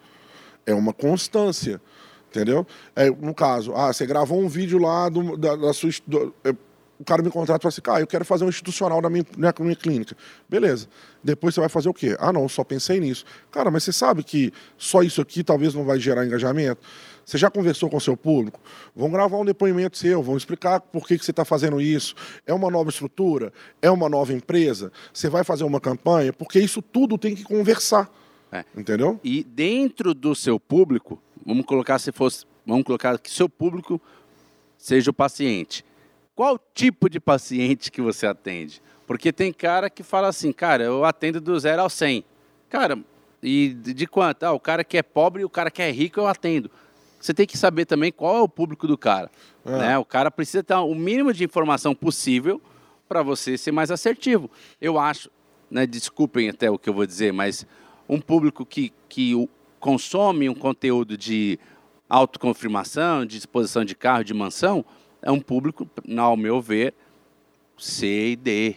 É 0.66 0.74
uma 0.74 0.94
constância. 0.94 1.82
Entendeu? 2.30 2.66
É, 2.96 3.10
no 3.10 3.34
caso, 3.34 3.74
ah, 3.76 3.92
você 3.92 4.06
gravou 4.06 4.40
um 4.40 4.48
vídeo 4.48 4.80
lá 4.80 5.10
do- 5.10 5.36
da, 5.36 5.56
da 5.58 5.74
sua. 5.74 5.92
do- 6.08 6.34
é, 6.46 6.56
o 7.04 7.06
cara 7.06 7.22
me 7.22 7.30
contrata 7.30 7.60
e 7.60 7.64
fala 7.64 7.70
assim, 7.70 7.82
cara, 7.82 8.00
eu 8.00 8.08
quero 8.08 8.24
fazer 8.24 8.46
um 8.46 8.50
institucional 8.50 9.02
na 9.02 9.10
minha, 9.10 9.26
na 9.38 9.54
minha 9.60 9.76
clínica. 9.76 10.16
Beleza. 10.50 10.88
Depois 11.22 11.54
você 11.54 11.60
vai 11.60 11.70
fazer 11.70 11.90
o 11.90 11.94
quê? 11.94 12.16
Ah, 12.18 12.32
não, 12.32 12.48
só 12.48 12.64
pensei 12.64 13.00
nisso. 13.00 13.26
Cara, 13.52 13.70
mas 13.70 13.84
você 13.84 13.92
sabe 13.92 14.24
que 14.24 14.54
só 14.78 15.04
isso 15.04 15.22
aqui 15.22 15.44
talvez 15.44 15.74
não 15.74 15.84
vai 15.84 16.00
gerar 16.00 16.26
engajamento? 16.26 16.82
Você 17.26 17.38
já 17.38 17.50
conversou 17.50 17.90
com 17.90 17.98
o 17.98 18.02
seu 18.02 18.16
público? 18.16 18.60
Vão 18.96 19.12
gravar 19.12 19.38
um 19.38 19.44
depoimento 19.44 19.98
seu, 19.98 20.24
vão 20.24 20.38
explicar 20.38 20.80
por 20.80 21.06
que, 21.06 21.18
que 21.18 21.26
você 21.26 21.32
está 21.32 21.44
fazendo 21.44 21.82
isso. 21.82 22.16
É 22.48 22.54
uma 22.54 22.72
nova 22.72 22.90
estrutura? 22.90 23.52
É 23.82 23.92
uma 23.92 24.08
nova 24.08 24.32
empresa? 24.32 24.90
Você 25.14 25.28
vai 25.30 25.44
fazer 25.44 25.66
uma 25.66 25.82
campanha? 25.82 26.32
Porque 26.32 26.60
isso 26.60 26.82
tudo 26.82 27.18
tem 27.18 27.36
que 27.36 27.44
conversar. 27.44 28.10
É. 28.50 28.64
Entendeu? 28.78 29.20
E 29.24 29.44
dentro 29.44 30.14
do 30.14 30.34
seu 30.34 30.58
público, 30.58 31.22
vamos 31.46 31.66
colocar 31.66 32.00
se 32.00 32.14
fosse, 32.14 32.46
vamos 32.66 32.86
colocar 32.86 33.18
que 33.20 33.30
seu 33.30 33.50
público 33.50 34.00
seja 34.78 35.12
o 35.12 35.14
paciente. 35.14 35.84
Qual 36.36 36.60
tipo 36.74 37.10
de 37.10 37.20
paciente 37.20 37.92
que 37.92 38.02
você 38.02 38.26
atende? 38.26 38.82
Porque 39.06 39.32
tem 39.32 39.54
cara 39.54 39.90
que 39.90 40.02
fala 40.02 40.28
assim, 40.28 40.52
cara, 40.52 40.84
eu 40.84 41.06
atendo 41.06 41.40
do 41.40 41.60
zero 41.60 41.82
ao 41.82 41.90
100. 41.90 42.24
Cara, 42.70 42.98
e 43.42 43.70
de 43.70 44.08
quanto? 44.08 44.44
Ah, 44.44 44.52
o 44.52 44.60
cara 44.60 44.84
que 44.84 44.98
é 44.98 45.04
pobre 45.04 45.42
e 45.42 45.46
o 45.46 45.50
cara 45.50 45.70
que 45.70 45.82
é 45.82 45.92
rico 45.92 46.20
eu 46.20 46.28
atendo. 46.28 46.72
Você 47.20 47.34
tem 47.34 47.46
que 47.46 47.58
saber 47.58 47.86
também 47.86 48.12
qual 48.12 48.38
é 48.38 48.42
o 48.42 48.50
público 48.50 48.88
do 48.88 48.98
cara. 48.98 49.30
É. 49.66 49.78
Né? 49.78 49.98
O 49.98 50.06
cara 50.06 50.32
precisa 50.32 50.64
ter 50.64 50.74
o 50.74 50.96
mínimo 50.96 51.32
de 51.32 51.44
informação 51.44 51.94
possível 51.94 52.62
para 53.08 53.22
você 53.22 53.58
ser 53.58 53.72
mais 53.72 53.92
assertivo. 53.92 54.50
Eu 54.82 54.98
acho, 54.98 55.30
né, 55.70 55.86
desculpem 55.86 56.50
até 56.50 56.70
o 56.70 56.78
que 56.78 56.90
eu 56.90 56.94
vou 56.94 57.06
dizer, 57.06 57.32
mas 57.32 57.66
um 58.10 58.20
público 58.20 58.66
que, 58.66 58.92
que 59.08 59.34
consome 59.80 60.50
um 60.50 60.56
conteúdo 60.56 61.18
de 61.18 61.60
autoconfirmação, 62.10 63.26
de 63.26 63.38
exposição 63.38 63.86
de 63.86 63.96
carro, 63.96 64.24
de 64.24 64.34
mansão, 64.34 64.84
é 65.24 65.32
um 65.32 65.40
público, 65.40 65.90
ao 66.18 66.38
meu 66.38 66.62
ver, 66.62 66.94
C 67.78 68.32
e 68.32 68.36
D, 68.36 68.76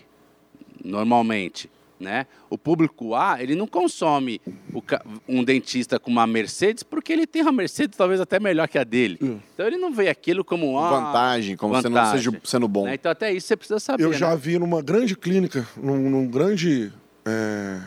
normalmente. 0.82 1.68
Né? 1.98 2.26
O 2.50 2.58
público 2.58 3.14
A, 3.14 3.42
ele 3.42 3.54
não 3.54 3.66
consome 3.66 4.38
o 4.74 4.82
um 5.26 5.42
dentista 5.42 5.98
com 5.98 6.10
uma 6.10 6.26
Mercedes 6.26 6.82
porque 6.82 7.10
ele 7.10 7.26
tem 7.26 7.40
uma 7.40 7.52
Mercedes 7.52 7.96
talvez 7.96 8.20
até 8.20 8.38
melhor 8.38 8.68
que 8.68 8.78
a 8.78 8.84
dele. 8.84 9.18
Então 9.54 9.66
ele 9.66 9.78
não 9.78 9.90
vê 9.90 10.10
aquilo 10.10 10.44
como 10.44 10.70
uma 10.72 10.90
Vantagem, 10.90 11.56
como 11.56 11.74
você 11.74 11.88
não 11.88 11.96
vantagem. 11.96 12.30
seja 12.30 12.40
sendo 12.44 12.68
bom. 12.68 12.84
Né? 12.84 12.94
Então 12.94 13.10
até 13.10 13.32
isso 13.32 13.46
você 13.46 13.56
precisa 13.56 13.80
saber. 13.80 14.04
Eu 14.04 14.10
né? 14.10 14.18
já 14.18 14.34
vi 14.34 14.58
numa 14.58 14.82
grande 14.82 15.16
clínica, 15.16 15.66
num, 15.74 16.10
num 16.10 16.26
grande. 16.28 16.92
é, 17.24 17.80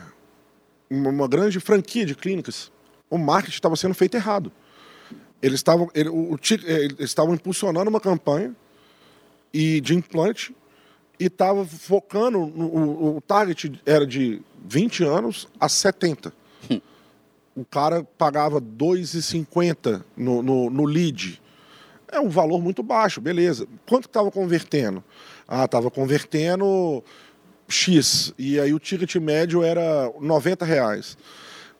uma 0.90 1.28
grande 1.28 1.60
franquia 1.60 2.04
de 2.04 2.16
clínicas, 2.16 2.72
o 3.08 3.16
marketing 3.16 3.54
estava 3.54 3.76
sendo 3.76 3.94
feito 3.94 4.16
errado. 4.16 4.50
Eles 5.42 5.60
estavam, 5.60 5.90
ele- 5.94 6.08
o- 6.08 6.34
eh, 6.66 6.84
eles 6.84 7.00
estavam 7.00 7.34
impulsionando 7.34 7.88
uma 7.88 8.00
campanha 8.00 8.54
e 9.52 9.80
de 9.80 9.94
implante 9.94 10.54
e 11.18 11.26
estava 11.26 11.64
focando 11.64 12.38
no, 12.46 12.66
o, 12.66 13.16
o 13.16 13.20
target 13.20 13.80
era 13.86 14.06
de 14.06 14.40
20 14.66 15.04
anos 15.04 15.48
a 15.58 15.68
70. 15.68 16.32
o 17.56 17.64
cara 17.64 18.04
pagava 18.16 18.60
2,50 18.60 20.02
no, 20.16 20.42
no, 20.42 20.70
no 20.70 20.84
lead. 20.84 21.40
É 22.12 22.18
um 22.20 22.28
valor 22.28 22.60
muito 22.60 22.82
baixo, 22.82 23.20
beleza. 23.20 23.66
Quanto 23.86 24.06
estava 24.06 24.30
convertendo? 24.30 25.02
Ah, 25.46 25.64
estava 25.64 25.90
convertendo 25.90 27.02
X. 27.68 28.32
E 28.38 28.58
aí 28.58 28.72
o 28.72 28.78
ticket 28.78 29.14
médio 29.16 29.62
era 29.62 30.10
90 30.20 30.64
reais. 30.64 31.16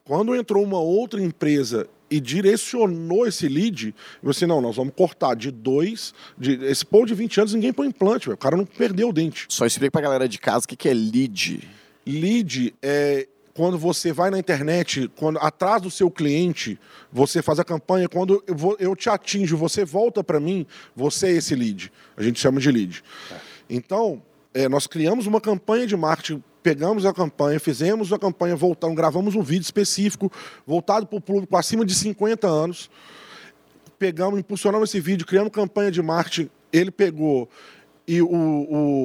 Quando 0.04 0.34
entrou 0.34 0.62
uma 0.62 0.78
outra 0.78 1.20
empresa 1.22 1.88
e 2.10 2.20
direcionou 2.20 3.26
esse 3.26 3.46
lead, 3.48 3.94
você, 4.22 4.46
não, 4.46 4.60
nós 4.60 4.76
vamos 4.76 4.92
cortar 4.96 5.34
de 5.36 5.50
dois. 5.50 6.12
De, 6.36 6.54
esse 6.64 6.84
povo 6.84 7.06
de 7.06 7.14
20 7.14 7.40
anos 7.40 7.54
ninguém 7.54 7.72
põe 7.72 7.86
implante, 7.86 8.26
velho. 8.26 8.34
o 8.34 8.38
cara 8.38 8.56
não 8.56 8.66
perdeu 8.66 9.08
o 9.10 9.12
dente. 9.12 9.46
Só 9.48 9.64
explica 9.64 9.92
pra 9.92 10.00
galera 10.00 10.28
de 10.28 10.38
casa 10.38 10.64
o 10.64 10.68
que 10.68 10.76
que 10.76 10.88
é 10.88 10.94
lead. 10.94 11.68
Lead 12.06 12.74
é 12.82 13.28
quando 13.54 13.78
você 13.78 14.12
vai 14.12 14.30
na 14.30 14.38
internet, 14.38 15.10
quando 15.16 15.38
atrás 15.38 15.82
do 15.82 15.90
seu 15.90 16.10
cliente, 16.10 16.78
você 17.12 17.42
faz 17.42 17.58
a 17.58 17.64
campanha, 17.64 18.08
quando 18.08 18.42
eu, 18.46 18.54
vou- 18.54 18.76
eu 18.80 18.96
te 18.96 19.08
atinjo, 19.10 19.56
você 19.56 19.84
volta 19.84 20.24
para 20.24 20.40
mim, 20.40 20.66
você 20.96 21.26
é 21.26 21.32
esse 21.32 21.54
lead. 21.54 21.92
A 22.16 22.22
gente 22.22 22.40
chama 22.40 22.58
de 22.60 22.70
lead. 22.70 23.02
Então, 23.68 24.22
é, 24.54 24.68
nós 24.68 24.86
criamos 24.86 25.26
uma 25.26 25.40
campanha 25.40 25.86
de 25.86 25.96
marketing, 25.96 26.42
pegamos 26.62 27.06
a 27.06 27.12
campanha, 27.12 27.58
fizemos 27.58 28.12
a 28.12 28.18
campanha, 28.18 28.56
voltamos, 28.56 28.96
gravamos 28.96 29.34
um 29.34 29.42
vídeo 29.42 29.62
específico 29.62 30.30
voltado 30.66 31.06
para 31.06 31.18
o 31.18 31.20
público 31.20 31.56
acima 31.56 31.84
de 31.84 31.94
50 31.94 32.46
anos 32.46 32.90
pegamos, 34.00 34.40
impulsionamos 34.40 34.88
esse 34.88 34.98
vídeo, 34.98 35.26
criamos 35.26 35.52
campanha 35.52 35.90
de 35.90 36.00
marketing. 36.00 36.48
Ele 36.72 36.90
pegou 36.90 37.48
e 38.08 38.22
o, 38.22 38.28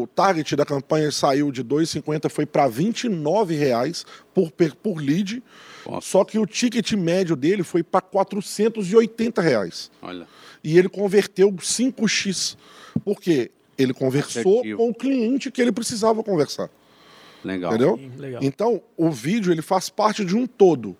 o 0.01 0.07
target 0.15 0.55
da 0.55 0.65
campanha 0.65 1.11
saiu 1.11 1.51
de 1.51 1.63
2,50 1.63 2.29
foi 2.29 2.45
para 2.45 2.65
29 2.67 3.53
reais 3.53 4.05
por, 4.33 4.49
por 4.81 4.97
lead. 4.97 5.43
Nossa. 5.85 6.07
Só 6.07 6.23
que 6.23 6.39
o 6.39 6.45
ticket 6.45 6.93
médio 6.93 7.35
dele 7.35 7.61
foi 7.61 7.83
para 7.83 7.99
480 7.99 9.41
reais. 9.41 9.91
Olha. 10.01 10.25
E 10.63 10.77
ele 10.77 10.87
converteu 10.87 11.51
5x. 11.51 12.55
Por 13.03 13.19
quê? 13.19 13.51
Ele 13.77 13.93
conversou 13.93 14.63
com 14.77 14.89
o 14.89 14.95
cliente 14.95 15.51
que 15.51 15.61
ele 15.61 15.73
precisava 15.73 16.23
conversar. 16.23 16.69
Legal. 17.45 17.71
Entendeu? 17.73 17.99
Legal. 18.17 18.41
Então, 18.43 18.81
o 18.97 19.09
vídeo 19.11 19.51
ele 19.51 19.61
faz 19.61 19.89
parte 19.89 20.25
de 20.25 20.35
um 20.35 20.45
todo. 20.47 20.97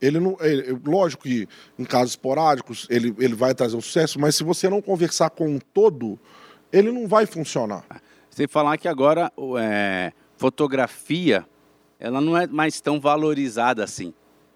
Ele 0.00 0.20
não, 0.20 0.36
ele- 0.40 0.78
lógico 0.84 1.22
que 1.24 1.48
em 1.78 1.84
casos 1.84 2.10
esporádicos 2.10 2.86
ele, 2.90 3.14
ele 3.18 3.34
vai 3.34 3.54
trazer 3.54 3.76
um 3.76 3.80
sucesso, 3.80 4.20
mas 4.20 4.34
se 4.36 4.44
você 4.44 4.68
não 4.68 4.80
conversar 4.80 5.30
com 5.30 5.48
um 5.48 5.58
todo, 5.58 6.18
ele 6.72 6.92
não 6.92 7.08
vai 7.08 7.26
funcionar. 7.26 7.84
Sem 8.30 8.46
falar 8.46 8.76
que 8.78 8.86
agora 8.86 9.32
é, 9.60 10.12
fotografia, 10.36 11.44
ela 11.98 12.20
não 12.20 12.36
é 12.36 12.46
mais 12.46 12.80
tão 12.80 13.00
valorizada 13.00 13.82
assim. 13.82 14.12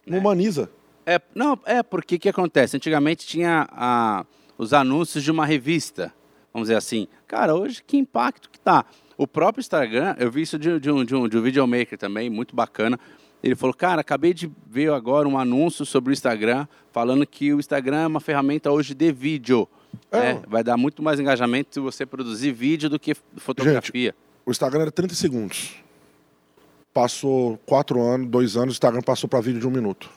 Não 0.07 0.19
humaniza. 0.19 0.71
É, 1.07 1.21
não, 1.35 1.59
é 1.65 1.83
porque 1.83 2.17
o 2.17 2.19
que 2.21 2.29
acontece? 2.29 2.77
Antigamente 2.77 3.27
tinha 3.27 3.67
a- 3.73 4.25
os 4.59 4.73
anúncios 4.73 5.25
de 5.25 5.31
uma 5.33 5.45
revista, 5.47 6.13
vamos 6.53 6.69
dizer 6.69 6.77
assim. 6.79 7.09
Cara, 7.27 7.55
hoje 7.55 7.83
que 7.85 7.97
impacto 7.97 8.49
que 8.51 8.61
tá? 8.61 8.85
O 9.23 9.27
próprio 9.27 9.61
Instagram, 9.61 10.17
eu 10.19 10.29
vi 10.33 10.43
isso 10.43 10.59
de, 10.59 10.81
de 10.81 10.91
um, 10.91 11.05
de, 11.05 11.15
um, 11.15 11.29
de 11.29 11.39
um 11.39 11.43
videomaker 11.43 11.97
também, 11.97 12.29
muito 12.29 12.57
bacana. 12.57 12.99
Ele 13.41 13.55
falou, 13.55 13.73
cara, 13.73 14.01
acabei 14.01 14.35
de 14.35 14.51
ver 14.67 14.93
agora 14.93 15.29
um 15.29 15.39
anúncio 15.39 15.87
sobre 15.87 16.11
o 16.11 16.13
Instagram, 16.13 16.67
falando 16.91 17.25
que 17.25 17.55
o 17.55 17.61
Instagram 17.61 18.01
é 18.01 18.07
uma 18.09 18.19
ferramenta 18.19 18.73
hoje 18.73 18.95
de 18.95 19.13
vídeo. 19.13 19.69
É. 20.11 20.35
né? 20.35 20.43
Vai 20.49 20.65
dar 20.65 20.77
muito 20.77 21.05
mais 21.05 21.21
engajamento 21.21 21.73
se 21.73 21.79
você 21.79 22.05
produzir 22.05 22.51
vídeo 22.51 22.91
do 22.91 22.99
que 22.99 23.15
fotografia. 23.37 24.13
O 24.45 24.51
Instagram 24.51 24.83
era 24.83 24.91
30 24.91 25.15
segundos. 25.15 25.77
Passou 26.93 27.59
quatro 27.65 28.03
anos, 28.03 28.27
dois 28.29 28.57
anos, 28.57 28.75
o 28.75 28.77
Instagram 28.77 29.03
passou 29.03 29.29
para 29.29 29.41
vídeo 29.41 29.61
de 29.61 29.69
um 29.69 29.71
minuto. 29.71 30.11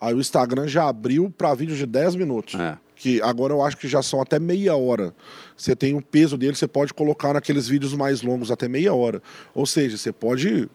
Aí 0.00 0.14
o 0.14 0.20
Instagram 0.20 0.68
já 0.68 0.88
abriu 0.88 1.34
para 1.36 1.52
vídeo 1.52 1.74
de 1.74 1.84
10 1.84 2.14
minutos. 2.14 2.54
É. 2.54 2.78
Que 3.02 3.18
agora 3.22 3.54
eu 3.54 3.62
acho 3.62 3.78
que 3.78 3.88
já 3.88 4.02
são 4.02 4.20
até 4.20 4.38
meia 4.38 4.76
hora. 4.76 5.14
Você 5.56 5.74
tem 5.74 5.96
o 5.96 6.02
peso 6.02 6.36
dele, 6.36 6.54
você 6.54 6.68
pode 6.68 6.92
colocar 6.92 7.32
naqueles 7.32 7.66
vídeos 7.66 7.94
mais 7.94 8.20
longos 8.20 8.50
até 8.50 8.68
meia 8.68 8.92
hora. 8.92 9.22
Ou 9.54 9.64
seja, 9.64 9.96
você 9.96 10.12
pode 10.12 10.68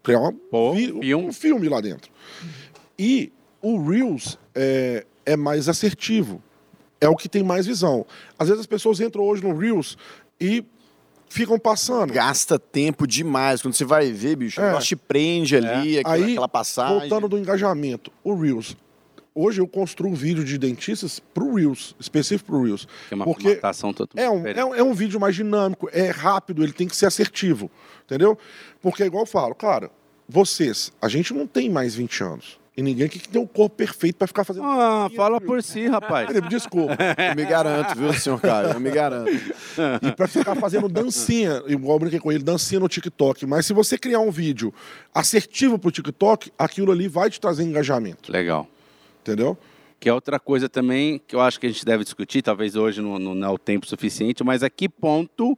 criar 0.00 0.20
uma- 0.20 0.32
Pô, 0.32 0.72
vi- 0.74 0.86
filme. 0.86 1.14
um 1.16 1.32
filme 1.32 1.68
lá 1.68 1.80
dentro. 1.80 2.08
E 2.96 3.32
o 3.60 3.82
Reels 3.84 4.38
é, 4.54 5.04
é 5.26 5.36
mais 5.36 5.68
assertivo. 5.68 6.40
É 7.00 7.08
o 7.08 7.16
que 7.16 7.28
tem 7.28 7.42
mais 7.42 7.66
visão. 7.66 8.06
Às 8.38 8.46
vezes 8.46 8.60
as 8.60 8.66
pessoas 8.66 9.00
entram 9.00 9.24
hoje 9.24 9.42
no 9.42 9.58
Reels 9.58 9.98
e 10.40 10.64
ficam 11.28 11.58
passando. 11.58 12.12
Gasta 12.12 12.60
tempo 12.60 13.08
demais. 13.08 13.60
Quando 13.60 13.74
você 13.74 13.84
vai 13.84 14.12
ver, 14.12 14.36
bicho, 14.36 14.60
o 14.60 14.64
É. 14.64 14.68
negócio 14.68 14.86
te 14.90 14.94
prende 14.96 15.56
ali, 15.56 15.98
aquela, 15.98 16.14
Aí, 16.14 16.30
aquela 16.30 16.48
passagem. 16.48 17.00
voltando 17.00 17.28
do 17.28 17.36
engajamento, 17.36 18.12
o 18.22 18.34
Reels. 18.36 18.76
Hoje 19.34 19.60
eu 19.60 19.66
construo 19.66 20.14
vídeo 20.14 20.44
de 20.44 20.58
dentistas 20.58 21.18
pro 21.18 21.54
Reels, 21.54 21.96
específico 21.98 22.50
pro 22.50 22.62
Reels. 22.62 22.86
Que 23.08 23.14
é 23.14 23.16
uma 23.16 23.24
porque 23.24 23.44
formatação 23.44 23.92
totalmente 23.92 24.26
é 24.26 24.30
um, 24.30 24.46
é, 24.46 24.64
um, 24.64 24.74
é 24.74 24.82
um 24.82 24.92
vídeo 24.92 25.18
mais 25.18 25.34
dinâmico, 25.34 25.88
é 25.92 26.10
rápido, 26.10 26.62
ele 26.62 26.72
tem 26.72 26.86
que 26.86 26.94
ser 26.94 27.06
assertivo, 27.06 27.70
entendeu? 28.04 28.36
Porque, 28.80 29.02
igual 29.04 29.22
eu 29.22 29.26
falo, 29.26 29.54
cara, 29.54 29.90
vocês, 30.28 30.92
a 31.00 31.08
gente 31.08 31.32
não 31.32 31.46
tem 31.46 31.70
mais 31.70 31.94
20 31.94 32.22
anos. 32.22 32.62
E 32.74 32.80
ninguém 32.80 33.04
aqui 33.04 33.18
que 33.18 33.28
tem 33.28 33.40
o 33.40 33.46
corpo 33.46 33.76
perfeito 33.76 34.16
pra 34.16 34.26
ficar 34.26 34.44
fazendo. 34.44 34.64
Ah, 34.64 35.10
fala 35.14 35.38
por 35.38 35.62
si, 35.62 35.86
rapaz. 35.88 36.28
Desculpa. 36.48 36.96
Eu 37.28 37.36
me 37.36 37.44
garanto, 37.44 37.98
viu, 37.98 38.12
senhor 38.14 38.40
Caio? 38.40 38.70
Eu 38.70 38.80
me 38.80 38.90
garanto. 38.90 39.30
E 39.30 40.12
pra 40.12 40.26
ficar 40.26 40.54
fazendo 40.54 40.88
dancinha, 40.88 41.62
igual 41.66 41.96
eu 41.96 42.00
brinquei 42.00 42.18
com 42.18 42.32
ele, 42.32 42.42
dancinha 42.42 42.80
no 42.80 42.88
TikTok. 42.88 43.44
Mas 43.44 43.66
se 43.66 43.74
você 43.74 43.98
criar 43.98 44.20
um 44.20 44.30
vídeo 44.30 44.72
assertivo 45.14 45.78
pro 45.78 45.90
TikTok, 45.90 46.50
aquilo 46.58 46.90
ali 46.90 47.08
vai 47.08 47.28
te 47.28 47.38
trazer 47.38 47.62
engajamento, 47.62 48.32
Legal. 48.32 48.66
Entendeu? 49.22 49.56
Que 49.98 50.08
é 50.08 50.12
outra 50.12 50.38
coisa 50.38 50.68
também 50.68 51.20
que 51.26 51.34
eu 51.34 51.40
acho 51.40 51.58
que 51.58 51.66
a 51.66 51.70
gente 51.70 51.84
deve 51.84 52.04
discutir, 52.04 52.42
talvez 52.42 52.76
hoje 52.76 53.00
não, 53.00 53.18
não 53.18 53.48
é 53.48 53.50
o 53.50 53.58
tempo 53.58 53.86
suficiente, 53.86 54.44
mas 54.44 54.62
a 54.62 54.68
que 54.68 54.88
ponto, 54.88 55.56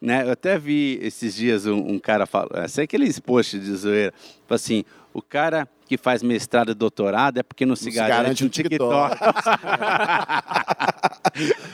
né? 0.00 0.24
Eu 0.24 0.30
até 0.30 0.58
vi 0.58 0.98
esses 1.02 1.34
dias 1.34 1.66
um, 1.66 1.76
um 1.76 1.98
cara 1.98 2.24
falando, 2.24 2.68
sei 2.68 2.84
aqueles 2.84 3.18
posts 3.18 3.60
de 3.60 3.74
zoeira, 3.74 4.14
tipo 4.40 4.54
assim, 4.54 4.84
o 5.14 5.22
cara 5.22 5.66
que 5.86 5.96
faz 5.96 6.22
mestrado 6.22 6.72
e 6.72 6.74
doutorado 6.74 7.38
é 7.38 7.42
porque 7.42 7.64
não 7.64 7.76
se, 7.76 7.84
Não 7.86 7.92
se 7.92 7.96
garante, 7.98 8.16
garante 8.22 8.42
no 8.42 8.46
no 8.46 8.50
TikTok. 8.50 9.16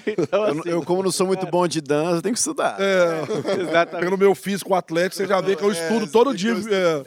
então, 0.06 0.44
Eu, 0.48 0.54
não- 0.54 0.60
assim, 0.60 0.70
eu, 0.70 0.82
como 0.82 1.02
não 1.02 1.10
sou 1.10 1.26
muito 1.26 1.46
bom 1.46 1.66
de 1.66 1.80
dança, 1.80 2.16
eu 2.18 2.22
tenho 2.22 2.32
que 2.34 2.38
estudar. 2.38 2.76
É, 2.78 3.22
exatamente. 3.60 4.04
pelo 4.04 4.18
meu 4.18 4.34
físico 4.34 4.74
atlético, 4.74 5.16
você 5.16 5.26
já 5.26 5.40
vê 5.40 5.54
que 5.56 5.62
eu 5.62 5.70
estudo 5.72 6.06
todo 6.10 6.34
dia. 6.36 6.52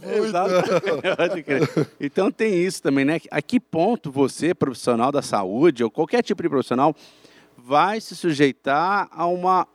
é. 0.01 0.17
Exato. 0.19 0.53
Pode 1.17 1.43
crer. 1.43 1.87
Então 1.99 2.31
tem 2.31 2.53
isso 2.63 2.81
também, 2.81 3.05
né? 3.05 3.19
A 3.31 3.41
que 3.41 3.59
ponto 3.59 4.11
você, 4.11 4.53
profissional 4.53 5.11
da 5.11 5.21
saúde, 5.21 5.83
ou 5.83 5.89
qualquer 5.91 6.21
tipo 6.21 6.41
de 6.43 6.49
profissional, 6.49 6.95
vai 7.57 7.99
se 8.01 8.15
sujeitar 8.15 9.07
a 9.11 9.25
uma 9.25 9.67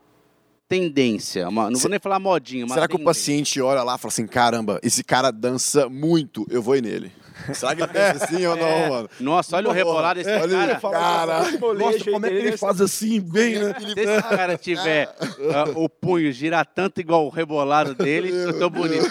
tendência? 0.69 1.49
Uma, 1.49 1.71
não 1.71 1.79
vou 1.79 1.91
nem 1.91 1.99
falar 1.99 2.19
modinha, 2.21 2.66
Será 2.69 2.87
que 2.87 2.95
o 2.95 2.99
tendência. 2.99 3.05
paciente 3.05 3.61
olha 3.61 3.83
lá 3.83 3.95
e 3.97 3.99
fala 3.99 4.12
assim, 4.12 4.27
caramba, 4.27 4.79
esse 4.83 5.03
cara 5.03 5.31
dança 5.31 5.89
muito, 5.89 6.47
eu 6.51 6.62
vou 6.62 6.77
ir 6.77 6.83
nele? 6.83 7.11
Será 7.53 7.74
que 7.74 7.82
ele 7.82 7.93
pensa 7.93 8.24
assim 8.24 8.47
ou 8.47 8.57
não, 8.57 8.89
mano? 8.89 9.11
Nossa, 9.20 9.57
olha 9.57 9.68
o 9.68 9.72
rebolado 9.72 10.22
desse 10.22 10.30
Olha 10.30 10.78
cara. 10.78 10.80
cara. 10.80 11.39
Nossa, 11.74 12.11
como 12.11 12.26
é 12.26 12.28
que 12.28 12.34
ele 12.34 12.57
faz 12.57 12.80
assim, 12.80 13.20
bem, 13.20 13.59
né? 13.59 13.74
Se 13.78 14.01
esse 14.01 14.22
cara 14.22 14.57
tiver 14.59 15.09
ah, 15.55 15.64
o 15.74 15.89
punho 15.89 16.32
girar 16.32 16.66
tanto 16.66 17.01
igual 17.01 17.26
o 17.26 17.28
rebolado 17.28 17.95
dele, 17.95 18.30
eu 18.30 18.59
tô 18.59 18.68
bonito. 18.68 19.09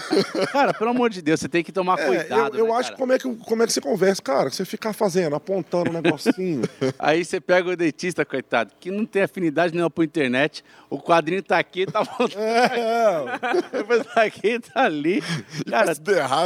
Cara, 0.51 0.73
pelo 0.73 0.91
amor 0.91 1.09
de 1.09 1.21
Deus, 1.21 1.39
você 1.39 1.49
tem 1.49 1.63
que 1.63 1.71
tomar 1.71 1.99
É, 1.99 2.05
cuidado. 2.05 2.57
eu, 2.57 2.65
eu 2.65 2.73
né, 2.73 2.79
acho 2.79 2.89
cara? 2.89 2.97
como 2.99 3.13
é, 3.13 3.17
que, 3.19 3.35
como 3.35 3.63
é 3.63 3.67
que 3.67 3.73
você 3.73 3.81
conversa, 3.81 4.21
cara. 4.21 4.49
Você 4.49 4.65
ficar 4.65 4.93
fazendo, 4.93 5.35
apontando 5.35 5.89
um 5.89 5.93
negocinho. 5.93 6.61
Aí 6.99 7.23
você 7.23 7.39
pega 7.39 7.69
o 7.69 7.75
dentista, 7.75 8.25
coitado, 8.25 8.71
que 8.79 8.91
não 8.91 9.05
tem 9.05 9.23
afinidade 9.23 9.73
nenhuma 9.73 9.89
por 9.89 10.03
internet. 10.03 10.63
O 10.89 10.99
quadrinho 10.99 11.43
tá 11.43 11.57
aqui, 11.57 11.85
tá 11.85 12.01
voltando. 12.01 12.41
é, 12.41 13.25
Depois 13.71 14.05
tá 14.05 14.23
aqui, 14.23 14.59
tá 14.59 14.83
ali. 14.83 15.21
Cara, 15.69 15.93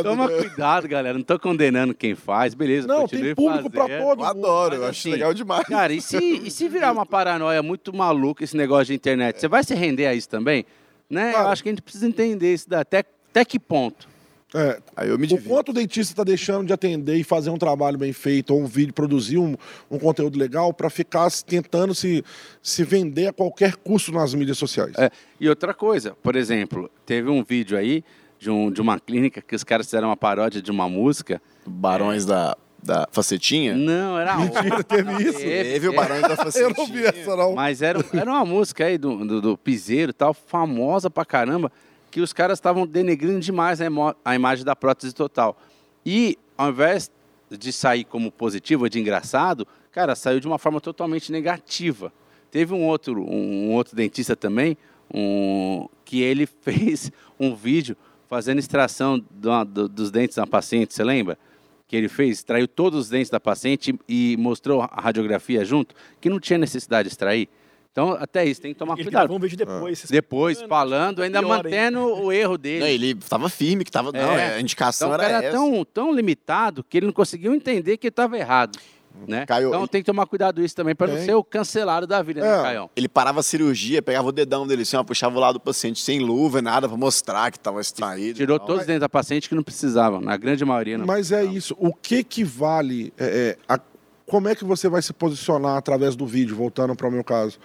toma 0.04 0.28
né? 0.28 0.38
cuidado, 0.38 0.88
galera. 0.88 1.18
Não 1.18 1.24
tô 1.24 1.40
condenando 1.40 1.71
quem 1.98 2.16
faz, 2.16 2.54
beleza. 2.54 2.88
não, 2.88 3.08
tem 3.08 3.34
público 3.36 3.70
pra 3.70 3.84
fazendo. 3.84 4.00
todo 4.00 4.10
Eu 4.10 4.16
mundo. 4.18 4.26
adoro, 4.26 4.76
eu 4.76 4.82
acho 4.86 5.00
assim, 5.00 5.12
legal 5.12 5.34
demais. 5.34 5.66
Cara, 5.68 5.94
e 5.94 6.02
se, 6.02 6.18
e 6.18 6.50
se 6.52 6.68
virar 6.70 6.92
uma 6.92 7.06
paranoia 7.06 7.62
muito 7.64 7.96
maluca 7.96 8.44
esse 8.44 8.56
negócio 8.58 8.88
de 8.88 8.94
internet? 8.96 9.40
Você 9.40 9.48
vai 9.48 9.64
se 9.64 9.74
render 9.74 10.06
a 10.08 10.14
isso 10.14 10.30
também? 10.30 10.66
Né? 11.10 11.30
Eu 11.30 11.34
Cara. 11.36 11.50
acho 11.50 11.64
que 11.64 11.70
a 11.70 11.72
gente 11.72 11.82
precisa 11.82 12.08
entender 12.08 12.54
isso. 12.54 12.70
da- 12.70 12.80
Até, 12.82 13.00
até 13.30 13.44
que 13.46 13.60
ponto? 13.60 14.10
É, 14.54 14.80
Aí 14.98 15.08
eu 15.08 15.18
me 15.18 15.26
o 15.28 15.42
quanto 15.42 15.70
o 15.70 15.74
dentista 15.74 16.12
está 16.12 16.26
deixando 16.26 16.68
de 16.68 16.74
atender 16.74 17.16
e 17.16 17.24
fazer 17.24 17.50
um 17.50 17.58
trabalho 17.58 17.98
bem 17.98 18.12
feito, 18.12 18.54
ou 18.54 18.60
um 18.62 18.66
vídeo, 18.66 18.94
produzir 18.94 19.38
um, 19.38 19.56
um 19.90 19.98
conteúdo 19.98 20.38
legal 20.38 20.74
para 20.74 20.90
ficar 20.90 21.32
tentando 21.46 21.96
se, 21.96 22.22
se 22.62 22.84
vender 22.84 23.28
a 23.28 23.34
qualquer 23.34 23.78
custo 23.78 24.12
nas 24.12 24.34
mídias 24.34 24.58
sociais. 24.58 24.94
É, 24.98 25.10
e 25.40 25.48
outra 25.48 25.74
coisa, 25.74 26.18
por 26.22 26.36
exemplo, 26.36 26.92
teve 27.06 27.30
um 27.30 27.42
vídeo 27.46 27.78
aí 27.78 28.04
de, 28.42 28.50
um, 28.50 28.72
de 28.72 28.82
uma 28.82 29.00
clínica 29.00 29.40
que 29.40 29.56
os 29.56 29.64
caras 29.64 29.86
fizeram 29.86 30.08
uma 30.10 30.18
paródia 30.18 30.60
de 30.64 30.72
uma 30.72 30.90
música. 30.90 31.40
Barões 31.64 32.26
da, 32.26 32.58
da 32.84 33.08
Facetinha? 33.12 33.76
Não, 33.76 34.18
era 34.18 34.36
Mentira, 34.36 34.82
teve 34.84 35.24
isso? 35.24 35.38
Teve 35.38 35.88
o 35.90 35.94
Barões 35.94 36.24
da 36.24 36.36
Facetinha. 36.36 36.66
Eu 36.72 36.74
não 36.76 36.88
vi 36.88 37.06
essa, 37.06 37.36
não. 37.36 37.54
Mas 37.54 37.84
era, 37.84 38.04
era 38.12 38.32
uma 38.32 38.44
música 38.44 38.86
aí 38.86 38.98
do, 38.98 39.24
do, 39.24 39.42
do 39.42 39.58
Piseiro 39.60 40.10
e 40.10 40.14
tal, 40.14 40.34
famosa 40.34 41.08
pra 41.08 41.24
caramba, 41.24 41.72
que 42.10 42.20
os 42.20 42.34
caras 42.34 42.58
estavam 42.58 42.88
denegrindo 42.88 43.40
demais 43.40 43.80
a, 43.80 43.86
imo- 43.86 44.16
a 44.26 44.34
imagem 44.34 44.66
da 44.66 44.76
prótese 44.76 45.14
total. 45.14 45.56
E 46.04 46.36
ao 46.58 46.72
invés 46.72 47.12
de 47.52 47.72
sair 47.72 48.04
como 48.06 48.32
positivo 48.32 48.86
ou 48.86 48.90
de 48.90 49.00
engraçado, 49.00 49.68
cara, 49.92 50.16
saiu 50.16 50.40
de 50.40 50.48
uma 50.48 50.58
forma 50.58 50.82
totalmente 50.82 51.32
negativa. 51.32 52.12
Teve 52.50 52.74
um 52.74 52.88
outro, 52.88 53.24
um 53.24 53.72
outro 53.72 53.96
dentista 53.96 54.36
também, 54.36 54.76
um, 55.14 55.88
que 56.04 56.22
ele 56.24 56.48
fez 56.62 57.12
um 57.40 57.54
vídeo 57.54 57.96
fazendo 58.32 58.60
extração 58.60 59.20
do- 59.30 59.66
do- 59.66 59.90
dos 59.90 60.10
dentes 60.10 60.38
da 60.38 60.48
paciente, 60.48 60.94
você 60.94 61.04
lembra? 61.04 61.38
Que 61.86 61.98
ele 61.98 62.08
fez, 62.08 62.38
extraiu 62.38 62.66
todos 62.66 62.98
os 62.98 63.10
dentes 63.10 63.30
da 63.30 63.42
paciente 63.42 63.94
e 64.08 64.38
mostrou 64.40 64.82
a 64.82 65.02
radiografia 65.02 65.66
junto, 65.66 65.94
que 66.22 66.30
não 66.30 66.40
tinha 66.40 66.58
necessidade 66.58 67.10
de 67.10 67.14
extrair. 67.14 67.50
Então, 67.92 68.12
até 68.14 68.46
isso, 68.46 68.62
tem 68.62 68.72
que 68.72 68.80
tomar 68.80 68.94
Ele 68.94 69.04
cuidado. 69.04 69.24
gravou 69.24 69.36
um 69.36 69.40
vídeo 69.42 69.58
depois. 69.58 70.00
vocês- 70.00 70.10
Depois, 70.10 70.62
falando, 70.62 71.22
ainda 71.22 71.40
Pior, 71.40 71.58
hein? 71.58 71.62
mantendo 71.64 72.00
o 72.24 72.32
erro 72.32 72.58
dele. 72.58 72.80
Não, 72.80 72.88
ele 72.88 73.16
tava 73.16 73.50
firme, 73.50 73.84
que 73.84 73.92
tava. 73.92 74.14
Não, 74.14 74.20
É. 74.32 74.56
a 74.56 74.62
indicação 74.62 75.10
Então, 75.10 75.22
era 75.22 75.34
era 75.40 75.48
essa. 75.48 75.58
tão, 75.58 75.84
tão 75.84 76.16
limitado 76.16 76.86
que 76.86 77.00
ele 77.00 77.08
não 77.08 77.14
conseguiu 77.14 77.54
entender 77.54 77.98
que 77.98 78.08
estava 78.08 78.38
errado. 78.38 78.80
Né? 79.28 79.46
Caio, 79.46 79.70
então 79.70 79.84
e- 79.84 79.88
tem 79.88 80.02
que 80.02 80.06
tomar 80.06 80.26
cuidado 80.26 80.64
isso 80.64 80.76
também, 80.76 80.96
para 80.96 81.12
não 81.14 81.18
ser 81.24 81.34
o 81.36 81.44
cancelado 81.44 82.08
da 82.08 82.22
vida, 82.24 82.42
né, 82.42 82.48
É. 82.60 82.62
Caião? 82.64 82.90
Ele 82.96 83.08
parava 83.08 83.40
a 83.40 83.44
cirurgia, 83.44 84.02
pegava 84.02 84.28
o 84.28 84.32
dedão 84.32 84.66
dele 84.66 84.82
assim, 84.82 84.96
ó, 84.98 85.04
puxava 85.04 85.38
o 85.38 85.40
lado 85.40 85.54
do 85.56 85.60
paciente 85.60 86.00
sem 86.02 86.20
luva, 86.20 86.62
nada, 86.62 86.88
pra 86.88 86.98
mostrar 86.98 87.52
que 87.52 87.60
tava 87.60 87.80
extraído. 87.82 88.38
Tirou 88.38 88.58
tal. 88.58 88.68
todos 88.68 88.82
os 88.82 88.88
dentes 88.88 89.02
da 89.02 89.10
paciente 89.10 89.48
que 89.48 89.54
não 89.56 89.64
precisavam, 89.64 90.20
na 90.22 90.36
grande 90.38 90.66
maioria 90.66 90.98
não. 90.98 91.06
Mas 91.06 91.32
é 91.32 91.44
isso. 91.44 91.76
O 91.80 91.94
que 91.94 92.24
que 92.24 92.44
vale? 92.44 93.14
é, 93.18 93.58
é, 93.60 93.74
a- 93.74 93.80
como 94.26 94.48
é 94.48 94.56
que 94.56 94.64
você 94.64 94.88
vai 94.90 95.02
se 95.02 95.12
posicionar 95.14 95.76
através 95.78 96.16
do 96.16 96.26
vídeo, 96.26 96.56
voltando 96.56 96.96
para 96.96 97.08
o 97.08 97.12
meu 97.12 97.24
caso? 97.24 97.60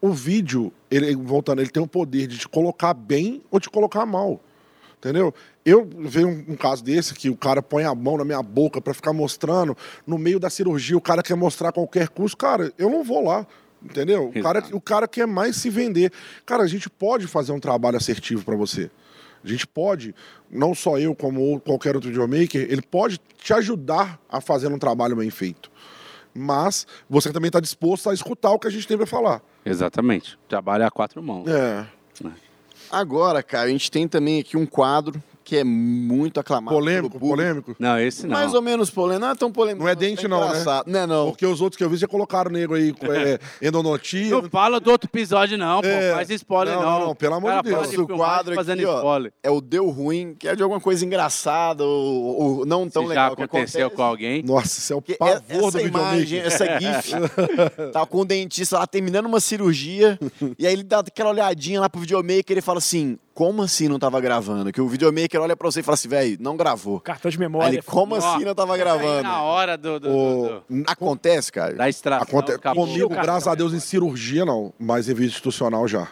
O 0.00 0.10
vídeo, 0.12 0.72
ele, 0.90 1.14
voltando, 1.16 1.60
ele 1.60 1.70
tem 1.70 1.82
o 1.82 1.86
poder 1.86 2.26
de 2.26 2.38
te 2.38 2.48
colocar 2.48 2.94
bem 2.94 3.42
ou 3.50 3.58
te 3.58 3.68
colocar 3.70 4.04
mal. 4.06 4.40
Entendeu? 4.98 5.32
Eu 5.68 5.86
vejo 5.98 6.26
um, 6.26 6.44
um 6.48 6.56
caso 6.56 6.82
desse 6.82 7.12
que 7.12 7.28
o 7.28 7.36
cara 7.36 7.60
põe 7.60 7.84
a 7.84 7.94
mão 7.94 8.16
na 8.16 8.24
minha 8.24 8.42
boca 8.42 8.80
para 8.80 8.94
ficar 8.94 9.12
mostrando, 9.12 9.76
no 10.06 10.16
meio 10.16 10.40
da 10.40 10.48
cirurgia, 10.48 10.96
o 10.96 11.00
cara 11.00 11.22
quer 11.22 11.34
mostrar 11.34 11.72
qualquer 11.72 12.08
custo. 12.08 12.38
Cara, 12.38 12.72
eu 12.78 12.88
não 12.88 13.04
vou 13.04 13.22
lá. 13.22 13.46
Entendeu? 13.82 14.32
O 14.34 14.42
cara, 14.42 14.64
o 14.72 14.80
cara 14.80 15.06
quer 15.06 15.26
mais 15.26 15.56
se 15.56 15.68
vender. 15.68 16.10
Cara, 16.46 16.62
a 16.62 16.66
gente 16.66 16.88
pode 16.88 17.26
fazer 17.26 17.52
um 17.52 17.60
trabalho 17.60 17.98
assertivo 17.98 18.42
para 18.44 18.56
você. 18.56 18.90
A 19.44 19.46
gente 19.46 19.66
pode, 19.66 20.14
não 20.50 20.74
só 20.74 20.98
eu, 20.98 21.14
como 21.14 21.60
qualquer 21.60 21.94
outro 21.94 22.10
videomaker, 22.10 22.66
ele 22.68 22.82
pode 22.82 23.20
te 23.36 23.52
ajudar 23.52 24.18
a 24.28 24.40
fazer 24.40 24.68
um 24.72 24.78
trabalho 24.78 25.14
bem 25.14 25.30
feito. 25.30 25.70
Mas 26.34 26.86
você 27.08 27.30
também 27.30 27.48
está 27.50 27.60
disposto 27.60 28.08
a 28.08 28.14
escutar 28.14 28.52
o 28.52 28.58
que 28.58 28.66
a 28.66 28.70
gente 28.70 28.88
tem 28.88 28.96
para 28.96 29.06
falar. 29.06 29.42
Exatamente. 29.64 30.38
Trabalha 30.48 30.86
a 30.86 30.90
quatro 30.90 31.22
mãos. 31.22 31.46
É. 31.46 31.86
Agora, 32.90 33.42
cara, 33.42 33.68
a 33.68 33.70
gente 33.70 33.90
tem 33.90 34.08
também 34.08 34.40
aqui 34.40 34.56
um 34.56 34.66
quadro 34.66 35.22
que 35.48 35.56
é 35.56 35.64
muito 35.64 36.38
aclamado. 36.38 36.76
Polêmico, 36.76 37.18
polêmico. 37.18 37.74
Não, 37.78 37.98
esse 37.98 38.26
não. 38.26 38.34
Mais 38.34 38.52
ou 38.52 38.60
menos 38.60 38.90
polêmico. 38.90 39.24
Não 39.24 39.32
é 39.32 39.34
tão 39.34 39.50
polêmico. 39.50 39.82
Não 39.82 39.88
é 39.90 39.94
dente, 39.94 40.28
não, 40.28 40.40
né? 40.46 40.62
Não 40.86 41.00
é 41.00 41.06
não. 41.06 41.30
Porque 41.30 41.46
os 41.46 41.62
outros 41.62 41.78
que 41.78 41.82
eu 41.82 41.88
vi 41.88 41.96
já 41.96 42.06
colocaram 42.06 42.50
nego 42.50 42.74
aí, 42.74 42.92
é, 43.62 43.66
endodontia. 43.66 44.28
Não 44.28 44.42
fala 44.50 44.78
do 44.78 44.90
outro 44.90 45.08
episódio, 45.10 45.56
não, 45.56 45.80
pô. 45.80 45.86
É. 45.88 46.12
Faz 46.12 46.28
spoiler, 46.28 46.74
Não, 46.74 46.82
não. 46.82 46.90
não, 46.98 47.06
não, 47.06 47.14
pelo 47.14 47.34
amor 47.36 47.48
Cara, 47.48 47.62
de 47.62 47.68
Deus. 47.70 47.80
Nosso 47.80 47.90
filmar 48.06 48.16
quadro 48.18 48.54
fazendo 48.56 48.80
aqui, 48.80 48.84
ó, 48.86 48.96
spoiler. 48.98 49.32
é 49.42 49.50
o 49.50 49.60
Deu 49.62 49.88
Ruim, 49.88 50.34
que 50.38 50.46
é 50.48 50.54
de 50.54 50.62
alguma 50.62 50.80
coisa 50.82 51.02
engraçada 51.06 51.82
ou, 51.82 52.58
ou 52.58 52.66
não 52.66 52.86
tão 52.86 53.04
Se 53.04 53.14
já 53.14 53.22
legal. 53.22 53.36
que 53.36 53.42
aconteceu 53.44 53.86
acontece. 53.86 53.96
com 53.96 54.02
alguém. 54.02 54.42
Nossa, 54.42 54.78
isso 54.78 54.92
é 54.92 54.96
o 54.96 55.00
pavor 55.00 55.68
essa 55.68 55.78
do 55.78 55.86
imagem, 55.86 56.42
videomaker. 56.42 56.52
essa 56.52 56.78
gif, 56.78 57.12
tá 57.90 58.04
com 58.04 58.20
o 58.20 58.24
dentista 58.26 58.78
lá 58.80 58.86
terminando 58.86 59.24
uma 59.24 59.40
cirurgia, 59.40 60.18
e 60.58 60.66
aí 60.66 60.74
ele 60.74 60.82
dá 60.82 60.98
aquela 60.98 61.30
olhadinha 61.30 61.80
lá 61.80 61.88
pro 61.88 62.02
videomaker 62.02 62.44
e 62.50 62.52
ele 62.52 62.60
fala 62.60 62.76
assim, 62.78 63.18
como 63.38 63.62
assim 63.62 63.86
não 63.86 64.00
tava 64.00 64.20
gravando? 64.20 64.72
Que 64.72 64.80
o 64.80 64.88
videomaker 64.88 65.40
olha 65.40 65.56
pra 65.56 65.70
você 65.70 65.78
e 65.78 65.82
fala 65.84 65.94
assim, 65.94 66.08
velho, 66.08 66.36
não 66.40 66.56
gravou. 66.56 66.98
Cartão 66.98 67.30
de 67.30 67.36
Aí 67.36 67.40
memória. 67.40 67.68
ele, 67.76 67.82
como 67.82 68.16
Ó, 68.16 68.18
assim 68.18 68.44
não 68.44 68.52
tava 68.52 68.72
Aí 68.74 68.80
gravando? 68.80 69.22
na 69.22 69.42
hora 69.42 69.78
do, 69.78 70.00
do, 70.00 70.08
O- 70.10 70.62
do- 70.68 70.82
do- 70.82 70.90
Acontece, 70.90 71.52
cara. 71.52 71.72
da 71.74 71.88
extração. 71.88 72.24
Aconte-. 72.24 72.58
Comigo, 72.58 73.08
graças 73.10 73.46
a 73.46 73.54
Deus, 73.54 73.72
em 73.72 73.78
cirurgia 73.78 74.44
não, 74.44 74.72
mas 74.76 75.08
em 75.08 75.14
vídeo 75.14 75.28
institucional 75.28 75.86
já. 75.86 76.08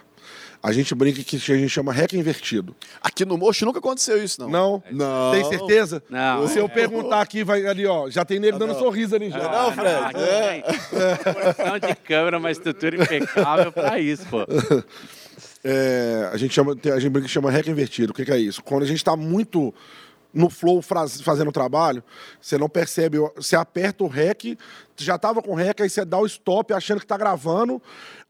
A 0.63 0.73
gente 0.73 0.95
brinca 0.95 1.23
que 1.23 1.37
a 1.37 1.39
gente 1.57 1.69
chama 1.69 1.93
REC 1.93 2.15
invertido. 2.15 2.75
Aqui 3.03 3.25
no 3.25 3.37
Mocho 3.37 3.65
nunca 3.67 3.79
aconteceu 3.81 4.23
isso, 4.23 4.41
não. 4.41 4.49
Não? 4.49 4.83
Não. 4.91 5.33
Tem 5.33 5.45
certeza? 5.45 6.03
Não. 6.09 6.47
Se 6.49 6.59
eu 6.59 6.69
perguntar 6.69 7.21
aqui, 7.21 7.43
vai 7.45 7.67
ali, 7.67 7.87
ó, 7.87 8.09
já 8.09 8.25
tem 8.25 8.39
nele 8.39 8.57
dando 8.59 8.75
sorriso 8.79 9.15
ali 9.17 9.31
já. 9.31 9.39
Não, 9.51 9.73
Fred. 9.73 9.89
Ah, 9.97 10.11
É. 10.15 10.61
tem. 10.61 10.63
Posição 10.63 11.79
de 11.79 11.95
câmera, 11.97 12.39
uma 12.39 12.51
estrutura 12.53 12.97
impecável 13.03 13.71
pra 13.73 13.99
isso, 14.01 14.25
pô. 14.27 14.39
É, 15.69 16.31
a 16.33 16.37
gente 16.37 16.55
chama, 16.55 16.73
a 16.95 17.01
gente 17.01 17.11
brinca 17.11 17.27
que 17.27 17.33
chama 17.33 17.51
REC 17.51 17.67
invertido. 17.67 18.13
O 18.13 18.15
que, 18.15 18.25
que 18.25 18.31
é 18.31 18.39
isso? 18.39 18.63
Quando 18.63 18.85
a 18.85 18.87
gente 18.87 18.99
está 18.99 19.17
muito 19.17 19.75
no 20.33 20.49
flow 20.49 20.81
fazendo 20.83 21.49
o 21.49 21.53
trabalho, 21.53 22.05
você 22.41 22.57
não 22.59 22.69
percebe, 22.69 23.19
você 23.35 23.57
aperta 23.57 24.05
o 24.05 24.07
REC, 24.07 24.57
já 24.97 25.19
tava 25.19 25.43
com 25.43 25.53
o 25.53 25.55
REC, 25.55 25.81
aí 25.81 25.89
você 25.91 26.05
dá 26.05 26.19
o 26.19 26.27
stop 26.27 26.73
achando 26.75 27.01
que 27.01 27.07
tá 27.07 27.17
gravando, 27.17 27.81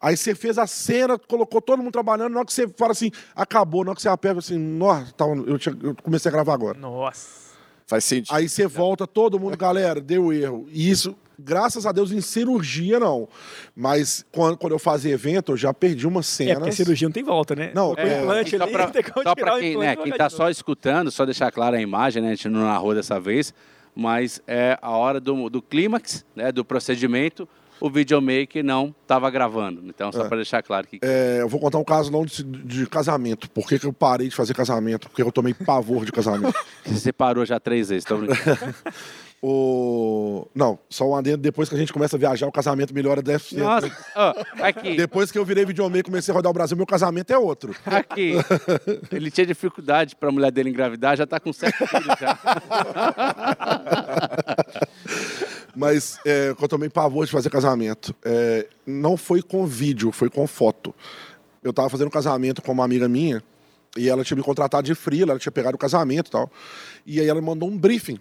aí 0.00 0.16
você 0.16 0.32
fez 0.34 0.56
a 0.56 0.66
cena, 0.68 1.18
colocou 1.18 1.60
todo 1.60 1.82
mundo 1.82 1.92
trabalhando, 1.92 2.30
na 2.32 2.38
hora 2.38 2.46
que 2.46 2.52
você 2.54 2.68
fala 2.68 2.92
assim, 2.92 3.10
acabou, 3.34 3.84
na 3.84 3.90
hora 3.90 3.96
que 3.96 4.02
você 4.02 4.08
aperta 4.08 4.38
assim, 4.38 4.56
nossa, 4.56 5.12
tá, 5.12 5.26
eu, 5.26 5.58
tinha- 5.58 5.76
eu 5.82 5.96
comecei 6.00 6.28
a 6.28 6.32
gravar 6.32 6.54
agora. 6.54 6.78
Nossa. 6.78 7.44
Faz 7.86 8.04
sentido. 8.04 8.34
Aí 8.34 8.48
você 8.48 8.66
volta, 8.66 9.06
todo 9.06 9.38
mundo, 9.38 9.56
galera, 9.56 10.00
deu 10.00 10.32
erro. 10.32 10.66
E 10.70 10.88
isso, 10.88 11.16
graças 11.38 11.86
a 11.86 11.92
Deus, 11.92 12.12
em 12.12 12.20
cirurgia 12.20 12.98
não. 13.00 13.28
Mas 13.74 14.24
quando, 14.32 14.56
quando 14.56 14.72
eu 14.72 14.78
fazia 14.78 15.12
evento, 15.14 15.52
eu 15.52 15.56
já 15.56 15.72
perdi 15.74 16.06
umas 16.06 16.26
É, 16.40 16.44
cenas. 16.44 16.58
porque 16.58 16.72
cirurgia 16.72 17.08
não 17.08 17.12
tem 17.12 17.22
volta, 17.24 17.54
né? 17.54 17.72
Não, 17.74 17.94
Colocou 17.94 18.04
é, 18.04 18.20
implante 18.22 18.56
só 18.56 18.62
ali, 18.62 18.72
pra, 18.72 18.86
só 19.22 19.32
o 19.32 19.34
quem, 19.34 19.72
implante 19.72 19.78
né, 19.78 19.96
quem 19.96 20.12
tá 20.12 20.28
de 20.28 20.32
só 20.34 20.50
escutando, 20.50 21.10
só 21.10 21.24
deixar 21.24 21.50
clara 21.50 21.76
a 21.76 21.80
imagem, 21.80 22.22
né? 22.22 22.28
A 22.32 22.34
gente 22.34 22.48
não 22.48 22.60
narrou 22.60 22.94
dessa 22.94 23.18
vez, 23.20 23.52
mas 23.94 24.40
é 24.46 24.78
a 24.80 24.90
hora 24.90 25.20
do, 25.20 25.48
do 25.48 25.62
clímax, 25.62 26.24
né? 26.34 26.52
Do 26.52 26.64
procedimento, 26.64 27.48
o 27.78 27.90
videomaker 27.90 28.64
não 28.64 28.94
estava 29.02 29.28
gravando. 29.30 29.82
Então, 29.86 30.10
só 30.10 30.24
para 30.26 30.36
deixar 30.36 30.62
claro 30.62 30.86
que. 30.86 30.98
É, 31.02 31.38
eu 31.42 31.48
vou 31.48 31.60
contar 31.60 31.78
um 31.78 31.84
caso 31.84 32.10
não 32.10 32.24
de, 32.24 32.42
de 32.42 32.86
casamento. 32.86 33.50
Por 33.50 33.66
que, 33.68 33.78
que 33.78 33.86
eu 33.86 33.92
parei 33.92 34.28
de 34.28 34.34
fazer 34.34 34.54
casamento? 34.54 35.08
Porque 35.10 35.22
eu 35.22 35.30
tomei 35.30 35.52
pavor 35.52 36.04
de 36.04 36.12
casamento. 36.12 36.58
Você 36.86 37.00
separou 37.00 37.44
já 37.44 37.60
três 37.60 37.90
vezes, 37.90 38.04
tô 38.04 38.16
brincando. 38.16 38.74
O... 39.42 40.48
Não, 40.54 40.78
só 40.88 41.08
um 41.08 41.14
adendo, 41.14 41.38
depois 41.38 41.68
que 41.68 41.74
a 41.74 41.78
gente 41.78 41.92
começa 41.92 42.16
a 42.16 42.18
viajar, 42.18 42.46
o 42.46 42.52
casamento 42.52 42.94
melhora 42.94 43.22
10%. 43.22 43.58
Nossa, 43.58 43.90
ó, 44.14 44.34
aqui, 44.62 44.96
Depois 44.96 45.30
que 45.30 45.38
eu 45.38 45.44
virei 45.44 45.64
videomaker 45.64 46.00
e 46.00 46.04
comecei 46.04 46.32
a 46.32 46.34
rodar 46.34 46.50
o 46.50 46.54
Brasil, 46.54 46.76
meu 46.76 46.86
casamento 46.86 47.32
é 47.32 47.38
outro. 47.38 47.74
aqui. 47.84 48.32
Ele 49.12 49.30
tinha 49.30 49.46
dificuldade 49.46 50.16
para 50.16 50.30
a 50.30 50.32
mulher 50.32 50.50
dele 50.50 50.70
engravidar, 50.70 51.16
já 51.16 51.26
tá 51.26 51.38
com 51.38 51.52
sete 51.52 51.86
filhos 51.86 52.18
já. 52.18 52.38
Mas 55.76 56.18
é, 56.24 56.54
que 56.54 56.64
eu 56.64 56.68
tomei 56.68 56.88
pavor 56.88 57.26
de 57.26 57.30
fazer 57.30 57.50
casamento. 57.50 58.14
É, 58.24 58.66
não 58.86 59.16
foi 59.16 59.42
com 59.42 59.66
vídeo, 59.66 60.10
foi 60.10 60.30
com 60.30 60.46
foto. 60.46 60.94
Eu 61.62 61.72
tava 61.72 61.90
fazendo 61.90 62.06
um 62.06 62.10
casamento 62.10 62.62
com 62.62 62.72
uma 62.72 62.84
amiga 62.84 63.08
minha 63.08 63.42
e 63.96 64.08
ela 64.08 64.22
tinha 64.24 64.36
me 64.36 64.42
contratado 64.42 64.84
de 64.86 64.94
freela, 64.94 65.32
ela 65.32 65.38
tinha 65.40 65.52
pegado 65.52 65.74
o 65.76 65.78
casamento 65.78 66.28
e 66.28 66.30
tal. 66.30 66.50
E 67.06 67.20
aí 67.20 67.28
ela 67.28 67.40
mandou 67.40 67.68
um 67.68 67.76
briefing 67.78 68.18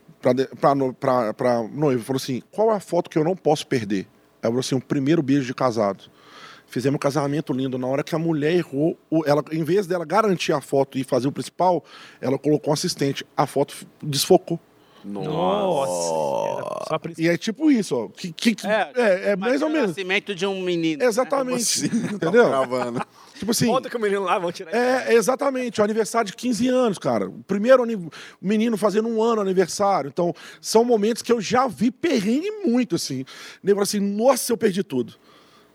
pra 0.60 1.64
noiva. 1.72 2.04
Falou 2.04 2.18
assim, 2.18 2.42
qual 2.52 2.72
é 2.72 2.76
a 2.76 2.80
foto 2.80 3.10
que 3.10 3.18
eu 3.18 3.24
não 3.24 3.36
posso 3.36 3.66
perder? 3.68 4.08
Ela 4.42 4.52
falou 4.52 4.60
assim, 4.60 4.76
o 4.76 4.82
primeiro 4.82 5.22
beijo 5.24 5.46
de 5.46 5.54
casado. 5.54 6.04
Fizemos 6.68 6.96
um 6.96 7.00
casamento 7.00 7.54
lindo. 7.54 7.78
Na 7.78 7.88
hora 7.88 8.04
que 8.04 8.16
a 8.16 8.20
mulher 8.20 8.54
errou, 8.54 8.98
o- 9.10 9.24
ela, 9.26 9.44
em 9.52 9.64
vez 9.64 9.86
dela 9.88 10.04
garantir 10.04 10.52
a 10.52 10.60
foto 10.62 10.98
e 10.98 11.04
fazer 11.04 11.28
o 11.28 11.32
principal, 11.32 11.84
ela 12.20 12.38
colocou 12.40 12.72
um 12.72 12.74
assistente. 12.74 13.26
A 13.38 13.46
foto 13.46 13.74
desfocou. 14.02 14.60
Nossa. 15.04 17.00
E 17.18 17.28
é 17.28 17.38
tipo 17.38 17.70
isso, 17.72 17.96
ó. 17.96 18.08
Que, 18.10 18.32
que, 18.34 18.56
que- 18.56 18.68
é, 18.68 18.92
é, 19.32 19.36
mais 19.36 19.62
imagina 19.62 19.66
ou 19.66 19.70
o 19.70 19.74
menos. 19.74 19.88
nascimento 19.90 20.36
de 20.36 20.46
um 20.46 20.62
menino. 20.62 21.00
né? 21.00 21.06
Exatamente. 21.06 21.90
Tava 21.90 22.14
Entendeu? 22.16 22.46
gravando. 22.50 23.02
Tipo 23.38 23.52
assim. 23.52 23.66
Volta 23.66 23.90
com 23.90 23.98
o 23.98 24.02
menino 24.02 24.24
lá, 24.24 24.40
vão 24.40 24.52
tirar. 24.52 24.74
É, 24.74 25.14
exatamente, 25.14 25.82
o 25.82 25.84
aniversário 25.84 26.28
de 26.28 26.36
15 26.36 26.68
anos, 26.68 26.98
cara. 26.98 27.28
O 27.28 27.44
primeiro 27.44 27.84
o 27.84 28.12
menino 28.42 28.78
fazendo 28.78 29.08
um 29.08 29.22
ano 29.22 29.42
aniversário. 29.42 30.08
Então, 30.08 30.34
são 30.62 30.84
momentos 30.84 31.22
que 31.22 31.32
eu 31.32 31.42
já 31.42 31.68
vi 31.68 31.92
perrengue 31.92 32.50
muito, 32.66 32.96
assim. 32.96 33.26
Nego 33.62 33.82
assim, 33.82 34.00
nossa, 34.00 34.52
eu 34.52 34.58
perdi 34.58 34.84
tudo. 34.84 35.16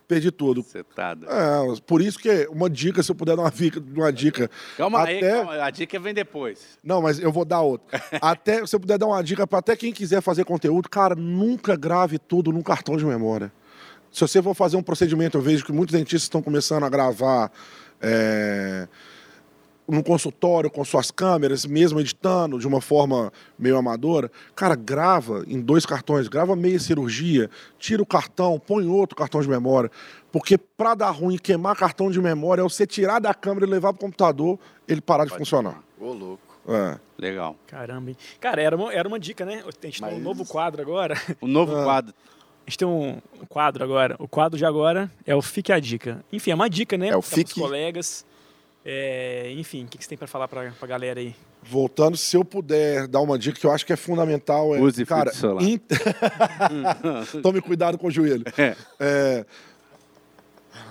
Perdi 0.09 0.33
tudo. 0.33 0.63
Você 0.65 0.83
tá 0.83 1.15
doido. 1.15 1.33
É, 1.33 1.81
por 1.87 2.03
isso 2.03 2.19
que 2.19 2.49
uma 2.51 2.69
dica, 2.69 3.01
se 3.01 3.13
eu 3.13 3.15
puder 3.15 3.37
dar 3.37 3.43
uma 3.43 3.51
dica, 3.51 3.81
uma 3.95 4.13
dica. 4.13 4.51
Calma 4.77 5.05
aí, 5.05 5.19
até... 5.19 5.31
calma, 5.31 5.63
a 5.63 5.71
dica 5.71 6.01
vem 6.01 6.13
depois. 6.13 6.79
Não, 6.83 7.01
mas 7.01 7.21
eu 7.21 7.31
vou 7.31 7.45
dar 7.45 7.61
outra. 7.61 8.03
Até, 8.21 8.67
se 8.67 8.75
eu 8.75 8.81
puder 8.81 8.99
dar 8.99 9.07
uma 9.07 9.23
dica 9.23 9.47
para 9.47 9.61
até 9.61 9.77
quem 9.77 9.93
quiser 9.93 10.21
fazer 10.21 10.45
conteúdo, 10.45 10.89
cara, 10.89 11.15
nunca 11.15 11.77
grave 11.77 12.19
tudo 12.19 12.51
num 12.51 12.61
cartão 12.61 12.97
de 12.97 13.05
memória. 13.05 13.53
Se 14.13 14.21
você 14.21 14.43
for 14.43 14.55
fazer 14.55 14.77
um 14.77 14.83
procedimento, 14.83 15.39
eu 15.39 15.43
vejo 15.43 15.65
que 15.65 15.73
muitos 15.73 15.93
dentistas 15.93 16.23
estão 16.23 16.43
começando 16.43 16.83
a 16.85 16.89
gravar 16.89 17.51
é, 18.01 18.89
no 19.89 20.03
consultório 20.03 20.71
com 20.71 20.85
suas 20.85 21.11
câmeras, 21.11 21.65
mesmo 21.65 22.01
editando 22.01 22.59
de 22.59 22.67
uma 22.67 22.81
forma 22.81 23.33
meio 23.59 23.77
amadora. 23.77 24.31
Cara, 24.55 24.75
grava 24.75 25.45
em 25.47 25.61
dois 25.61 25.87
cartões, 25.87 26.29
grava 26.29 26.57
meia 26.57 26.79
cirurgia, 26.79 27.49
tira 27.79 28.03
o 28.03 28.07
cartão, 28.07 28.59
põe 28.59 28.87
outro 28.87 29.17
cartão 29.17 29.41
de 29.41 29.49
memória. 29.49 29.91
Porque 30.33 30.59
para 30.59 30.95
dar 30.95 31.11
ruim 31.11 31.35
e 31.37 31.39
queimar 31.39 31.77
cartão 31.77 32.11
de 32.11 32.21
memória 32.21 32.63
é 32.63 32.65
você 32.65 32.87
tirar 32.87 33.21
da 33.21 33.33
câmera 33.35 33.67
e 33.67 33.71
levar 33.71 33.93
para 33.93 33.99
o 33.99 34.07
computador, 34.07 34.59
ele 34.89 35.01
parar 35.01 35.25
de 35.25 35.37
funcionar. 35.37 35.83
Ô, 36.01 36.13
louco. 36.13 36.51
É. 36.69 36.99
Legal. 37.19 37.57
Caramba, 37.67 38.11
hein? 38.11 38.17
Cara, 38.39 38.61
era 38.63 38.77
uma, 38.77 38.93
era 38.93 39.09
uma 39.09 39.19
dica, 39.19 39.45
né? 39.45 39.63
A 39.67 39.87
gente 39.87 40.03
um 40.03 40.07
Mas- 40.07 40.23
novo 40.23 40.45
quadro 40.45 40.81
agora. 40.83 41.17
O 41.41 41.47
novo 41.49 41.75
Ah. 41.77 41.85
quadro. 41.85 42.15
A 42.67 42.71
gente 42.71 42.79
tem 42.79 42.87
um 42.89 43.21
quadro 43.49 43.83
agora. 43.83 44.17
O 44.19 44.29
quadro 44.29 44.57
de 44.59 44.65
agora 44.65 45.11
é 45.27 45.35
o 45.35 45.43
Fique 45.43 45.73
a 45.73 45.81
Dica. 45.81 46.25
Enfim, 46.33 46.53
é 46.53 46.55
uma 46.55 46.71
dica, 46.71 46.97
né? 46.97 47.09
É 47.09 47.17
o 47.17 47.23
Fique- 47.23 47.53
os 47.53 47.59
colegas. 47.59 48.25
É, 48.85 49.53
enfim, 49.59 49.85
o 49.85 49.89
que 49.89 49.99
que 49.99 50.05
você 50.05 50.09
tem 50.11 50.17
pra 50.19 50.27
falar 50.27 50.49
pra, 50.49 50.71
pra 50.71 50.89
galera 50.89 51.21
aí? 51.21 51.35
Voltando, 51.63 52.17
se 52.17 52.35
eu 52.37 52.43
puder 52.45 53.07
dar 53.07 53.21
uma 53.21 53.39
dica 53.39 53.59
que 53.61 53.67
eu 53.67 53.71
acho 53.73 53.85
que 53.85 53.93
é 53.93 53.97
fundamental, 53.97 54.75
é. 54.75 54.81
Use 54.81 55.05
cara, 55.05 55.33
solar. 55.35 55.63
in- 55.63 55.79
Tome 57.43 57.61
cuidado 57.61 57.99
com 57.99 58.07
o 58.07 58.11
joelho. 58.11 58.45
É. 58.57 58.75
É, 58.99 59.45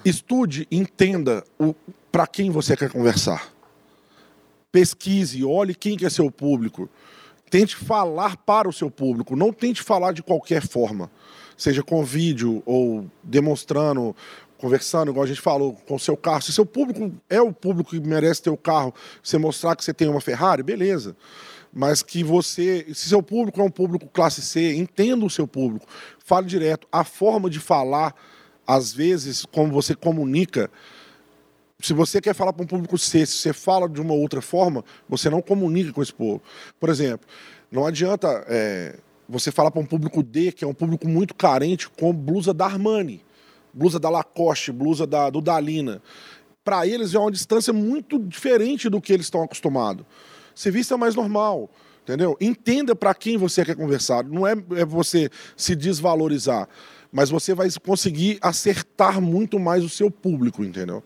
estude, 0.06 0.68
entenda 0.70 1.44
o 1.60 1.74
para 2.12 2.28
quem 2.28 2.50
você 2.52 2.76
quer 2.76 2.92
conversar. 2.92 3.52
Pesquise, 4.72 5.44
olhe 5.44 5.74
quem 5.74 5.98
que 5.98 6.06
é 6.06 6.10
seu 6.10 6.30
público. 6.30 6.90
Tente 7.50 7.76
falar 7.76 8.38
para 8.38 8.68
o 8.70 8.74
seu 8.74 8.92
público, 8.92 9.36
não 9.36 9.52
tente 9.52 9.82
falar 9.82 10.12
de 10.14 10.22
qualquer 10.22 10.62
forma. 10.68 11.10
Seja 11.60 11.84
com 11.84 12.06
vídeo 12.06 12.64
ou 12.66 13.06
demonstrando, 13.22 14.16
conversando, 14.58 15.12
igual 15.12 15.26
a 15.26 15.28
gente 15.28 15.42
falou, 15.42 15.74
com 15.86 15.96
o 15.96 16.00
seu 16.00 16.16
carro. 16.16 16.42
Se 16.42 16.54
seu 16.54 16.66
público 16.66 17.12
é 17.30 17.42
o 17.42 17.52
público 17.52 17.92
que 17.92 18.00
merece 18.00 18.44
ter 18.44 18.50
o 18.50 18.56
carro, 18.56 18.94
você 19.22 19.38
mostrar 19.38 19.76
que 19.76 19.84
você 19.84 19.94
tem 19.94 20.08
uma 20.08 20.22
Ferrari, 20.22 20.64
beleza. 20.64 21.18
Mas 21.74 22.02
que 22.02 22.24
você, 22.24 22.86
se 22.94 23.10
seu 23.10 23.22
público 23.22 23.60
é 23.60 23.64
um 23.66 23.70
público 23.70 24.08
classe 24.08 24.42
C, 24.42 24.74
entenda 24.74 25.26
o 25.26 25.30
seu 25.30 25.46
público. 25.46 25.86
Fale 26.24 26.48
direto. 26.48 26.88
A 26.90 27.04
forma 27.04 27.50
de 27.50 27.60
falar, 27.60 28.16
às 28.66 28.94
vezes, 28.94 29.46
como 29.46 29.70
você 29.74 29.94
comunica, 29.94 30.72
se 31.78 31.92
você 31.92 32.22
quer 32.22 32.34
falar 32.34 32.54
para 32.54 32.64
um 32.64 32.68
público 32.68 32.98
C, 32.98 33.26
se 33.26 33.34
você 33.34 33.52
fala 33.52 33.90
de 33.90 34.00
uma 34.00 34.14
outra 34.14 34.42
forma, 34.42 34.82
você 35.10 35.30
não 35.30 35.42
comunica 35.42 35.92
com 35.92 36.02
esse 36.02 36.14
povo. 36.14 36.42
Por 36.80 36.88
exemplo, 36.88 37.28
não 37.70 37.86
adianta 37.86 38.46
é, 38.48 38.98
você 39.30 39.52
falar 39.52 39.70
para 39.70 39.80
um 39.80 39.86
público 39.86 40.24
D, 40.24 40.52
que 40.52 40.66
é 40.66 40.68
um 40.68 40.74
público 40.74 41.08
muito 41.08 41.36
carente, 41.36 41.88
com 41.88 42.12
blusa 42.12 42.52
da 42.52 42.66
Armani, 42.66 43.24
blusa 43.72 44.00
da 44.00 44.10
Lacoste, 44.10 44.72
blusa 44.72 45.06
da, 45.06 45.30
do 45.30 45.40
Dalina. 45.40 46.02
Para 46.64 46.88
eles 46.88 47.14
é 47.14 47.20
uma 47.20 47.32
distância 47.32 47.72
muito 47.72 48.18
diferente 48.18 48.90
do 48.90 49.00
que 49.00 49.14
eles 49.14 49.28
estão 49.28 49.44
acostumados. 49.44 50.04
Serviço 50.56 50.96
é 50.96 50.98
mais 50.98 51.14
normal, 51.14 51.70
entendeu? 52.02 52.36
Entenda 52.42 52.96
para 52.96 53.14
quem 53.14 53.38
você 53.38 53.64
quer 53.64 53.76
conversar. 53.76 54.24
Não 54.24 54.48
é, 54.48 54.54
é 54.76 54.84
você 54.84 55.30
se 55.56 55.76
desvalorizar, 55.76 56.68
mas 57.12 57.30
você 57.30 57.54
vai 57.54 57.70
conseguir 57.86 58.40
acertar 58.42 59.22
muito 59.22 59.60
mais 59.60 59.84
o 59.84 59.90
seu 59.90 60.10
público, 60.10 60.64
entendeu? 60.64 61.04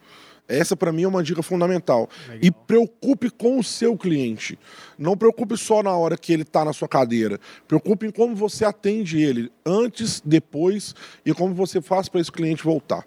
Essa 0.56 0.76
para 0.76 0.92
mim 0.92 1.04
é 1.04 1.08
uma 1.08 1.24
dica 1.24 1.42
fundamental. 1.44 2.10
E 2.42 2.52
preocupe 2.52 3.30
com 3.30 3.60
o 3.60 3.64
seu 3.64 3.98
cliente. 3.98 4.58
Não 4.98 5.18
preocupe 5.18 5.58
só 5.58 5.82
na 5.84 5.92
hora 5.96 6.18
que 6.18 6.32
ele 6.34 6.44
está 6.44 6.64
na 6.64 6.74
sua 6.74 6.88
cadeira. 6.88 7.40
Preocupe 7.68 8.06
em 8.08 8.12
como 8.12 8.36
você 8.36 8.64
atende 8.66 9.22
ele 9.22 9.52
antes, 9.66 10.22
depois 10.24 10.94
e 11.26 11.34
como 11.34 11.54
você 11.54 11.82
faz 11.82 12.08
para 12.10 12.22
esse 12.22 12.32
cliente 12.32 12.64
voltar. 12.64 13.06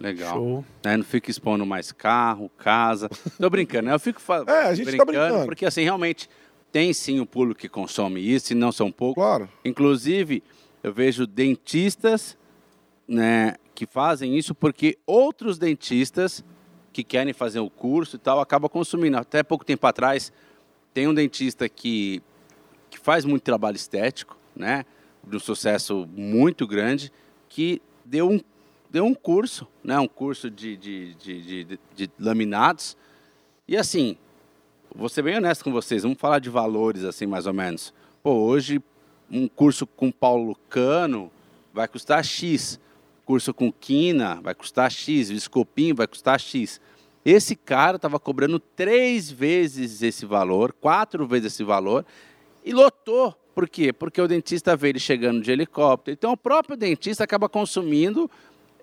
Legal. 0.00 0.34
Show. 0.36 0.64
Né, 0.84 0.96
Não 0.96 1.04
fica 1.04 1.30
expondo 1.30 1.64
mais 1.64 1.92
carro, 1.92 2.50
casa. 2.58 3.08
Tô 3.38 3.48
brincando, 3.48 3.86
né? 3.88 3.94
Eu 3.94 4.00
fico 4.00 4.20
fa- 4.20 4.44
É, 4.48 4.66
a 4.68 4.74
gente 4.74 4.96
tá 4.96 5.04
brincando. 5.04 5.44
Porque, 5.44 5.64
assim, 5.64 5.82
realmente, 5.82 6.28
tem 6.72 6.92
sim 6.92 7.20
o 7.20 7.26
público 7.26 7.60
que 7.60 7.68
consome 7.68 8.20
isso, 8.20 8.52
e 8.52 8.56
não 8.56 8.72
são 8.72 8.90
poucos. 8.90 9.22
Claro. 9.22 9.48
Inclusive, 9.64 10.42
eu 10.82 10.92
vejo 10.92 11.24
dentistas 11.24 12.36
né, 13.06 13.54
que 13.74 13.86
fazem 13.86 14.36
isso 14.36 14.54
porque 14.54 14.98
outros 15.06 15.56
dentistas 15.58 16.44
que 16.92 17.02
querem 17.02 17.32
fazer 17.32 17.60
o 17.60 17.70
curso 17.70 18.16
e 18.16 18.18
tal 18.18 18.40
acabam 18.40 18.68
consumindo. 18.68 19.16
Até 19.16 19.42
pouco 19.42 19.64
tempo 19.64 19.86
atrás, 19.86 20.32
tem 20.92 21.08
um 21.08 21.14
dentista 21.14 21.68
que, 21.68 22.22
que 22.90 22.98
faz 22.98 23.24
muito 23.24 23.42
trabalho 23.42 23.76
estético, 23.76 24.36
né, 24.54 24.84
de 25.26 25.36
um 25.36 25.40
sucesso 25.40 26.06
muito 26.14 26.66
grande, 26.66 27.10
que 27.48 27.80
deu 28.04 28.28
um, 28.28 28.40
deu 28.90 29.04
um 29.04 29.14
curso, 29.14 29.66
né, 29.82 29.98
um 29.98 30.08
curso 30.08 30.50
de, 30.50 30.76
de, 30.76 31.14
de, 31.14 31.42
de, 31.42 31.64
de- 31.64 31.78
de 31.96 32.10
laminados. 32.18 32.96
E 33.66 33.76
assim, 33.76 34.16
vou 34.94 35.08
ser 35.08 35.22
bem 35.22 35.36
honesto 35.36 35.64
com 35.64 35.72
vocês, 35.72 36.02
vamos 36.02 36.18
falar 36.18 36.38
de 36.40 36.50
valores 36.50 37.04
assim, 37.04 37.24
mais 37.26 37.46
ou 37.46 37.54
menos. 37.54 37.94
Pô, 38.22 38.32
hoje 38.32 38.82
um 39.30 39.48
curso 39.48 39.86
com 39.86 40.12
Paulo 40.12 40.54
Cano 40.68 41.30
vai 41.72 41.88
custar 41.88 42.22
X. 42.22 42.78
Curso 43.32 43.54
com 43.54 43.72
Quina 43.72 44.40
vai 44.42 44.54
custar 44.54 44.90
X. 44.90 45.30
Viscopinho 45.30 45.94
vai 45.94 46.06
custar 46.06 46.38
X. 46.38 46.78
Esse 47.24 47.56
cara 47.56 47.96
estava 47.96 48.20
cobrando 48.20 48.58
três 48.58 49.30
vezes 49.30 50.02
esse 50.02 50.26
valor, 50.26 50.70
quatro 50.78 51.26
vezes 51.26 51.54
esse 51.54 51.64
valor, 51.64 52.04
e 52.62 52.74
lotou. 52.74 53.34
Por 53.54 53.66
quê? 53.70 53.90
Porque 53.90 54.20
o 54.20 54.28
dentista 54.28 54.76
vê 54.76 54.90
ele 54.90 54.98
chegando 54.98 55.40
de 55.40 55.50
helicóptero. 55.50 56.12
Então 56.12 56.32
o 56.32 56.36
próprio 56.36 56.76
dentista 56.76 57.24
acaba 57.24 57.48
consumindo 57.48 58.30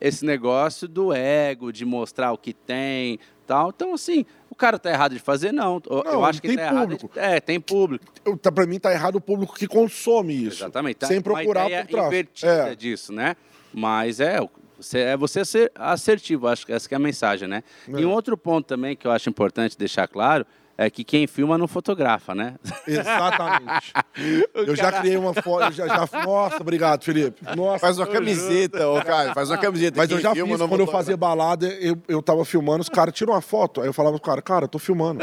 esse 0.02 0.26
negócio 0.26 0.88
do 0.88 1.14
ego, 1.14 1.72
de 1.72 1.86
mostrar 1.86 2.32
o 2.32 2.38
que 2.38 2.52
tem, 2.54 3.20
tal. 3.46 3.70
Então, 3.70 3.94
assim, 3.94 4.26
o 4.50 4.56
cara 4.56 4.80
tá 4.80 4.90
errado 4.90 5.14
de 5.14 5.20
fazer? 5.20 5.52
Não. 5.52 5.80
Eu- 5.88 6.04
Não, 6.06 6.26
acho 6.26 6.42
que 6.42 6.48
tem 6.48 6.58
tá 6.58 6.64
errado. 6.64 6.80
público. 6.98 7.12
de- 7.14 7.20
É, 7.20 7.40
tem 7.40 7.60
público. 7.60 8.06
Tá, 8.42 8.52
para 8.52 8.66
mim 8.66 8.80
tá 8.80 8.92
errado 8.92 9.18
o 9.18 9.22
público 9.22 9.54
que 9.54 9.68
consome 9.68 10.34
isso. 10.34 10.64
Exatamente. 10.64 10.96
Tá? 10.96 11.06
Sem 11.08 11.18
Uma 11.18 11.24
procurar 11.24 11.66
ideia 11.68 11.84
por 11.86 11.92
trás. 11.92 12.08
invertida 12.08 12.72
É. 12.72 12.76
disso, 12.76 13.14
né? 13.14 13.36
Mas 13.74 14.20
é, 14.20 14.40
você, 14.78 15.00
é 15.00 15.18
você 15.18 15.44
ser 15.44 15.72
assertivo, 15.76 16.48
acho 16.48 16.66
que 16.66 16.74
essa 16.74 16.88
que 16.88 16.94
é 16.94 16.98
a 16.98 17.00
mensagem, 17.00 17.48
né? 17.48 17.64
É. 17.88 18.00
E 18.00 18.06
um 18.06 18.12
outro 18.12 18.38
ponto 18.38 18.66
também 18.66 18.96
que 18.96 19.06
eu 19.06 19.12
acho 19.12 19.30
importante 19.30 19.78
deixar 19.78 20.08
claro 20.08 20.46
é 20.82 20.90
que 20.90 21.04
quem 21.04 21.28
filma 21.28 21.58
não 21.58 21.68
fotografa, 21.68 22.34
né? 22.34 22.56
Exatamente. 22.88 23.92
eu 24.56 24.74
já 24.78 24.94
criei 24.94 25.18
uma 25.18 25.34
foto, 25.34 25.74
já, 25.74 25.86
já, 25.86 26.08
Nossa, 26.26 26.62
obrigado, 26.62 27.04
Felipe. 27.04 27.42
Nossa. 27.54 27.80
Faz 27.80 28.00
uma 28.00 28.08
camiseta, 28.08 28.88
ô 28.88 29.04
Caio, 29.04 29.34
faz 29.34 29.50
uma 29.50 29.58
camiseta. 29.58 29.98
Mas 29.98 30.10
eu 30.10 30.16
Quem 30.16 30.24
já 30.24 30.34
filma 30.34 30.58
fiz, 30.58 30.68
quando 30.68 30.80
eu 30.80 30.88
fazia 30.88 31.18
balada, 31.18 31.68
eu, 31.68 32.02
eu 32.08 32.22
tava 32.22 32.46
filmando, 32.46 32.80
os 32.80 32.88
caras 32.88 33.14
tiram 33.14 33.34
uma 33.34 33.42
foto. 33.42 33.82
Aí 33.82 33.88
eu 33.88 33.94
falava 33.94 34.18
pro 34.18 34.26
cara, 34.26 34.42
cara, 34.42 34.64
eu 34.64 34.70
tô 34.70 34.80
filmando. 34.80 35.22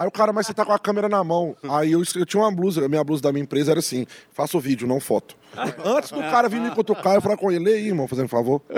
Aí 0.00 0.08
o 0.08 0.10
cara, 0.10 0.32
mas 0.32 0.46
você 0.46 0.54
tá 0.54 0.64
com 0.64 0.72
a 0.72 0.78
câmera 0.78 1.10
na 1.10 1.22
mão. 1.22 1.54
Aí 1.68 1.92
eu, 1.92 2.02
eu 2.14 2.24
tinha 2.24 2.42
uma 2.42 2.50
blusa, 2.50 2.82
a 2.82 2.88
minha 2.88 3.04
blusa 3.04 3.22
da 3.22 3.32
minha 3.32 3.42
empresa 3.42 3.72
era 3.72 3.80
assim: 3.80 4.06
faça 4.32 4.56
o 4.56 4.60
vídeo, 4.60 4.88
não 4.88 4.98
foto. 4.98 5.36
Antes 5.84 6.10
do 6.10 6.20
cara 6.20 6.48
vir 6.48 6.60
me 6.60 6.70
cutucar, 6.70 7.14
eu 7.14 7.20
falava 7.22 7.40
com 7.40 7.50
ele, 7.50 7.68
aí, 7.70 7.86
irmão, 7.88 8.06
fazendo 8.08 8.28
favor. 8.28 8.60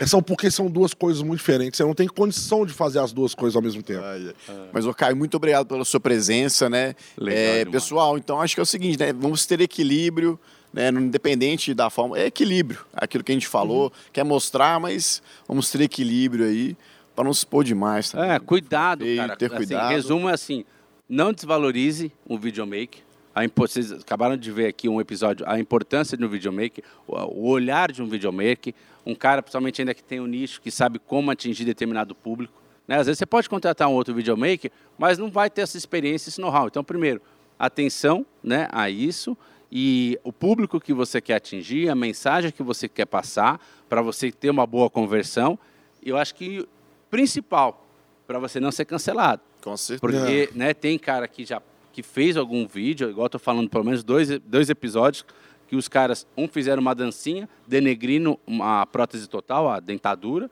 É, 0.00 0.06
são 0.06 0.22
porque 0.22 0.50
são 0.50 0.70
duas 0.70 0.92
coisas 0.94 1.22
muito 1.22 1.38
diferentes. 1.38 1.76
Você 1.76 1.84
não 1.84 1.94
tem 1.94 2.06
condição 2.08 2.64
de 2.66 2.72
fazer 2.72 2.98
as 3.00 3.12
duas 3.12 3.34
coisas 3.34 3.56
ao 3.56 3.62
mesmo 3.62 3.82
tempo. 3.82 4.02
Ai, 4.04 4.34
ai. 4.48 4.68
Mas, 4.72 4.86
ô 4.86 4.94
Caio, 4.94 5.16
muito 5.16 5.36
obrigado 5.36 5.66
pela 5.66 5.84
sua 5.84 6.00
presença, 6.00 6.68
né? 6.68 6.94
Legal 7.16 7.38
É, 7.54 7.64
pessoal, 7.64 8.16
então 8.18 8.40
acho 8.40 8.54
que 8.54 8.60
é 8.60 8.62
o 8.62 8.66
seguinte, 8.66 8.98
né? 8.98 9.12
Vamos 9.12 9.46
ter 9.46 9.60
equilíbrio, 9.60 10.38
né? 10.72 10.88
Independente 10.90 11.72
da 11.74 11.90
forma. 11.90 12.18
É 12.18 12.26
equilíbrio. 12.26 12.80
Aquilo 12.94 13.22
que 13.24 13.32
a 13.32 13.34
gente 13.34 13.46
falou, 13.48 13.84
Uhum. 13.84 13.90
quer 14.12 14.24
mostrar, 14.24 14.78
mas 14.80 15.22
vamos 15.46 15.70
ter 15.70 15.80
equilíbrio 15.80 16.46
aí 16.46 16.76
para 17.14 17.24
não 17.24 17.32
se 17.34 17.40
expor 17.40 17.64
demais. 17.64 18.10
Tá? 18.10 18.24
É, 18.34 18.38
cuidado, 18.38 19.04
Feio, 19.04 19.16
cara. 19.18 19.36
ter 19.36 19.46
Assim, 19.46 19.56
cuidado. 19.56 19.88
resumo 19.90 20.28
é 20.28 20.32
assim: 20.34 20.64
não 21.08 21.32
desvalorize 21.32 22.12
um 22.28 22.38
videomaker. 22.38 23.00
A 23.38 23.48
Vocês 23.54 23.92
acabaram 23.92 24.36
de 24.36 24.50
ver 24.50 24.66
aqui 24.66 24.88
um 24.88 25.00
episódio, 25.00 25.48
a 25.48 25.60
importância 25.60 26.16
de 26.16 26.24
um 26.24 26.28
videomaker, 26.28 26.82
o 27.06 27.14
o 27.14 27.48
olhar 27.48 27.92
de 27.92 28.02
um 28.02 28.06
videomaker, 28.08 28.74
um 29.06 29.14
cara, 29.14 29.40
principalmente 29.40 29.80
ainda 29.80 29.94
que 29.94 30.02
tem 30.02 30.18
um 30.18 30.26
nicho, 30.26 30.60
que 30.60 30.72
sabe 30.72 30.98
como 30.98 31.30
atingir 31.30 31.64
determinado 31.64 32.16
público. 32.16 32.60
Né? 32.86 32.96
Às 32.96 33.06
vezes 33.06 33.18
você 33.20 33.26
pode 33.26 33.48
contratar 33.48 33.86
um 33.86 33.92
outro 33.92 34.12
videomaker, 34.12 34.72
mas 34.98 35.18
não 35.18 35.30
vai 35.30 35.48
ter 35.48 35.60
essa 35.60 35.78
experiência, 35.78 36.30
esse 36.30 36.40
know-how. 36.40 36.66
Então, 36.66 36.82
primeiro, 36.82 37.22
atenção 37.56 38.26
né, 38.42 38.68
a 38.72 38.90
isso 38.90 39.38
e 39.70 40.18
o 40.24 40.32
público 40.32 40.80
que 40.80 40.92
você 40.92 41.20
quer 41.20 41.36
atingir, 41.36 41.88
a 41.88 41.94
mensagem 41.94 42.50
que 42.50 42.62
você 42.62 42.88
quer 42.88 43.06
passar, 43.06 43.64
para 43.88 44.02
você 44.02 44.32
ter 44.32 44.50
uma 44.50 44.66
boa 44.66 44.90
conversão. 44.90 45.56
Eu 46.04 46.16
acho 46.16 46.34
que 46.34 46.66
principal, 47.08 47.86
para 48.26 48.40
você 48.40 48.58
não 48.58 48.72
ser 48.72 48.84
cancelado. 48.84 49.42
Com 49.62 49.76
certeza. 49.76 50.00
Porque 50.00 50.50
né, 50.56 50.74
tem 50.74 50.98
cara 50.98 51.28
que 51.28 51.44
já 51.44 51.62
que 51.98 52.02
fez 52.04 52.36
algum 52.36 52.64
vídeo, 52.64 53.10
igual 53.10 53.24
eu 53.26 53.30
tô 53.30 53.38
falando 53.40 53.68
pelo 53.68 53.82
menos 53.84 54.04
dois, 54.04 54.28
dois 54.46 54.70
episódios, 54.70 55.24
que 55.66 55.74
os 55.74 55.88
caras, 55.88 56.24
um 56.36 56.46
fizeram 56.46 56.80
uma 56.80 56.94
dancinha, 56.94 57.48
denegrindo 57.66 58.38
uma 58.46 58.86
prótese 58.86 59.28
total, 59.28 59.68
a 59.68 59.80
dentadura, 59.80 60.48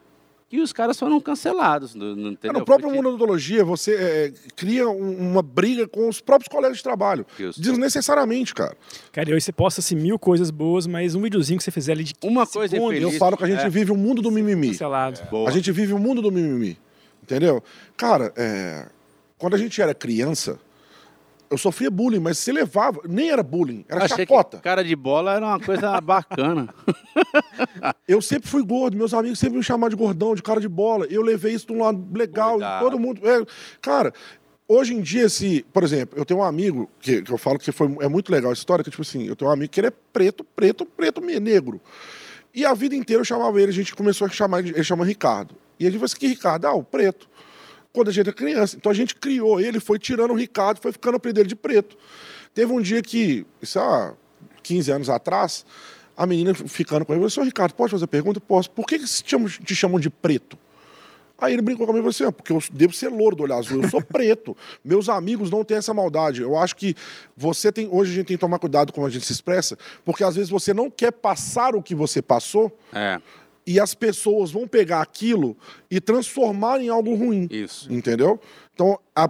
e 0.50 0.60
os 0.60 0.72
caras 0.72 0.98
foram 0.98 1.20
cancelados. 1.20 1.94
Não, 1.94 2.16
não, 2.16 2.28
É, 2.30 2.32
entendeu? 2.32 2.58
no 2.58 2.64
próprio 2.64 2.88
Porque- 2.88 2.96
mundo 2.96 3.04
da 3.04 3.10
odontologia, 3.10 3.64
você 3.64 3.94
é, 3.94 4.32
cria 4.56 4.88
um- 4.88 5.30
uma 5.30 5.40
briga 5.42 5.86
com 5.86 6.08
os 6.08 6.20
próprios 6.20 6.48
colegas 6.48 6.78
de 6.78 6.82
trabalho. 6.82 7.24
Isso. 7.38 7.60
Desnecessariamente, 7.60 8.52
cara. 8.52 8.76
Cara, 9.12 9.30
e 9.30 9.32
hoje 9.32 9.44
você 9.44 9.52
posta 9.52 9.80
assim, 9.80 9.94
mil 9.94 10.18
coisas 10.18 10.50
boas, 10.50 10.84
mas 10.88 11.14
um 11.14 11.22
videozinho 11.22 11.58
que 11.58 11.64
você 11.64 11.70
fizer 11.70 11.92
ali 11.92 12.02
de 12.02 12.12
15 12.14 12.32
Uma 12.32 12.44
coisa 12.44 12.74
segundos, 12.74 12.96
infeliz. 12.96 13.12
Eu 13.14 13.18
falo 13.20 13.36
que 13.36 13.44
a 13.44 13.48
gente 13.48 13.60
É. 13.64 13.68
vive 13.68 13.92
o 13.92 13.96
mundo 13.96 14.20
do 14.20 14.32
mimimi. 14.32 14.68
cancelado. 14.72 15.20
Boa. 15.30 15.48
A 15.48 15.52
gente 15.52 15.70
vive 15.70 15.92
o 15.92 15.98
mundo 15.98 16.20
do 16.20 16.32
mimimi. 16.32 16.76
Entendeu? 17.22 17.62
Cara, 17.96 18.32
é, 18.36 18.88
quando 19.38 19.54
a 19.54 19.58
gente 19.58 19.80
era 19.80 19.94
criança, 19.94 20.58
eu 21.50 21.58
sofria 21.58 21.90
bullying, 21.90 22.20
mas 22.20 22.38
se 22.38 22.50
levava. 22.52 23.00
Nem 23.08 23.30
era 23.30 23.42
bullying, 23.42 23.84
era 23.88 24.04
Achei 24.04 24.18
chacota. 24.18 24.58
cara 24.58 24.82
de 24.82 24.94
bola 24.96 25.34
era 25.34 25.44
uma 25.46 25.60
coisa 25.60 25.98
bacana. 26.02 26.72
Eu 28.06 28.20
sempre 28.20 28.48
fui 28.48 28.62
gordo, 28.64 28.96
meus 28.96 29.14
amigos 29.14 29.38
sempre 29.38 29.58
me 29.58 29.64
chamavam 29.64 29.90
de 29.90 29.96
gordão, 29.96 30.34
de 30.34 30.42
cara 30.42 30.60
de 30.60 30.68
bola. 30.68 31.06
Eu 31.06 31.22
levei 31.22 31.54
isso 31.54 31.66
de 31.66 31.72
um 31.72 31.82
lado 31.82 32.06
legal, 32.12 32.58
todo 32.80 32.98
mundo. 32.98 33.20
é, 33.28 33.44
cara, 33.80 34.12
hoje 34.68 34.94
em 34.94 35.00
dia, 35.00 35.28
se. 35.28 35.64
Por 35.72 35.82
exemplo, 35.82 36.18
eu 36.18 36.24
tenho 36.24 36.40
um 36.40 36.42
amigo 36.42 36.90
que, 37.00 37.22
que 37.22 37.32
eu 37.32 37.38
falo 37.38 37.58
que 37.58 37.72
foi, 37.72 37.96
é 38.00 38.08
muito 38.08 38.30
legal 38.30 38.50
a 38.50 38.54
história, 38.54 38.84
que, 38.84 38.90
tipo 38.90 39.02
assim, 39.02 39.26
eu 39.26 39.36
tenho 39.36 39.50
um 39.50 39.54
amigo 39.54 39.70
que 39.70 39.80
ele 39.80 39.88
é 39.88 39.92
preto, 40.12 40.44
preto, 40.44 40.84
preto, 40.84 41.20
negro. 41.20 41.80
E 42.54 42.64
a 42.64 42.72
vida 42.72 42.94
inteira 42.94 43.20
eu 43.20 43.24
chamava 43.24 43.60
ele, 43.60 43.70
a 43.70 43.74
gente 43.74 43.94
começou 43.94 44.26
a 44.26 44.30
chamar, 44.30 44.60
ele 44.60 44.70
ele 44.70 44.84
chama 44.84 45.04
Ricardo. 45.04 45.54
E 45.78 45.84
a 45.84 45.90
gente 45.90 45.98
falou 45.98 46.06
assim, 46.06 46.16
que 46.16 46.26
Ricardo? 46.26 46.66
Ah, 46.66 46.72
o 46.74 46.82
preto. 46.82 47.28
Quando 47.96 48.08
a 48.08 48.12
gente 48.12 48.28
era 48.28 48.36
criança. 48.36 48.76
Então 48.76 48.92
a 48.92 48.94
gente 48.94 49.14
criou 49.14 49.58
ele, 49.58 49.80
foi 49.80 49.98
tirando 49.98 50.32
o 50.32 50.34
Ricardo, 50.34 50.82
foi 50.82 50.92
ficando 50.92 51.14
o 51.14 51.16
apelido 51.16 51.36
dele 51.36 51.48
de 51.48 51.56
preto. 51.56 51.96
Teve 52.52 52.70
um 52.70 52.78
dia 52.82 53.00
que, 53.00 53.46
isso 53.62 53.80
há 53.80 54.12
15 54.62 54.90
anos 54.90 55.08
atrás, 55.08 55.64
a 56.14 56.26
menina 56.26 56.52
ficando 56.54 57.06
com 57.06 57.14
ele, 57.14 57.20
falou, 57.20 57.30
senhor 57.30 57.46
Ricardo, 57.46 57.72
pode 57.72 57.90
fazer 57.92 58.06
pergunta? 58.06 58.38
Posso. 58.38 58.70
Por 58.70 58.84
que, 58.86 58.98
que 58.98 59.06
se 59.06 59.22
te 59.22 59.30
chamam, 59.30 59.48
te 59.48 59.74
chamam 59.74 59.98
de 59.98 60.10
preto? 60.10 60.58
Aí 61.38 61.54
ele 61.54 61.62
brincou 61.62 61.86
comigo 61.86 62.06
e 62.06 62.12
falou 62.12 62.14
assim, 62.14 62.24
"Ah, 62.24 62.32
porque 62.32 62.52
eu 62.52 62.62
devo 62.70 62.92
ser 62.92 63.08
louro 63.08 63.34
do 63.34 63.42
olho 63.44 63.54
azul, 63.54 63.82
eu 63.82 63.88
sou 63.88 64.02
preto. 64.04 64.54
Meus 64.84 65.08
amigos 65.08 65.50
não 65.50 65.64
têm 65.64 65.78
essa 65.78 65.94
maldade. 65.94 66.42
Eu 66.42 66.54
acho 66.54 66.76
que 66.76 66.94
você 67.34 67.72
tem. 67.72 67.88
Hoje 67.90 68.12
a 68.12 68.14
gente 68.16 68.26
tem 68.26 68.36
que 68.36 68.40
tomar 68.40 68.58
cuidado 68.58 68.92
como 68.92 69.06
a 69.06 69.10
gente 69.10 69.24
se 69.24 69.32
expressa, 69.32 69.78
porque 70.04 70.22
às 70.22 70.34
vezes 70.36 70.50
você 70.50 70.74
não 70.74 70.90
quer 70.90 71.12
passar 71.12 71.74
o 71.74 71.82
que 71.82 71.94
você 71.94 72.20
passou 72.20 72.78
É, 72.92 73.20
e 73.66 73.80
as 73.80 73.94
pessoas 73.94 74.50
vão 74.52 74.68
pegar 74.68 75.00
aquilo 75.02 75.56
e 75.90 76.00
transformar 76.00 76.80
em 76.80 76.88
algo 76.88 77.14
ruim. 77.14 77.48
isso. 77.50 77.92
Entendeu? 77.92 78.38
Então, 78.72 78.98
a- 79.14 79.24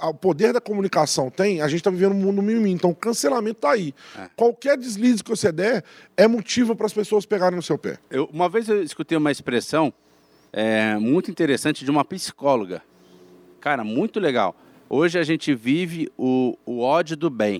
a- 0.00 0.08
o 0.08 0.14
poder 0.14 0.52
da 0.52 0.60
comunicação 0.60 1.28
tem, 1.30 1.60
a 1.60 1.66
gente 1.68 1.78
está 1.80 1.90
vivendo 1.90 2.12
um 2.12 2.20
mundo 2.20 2.40
mimimi. 2.40 2.70
Então, 2.70 2.90
o 2.90 2.94
cancelamento 2.94 3.60
tá 3.60 3.72
aí. 3.72 3.92
É. 4.16 4.28
Qualquer 4.36 4.78
deslize 4.78 5.22
que 5.22 5.28
você 5.30 5.50
der 5.52 5.84
é 6.16 6.26
motivo 6.28 6.74
para 6.76 6.86
as 6.86 6.92
pessoas 6.92 7.26
pegarem 7.26 7.56
no 7.56 7.62
seu 7.62 7.76
pé. 7.76 7.98
Eu- 8.10 8.28
uma 8.32 8.48
vez 8.48 8.68
eu 8.68 8.82
escutei 8.82 9.18
uma 9.18 9.30
expressão 9.32 9.92
é, 10.54 10.96
muito 10.96 11.30
interessante 11.30 11.84
de 11.84 11.90
uma 11.90 12.04
psicóloga. 12.04 12.82
Cara, 13.60 13.82
muito 13.82 14.20
legal. 14.20 14.54
Hoje 14.88 15.18
a 15.18 15.22
gente 15.22 15.54
vive 15.54 16.10
o, 16.18 16.56
o 16.66 16.80
ódio 16.80 17.16
do 17.16 17.30
bem. 17.30 17.58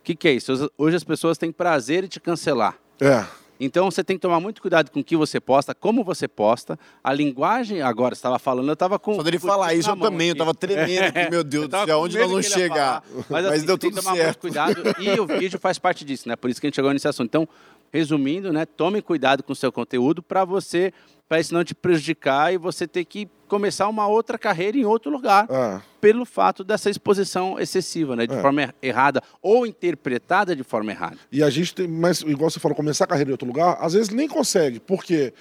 O 0.00 0.04
que, 0.04 0.14
que 0.14 0.28
é 0.28 0.32
isso? 0.34 0.52
Hoje- 0.52 0.70
Hoje 0.76 0.96
as 0.96 1.04
pessoas 1.04 1.38
têm 1.38 1.50
prazer 1.50 2.04
em 2.04 2.06
te 2.06 2.20
cancelar. 2.20 2.78
É. 3.00 3.24
Então 3.58 3.90
você 3.90 4.02
tem 4.02 4.16
que 4.16 4.20
tomar 4.20 4.40
muito 4.40 4.60
cuidado 4.60 4.90
com 4.90 5.00
o 5.00 5.04
que 5.04 5.16
você 5.16 5.40
posta, 5.40 5.74
como 5.74 6.02
você 6.02 6.26
posta, 6.26 6.78
a 7.02 7.12
linguagem. 7.12 7.82
Agora, 7.82 8.14
você 8.14 8.18
estava 8.18 8.38
falando, 8.38 8.68
eu 8.68 8.74
estava 8.74 8.98
com. 8.98 9.22
Dele 9.22 9.38
com 9.38 9.46
falar 9.46 9.68
tudo 9.68 9.78
isso, 9.78 9.90
eu 9.90 9.96
também. 9.96 10.28
Eu 10.28 10.32
aqui. 10.32 10.38
tava 10.38 10.54
tremendo 10.54 11.04
aqui, 11.04 11.30
meu 11.30 11.44
Deus 11.44 11.64
Eu 11.64 11.68
do 11.68 11.84
céu. 11.84 12.00
Onde 12.00 12.18
nós 12.18 12.28
vamos 12.28 12.46
ele 12.46 12.54
chegar? 12.54 13.02
falar. 13.02 13.24
Mas, 13.30 13.46
assim, 13.46 13.66
deu 13.66 13.76
você 13.76 13.80
tem 13.80 13.90
tudo 13.90 13.96
que 13.96 14.02
tomar 14.02 14.16
certo. 14.16 14.26
muito 14.26 14.38
cuidado. 14.40 14.82
E 15.00 15.20
o 15.20 15.26
vídeo 15.26 15.58
faz 15.58 15.78
parte 15.78 16.04
disso, 16.04 16.28
né? 16.28 16.36
Por 16.36 16.50
isso 16.50 16.60
que 16.60 16.66
a 16.66 16.68
gente 16.68 16.76
chegou 16.76 16.92
nesse 16.92 17.08
assunto. 17.08 17.28
Então, 17.28 17.48
resumindo, 17.92 18.52
né? 18.52 18.66
Tome 18.66 19.00
cuidado 19.00 19.42
com 19.42 19.52
o 19.52 19.56
seu 19.56 19.70
conteúdo 19.70 20.22
para 20.22 20.44
você, 20.44 20.92
para 21.28 21.40
isso 21.40 21.54
não 21.54 21.64
te 21.64 21.74
prejudicar 21.74 22.52
e 22.52 22.58
você 22.58 22.86
ter 22.86 23.04
que 23.04 23.28
começar 23.48 23.88
uma 23.88 24.06
outra 24.06 24.36
carreira 24.38 24.76
em 24.76 24.84
outro 24.84 25.10
lugar 25.10 25.46
É. 25.50 25.80
pelo 26.00 26.24
fato 26.24 26.62
dessa 26.64 26.90
exposição 26.90 27.58
excessiva, 27.58 28.14
né? 28.16 28.26
De 28.26 28.34
É. 28.34 28.40
forma 28.40 28.62
er- 28.62 28.74
errada 28.82 29.22
ou 29.40 29.66
interpretada 29.66 30.54
de 30.54 30.62
forma 30.62 30.90
errada. 30.90 31.16
E 31.30 31.42
a 31.42 31.50
gente 31.50 31.74
tem, 31.74 31.86
mas 31.88 32.20
igual 32.22 32.50
você 32.50 32.60
falou, 32.60 32.74
começar 32.76 33.04
a 33.04 33.06
carreira 33.06 33.30
em 33.30 33.32
outro 33.32 33.46
lugar, 33.46 33.76
às 33.80 33.92
vezes 33.94 34.08
nem 34.10 34.28
consegue, 34.28 34.80
porque 34.80 35.32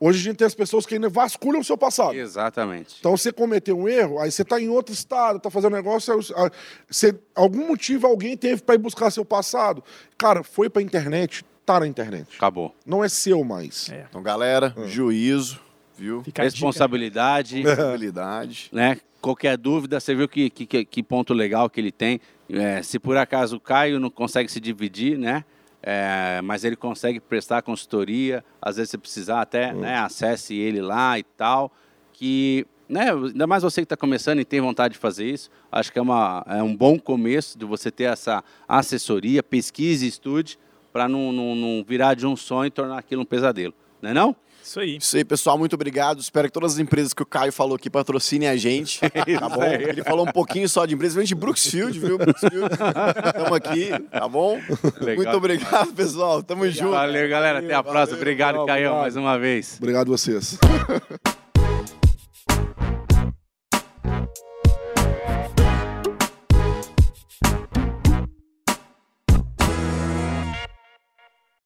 hoje 0.00 0.18
a 0.20 0.22
gente 0.24 0.36
tem 0.38 0.46
as 0.46 0.54
pessoas 0.54 0.84
que 0.84 0.94
ainda 0.94 1.08
vasculham 1.08 1.60
o 1.60 1.64
seu 1.64 1.78
passado. 1.78 2.14
Exatamente. 2.14 2.96
Então 2.98 3.16
você 3.16 3.32
cometeu 3.32 3.78
um 3.78 3.88
erro, 3.88 4.18
aí 4.18 4.30
você 4.30 4.42
está 4.42 4.60
em 4.60 4.68
outro 4.68 4.92
estado, 4.92 5.36
está 5.36 5.48
fazendo 5.50 5.72
um 5.72 5.76
negócio, 5.76 6.18
ah, 6.36 6.50
você, 6.90 7.14
algum 7.34 7.66
motivo 7.68 8.06
alguém 8.06 8.36
teve 8.36 8.60
para 8.62 8.74
ir 8.74 8.78
buscar 8.78 9.10
seu 9.10 9.24
passado. 9.24 9.82
Cara, 10.18 10.42
foi 10.42 10.68
para 10.68 10.82
a 10.82 10.84
internet, 10.84 11.44
tá 11.64 11.80
na 11.80 11.86
internet. 11.86 12.26
Acabou. 12.36 12.74
Não 12.84 13.02
é 13.04 13.08
seu 13.08 13.42
mais. 13.44 13.88
É. 13.90 14.06
Então, 14.08 14.22
galera, 14.22 14.74
Hum. 14.76 14.86
juízo, 14.86 15.60
viu? 15.96 16.22
Fica. 16.22 16.42
Responsabilidade. 16.42 17.62
Responsabilidade. 17.62 18.68
né? 18.72 18.98
Qualquer 19.20 19.56
dúvida, 19.56 20.00
você 20.00 20.14
viu 20.14 20.28
que, 20.28 20.50
que, 20.50 20.84
que- 20.84 21.02
ponto 21.02 21.32
legal 21.32 21.70
que 21.70 21.80
ele 21.80 21.92
tem. 21.92 22.20
É, 22.50 22.82
se 22.82 22.98
por 22.98 23.16
acaso 23.16 23.56
o 23.56 23.60
Caio 23.60 24.00
não 24.00 24.10
consegue 24.10 24.50
se 24.50 24.58
dividir, 24.60 25.16
né? 25.16 25.44
É, 25.80 26.40
mas 26.42 26.64
ele 26.64 26.76
consegue 26.76 27.18
prestar 27.20 27.62
consultoria, 27.62 28.44
às 28.60 28.76
vezes 28.76 28.90
se 28.90 28.98
precisar 28.98 29.40
até, 29.40 29.72
né, 29.72 29.96
acesse 29.98 30.54
ele 30.56 30.80
lá 30.80 31.18
e 31.18 31.22
tal. 31.24 31.72
Que, 32.12 32.64
né, 32.88 33.10
ainda 33.10 33.46
mais 33.48 33.62
você 33.64 33.80
que 33.80 33.86
está 33.86 33.96
começando 33.96 34.38
e 34.40 34.44
tem 34.44 34.60
vontade 34.60 34.94
de 34.94 35.00
fazer 35.00 35.26
isso, 35.28 35.50
acho 35.72 35.92
que 35.92 35.98
é, 35.98 36.02
uma, 36.02 36.44
é 36.48 36.62
um 36.62 36.76
bom 36.76 36.98
começo 36.98 37.58
de 37.58 37.64
você 37.64 37.90
ter 37.90 38.04
essa 38.04 38.44
assessoria, 38.68 39.42
pesquise 39.42 40.04
e 40.04 40.08
estude, 40.08 40.56
para 40.92 41.08
não, 41.08 41.32
não, 41.32 41.54
não 41.54 41.84
virar 41.86 42.14
de 42.14 42.26
um 42.26 42.36
sonho 42.36 42.66
e 42.66 42.70
tornar 42.70 42.98
aquilo 42.98 43.22
um 43.22 43.24
pesadelo. 43.24 43.74
Não 44.00 44.10
é 44.10 44.14
não? 44.14 44.36
Isso 44.64 44.78
aí. 44.78 44.96
Isso 44.96 45.16
aí, 45.16 45.24
pessoal, 45.24 45.58
muito 45.58 45.74
obrigado. 45.74 46.20
Espero 46.20 46.46
que 46.46 46.52
todas 46.52 46.74
as 46.74 46.78
empresas 46.78 47.12
que 47.12 47.22
o 47.22 47.26
Caio 47.26 47.52
falou 47.52 47.74
aqui 47.74 47.90
patrocinem 47.90 48.48
a 48.48 48.56
gente. 48.56 49.00
Tá 49.38 49.48
bom? 49.48 49.64
Ele 49.64 50.02
falou 50.04 50.26
um 50.26 50.30
pouquinho 50.30 50.68
só 50.68 50.86
de 50.86 50.94
empresas, 50.94 51.16
vem 51.16 51.24
de 51.24 51.34
Brooksfield, 51.34 51.98
viu? 51.98 52.16
Brooksfield. 52.18 52.68
Estamos 52.72 53.52
aqui, 53.52 53.90
tá 54.10 54.28
bom? 54.28 54.60
Legal. 55.00 55.16
Muito 55.16 55.36
obrigado, 55.36 55.92
pessoal. 55.94 56.42
Tamo 56.42 56.68
junto. 56.70 56.92
Valeu, 56.92 57.28
galera. 57.28 57.58
Até 57.58 57.74
a 57.74 57.82
próxima. 57.82 58.04
valeu, 58.06 58.16
Obrigado, 58.18 58.54
Caio, 58.66 58.88
obrigado. 58.88 59.00
mais 59.00 59.16
uma 59.16 59.38
vez. 59.38 59.76
Obrigado 59.78 60.12
a 60.12 60.16
vocês. 60.16 60.58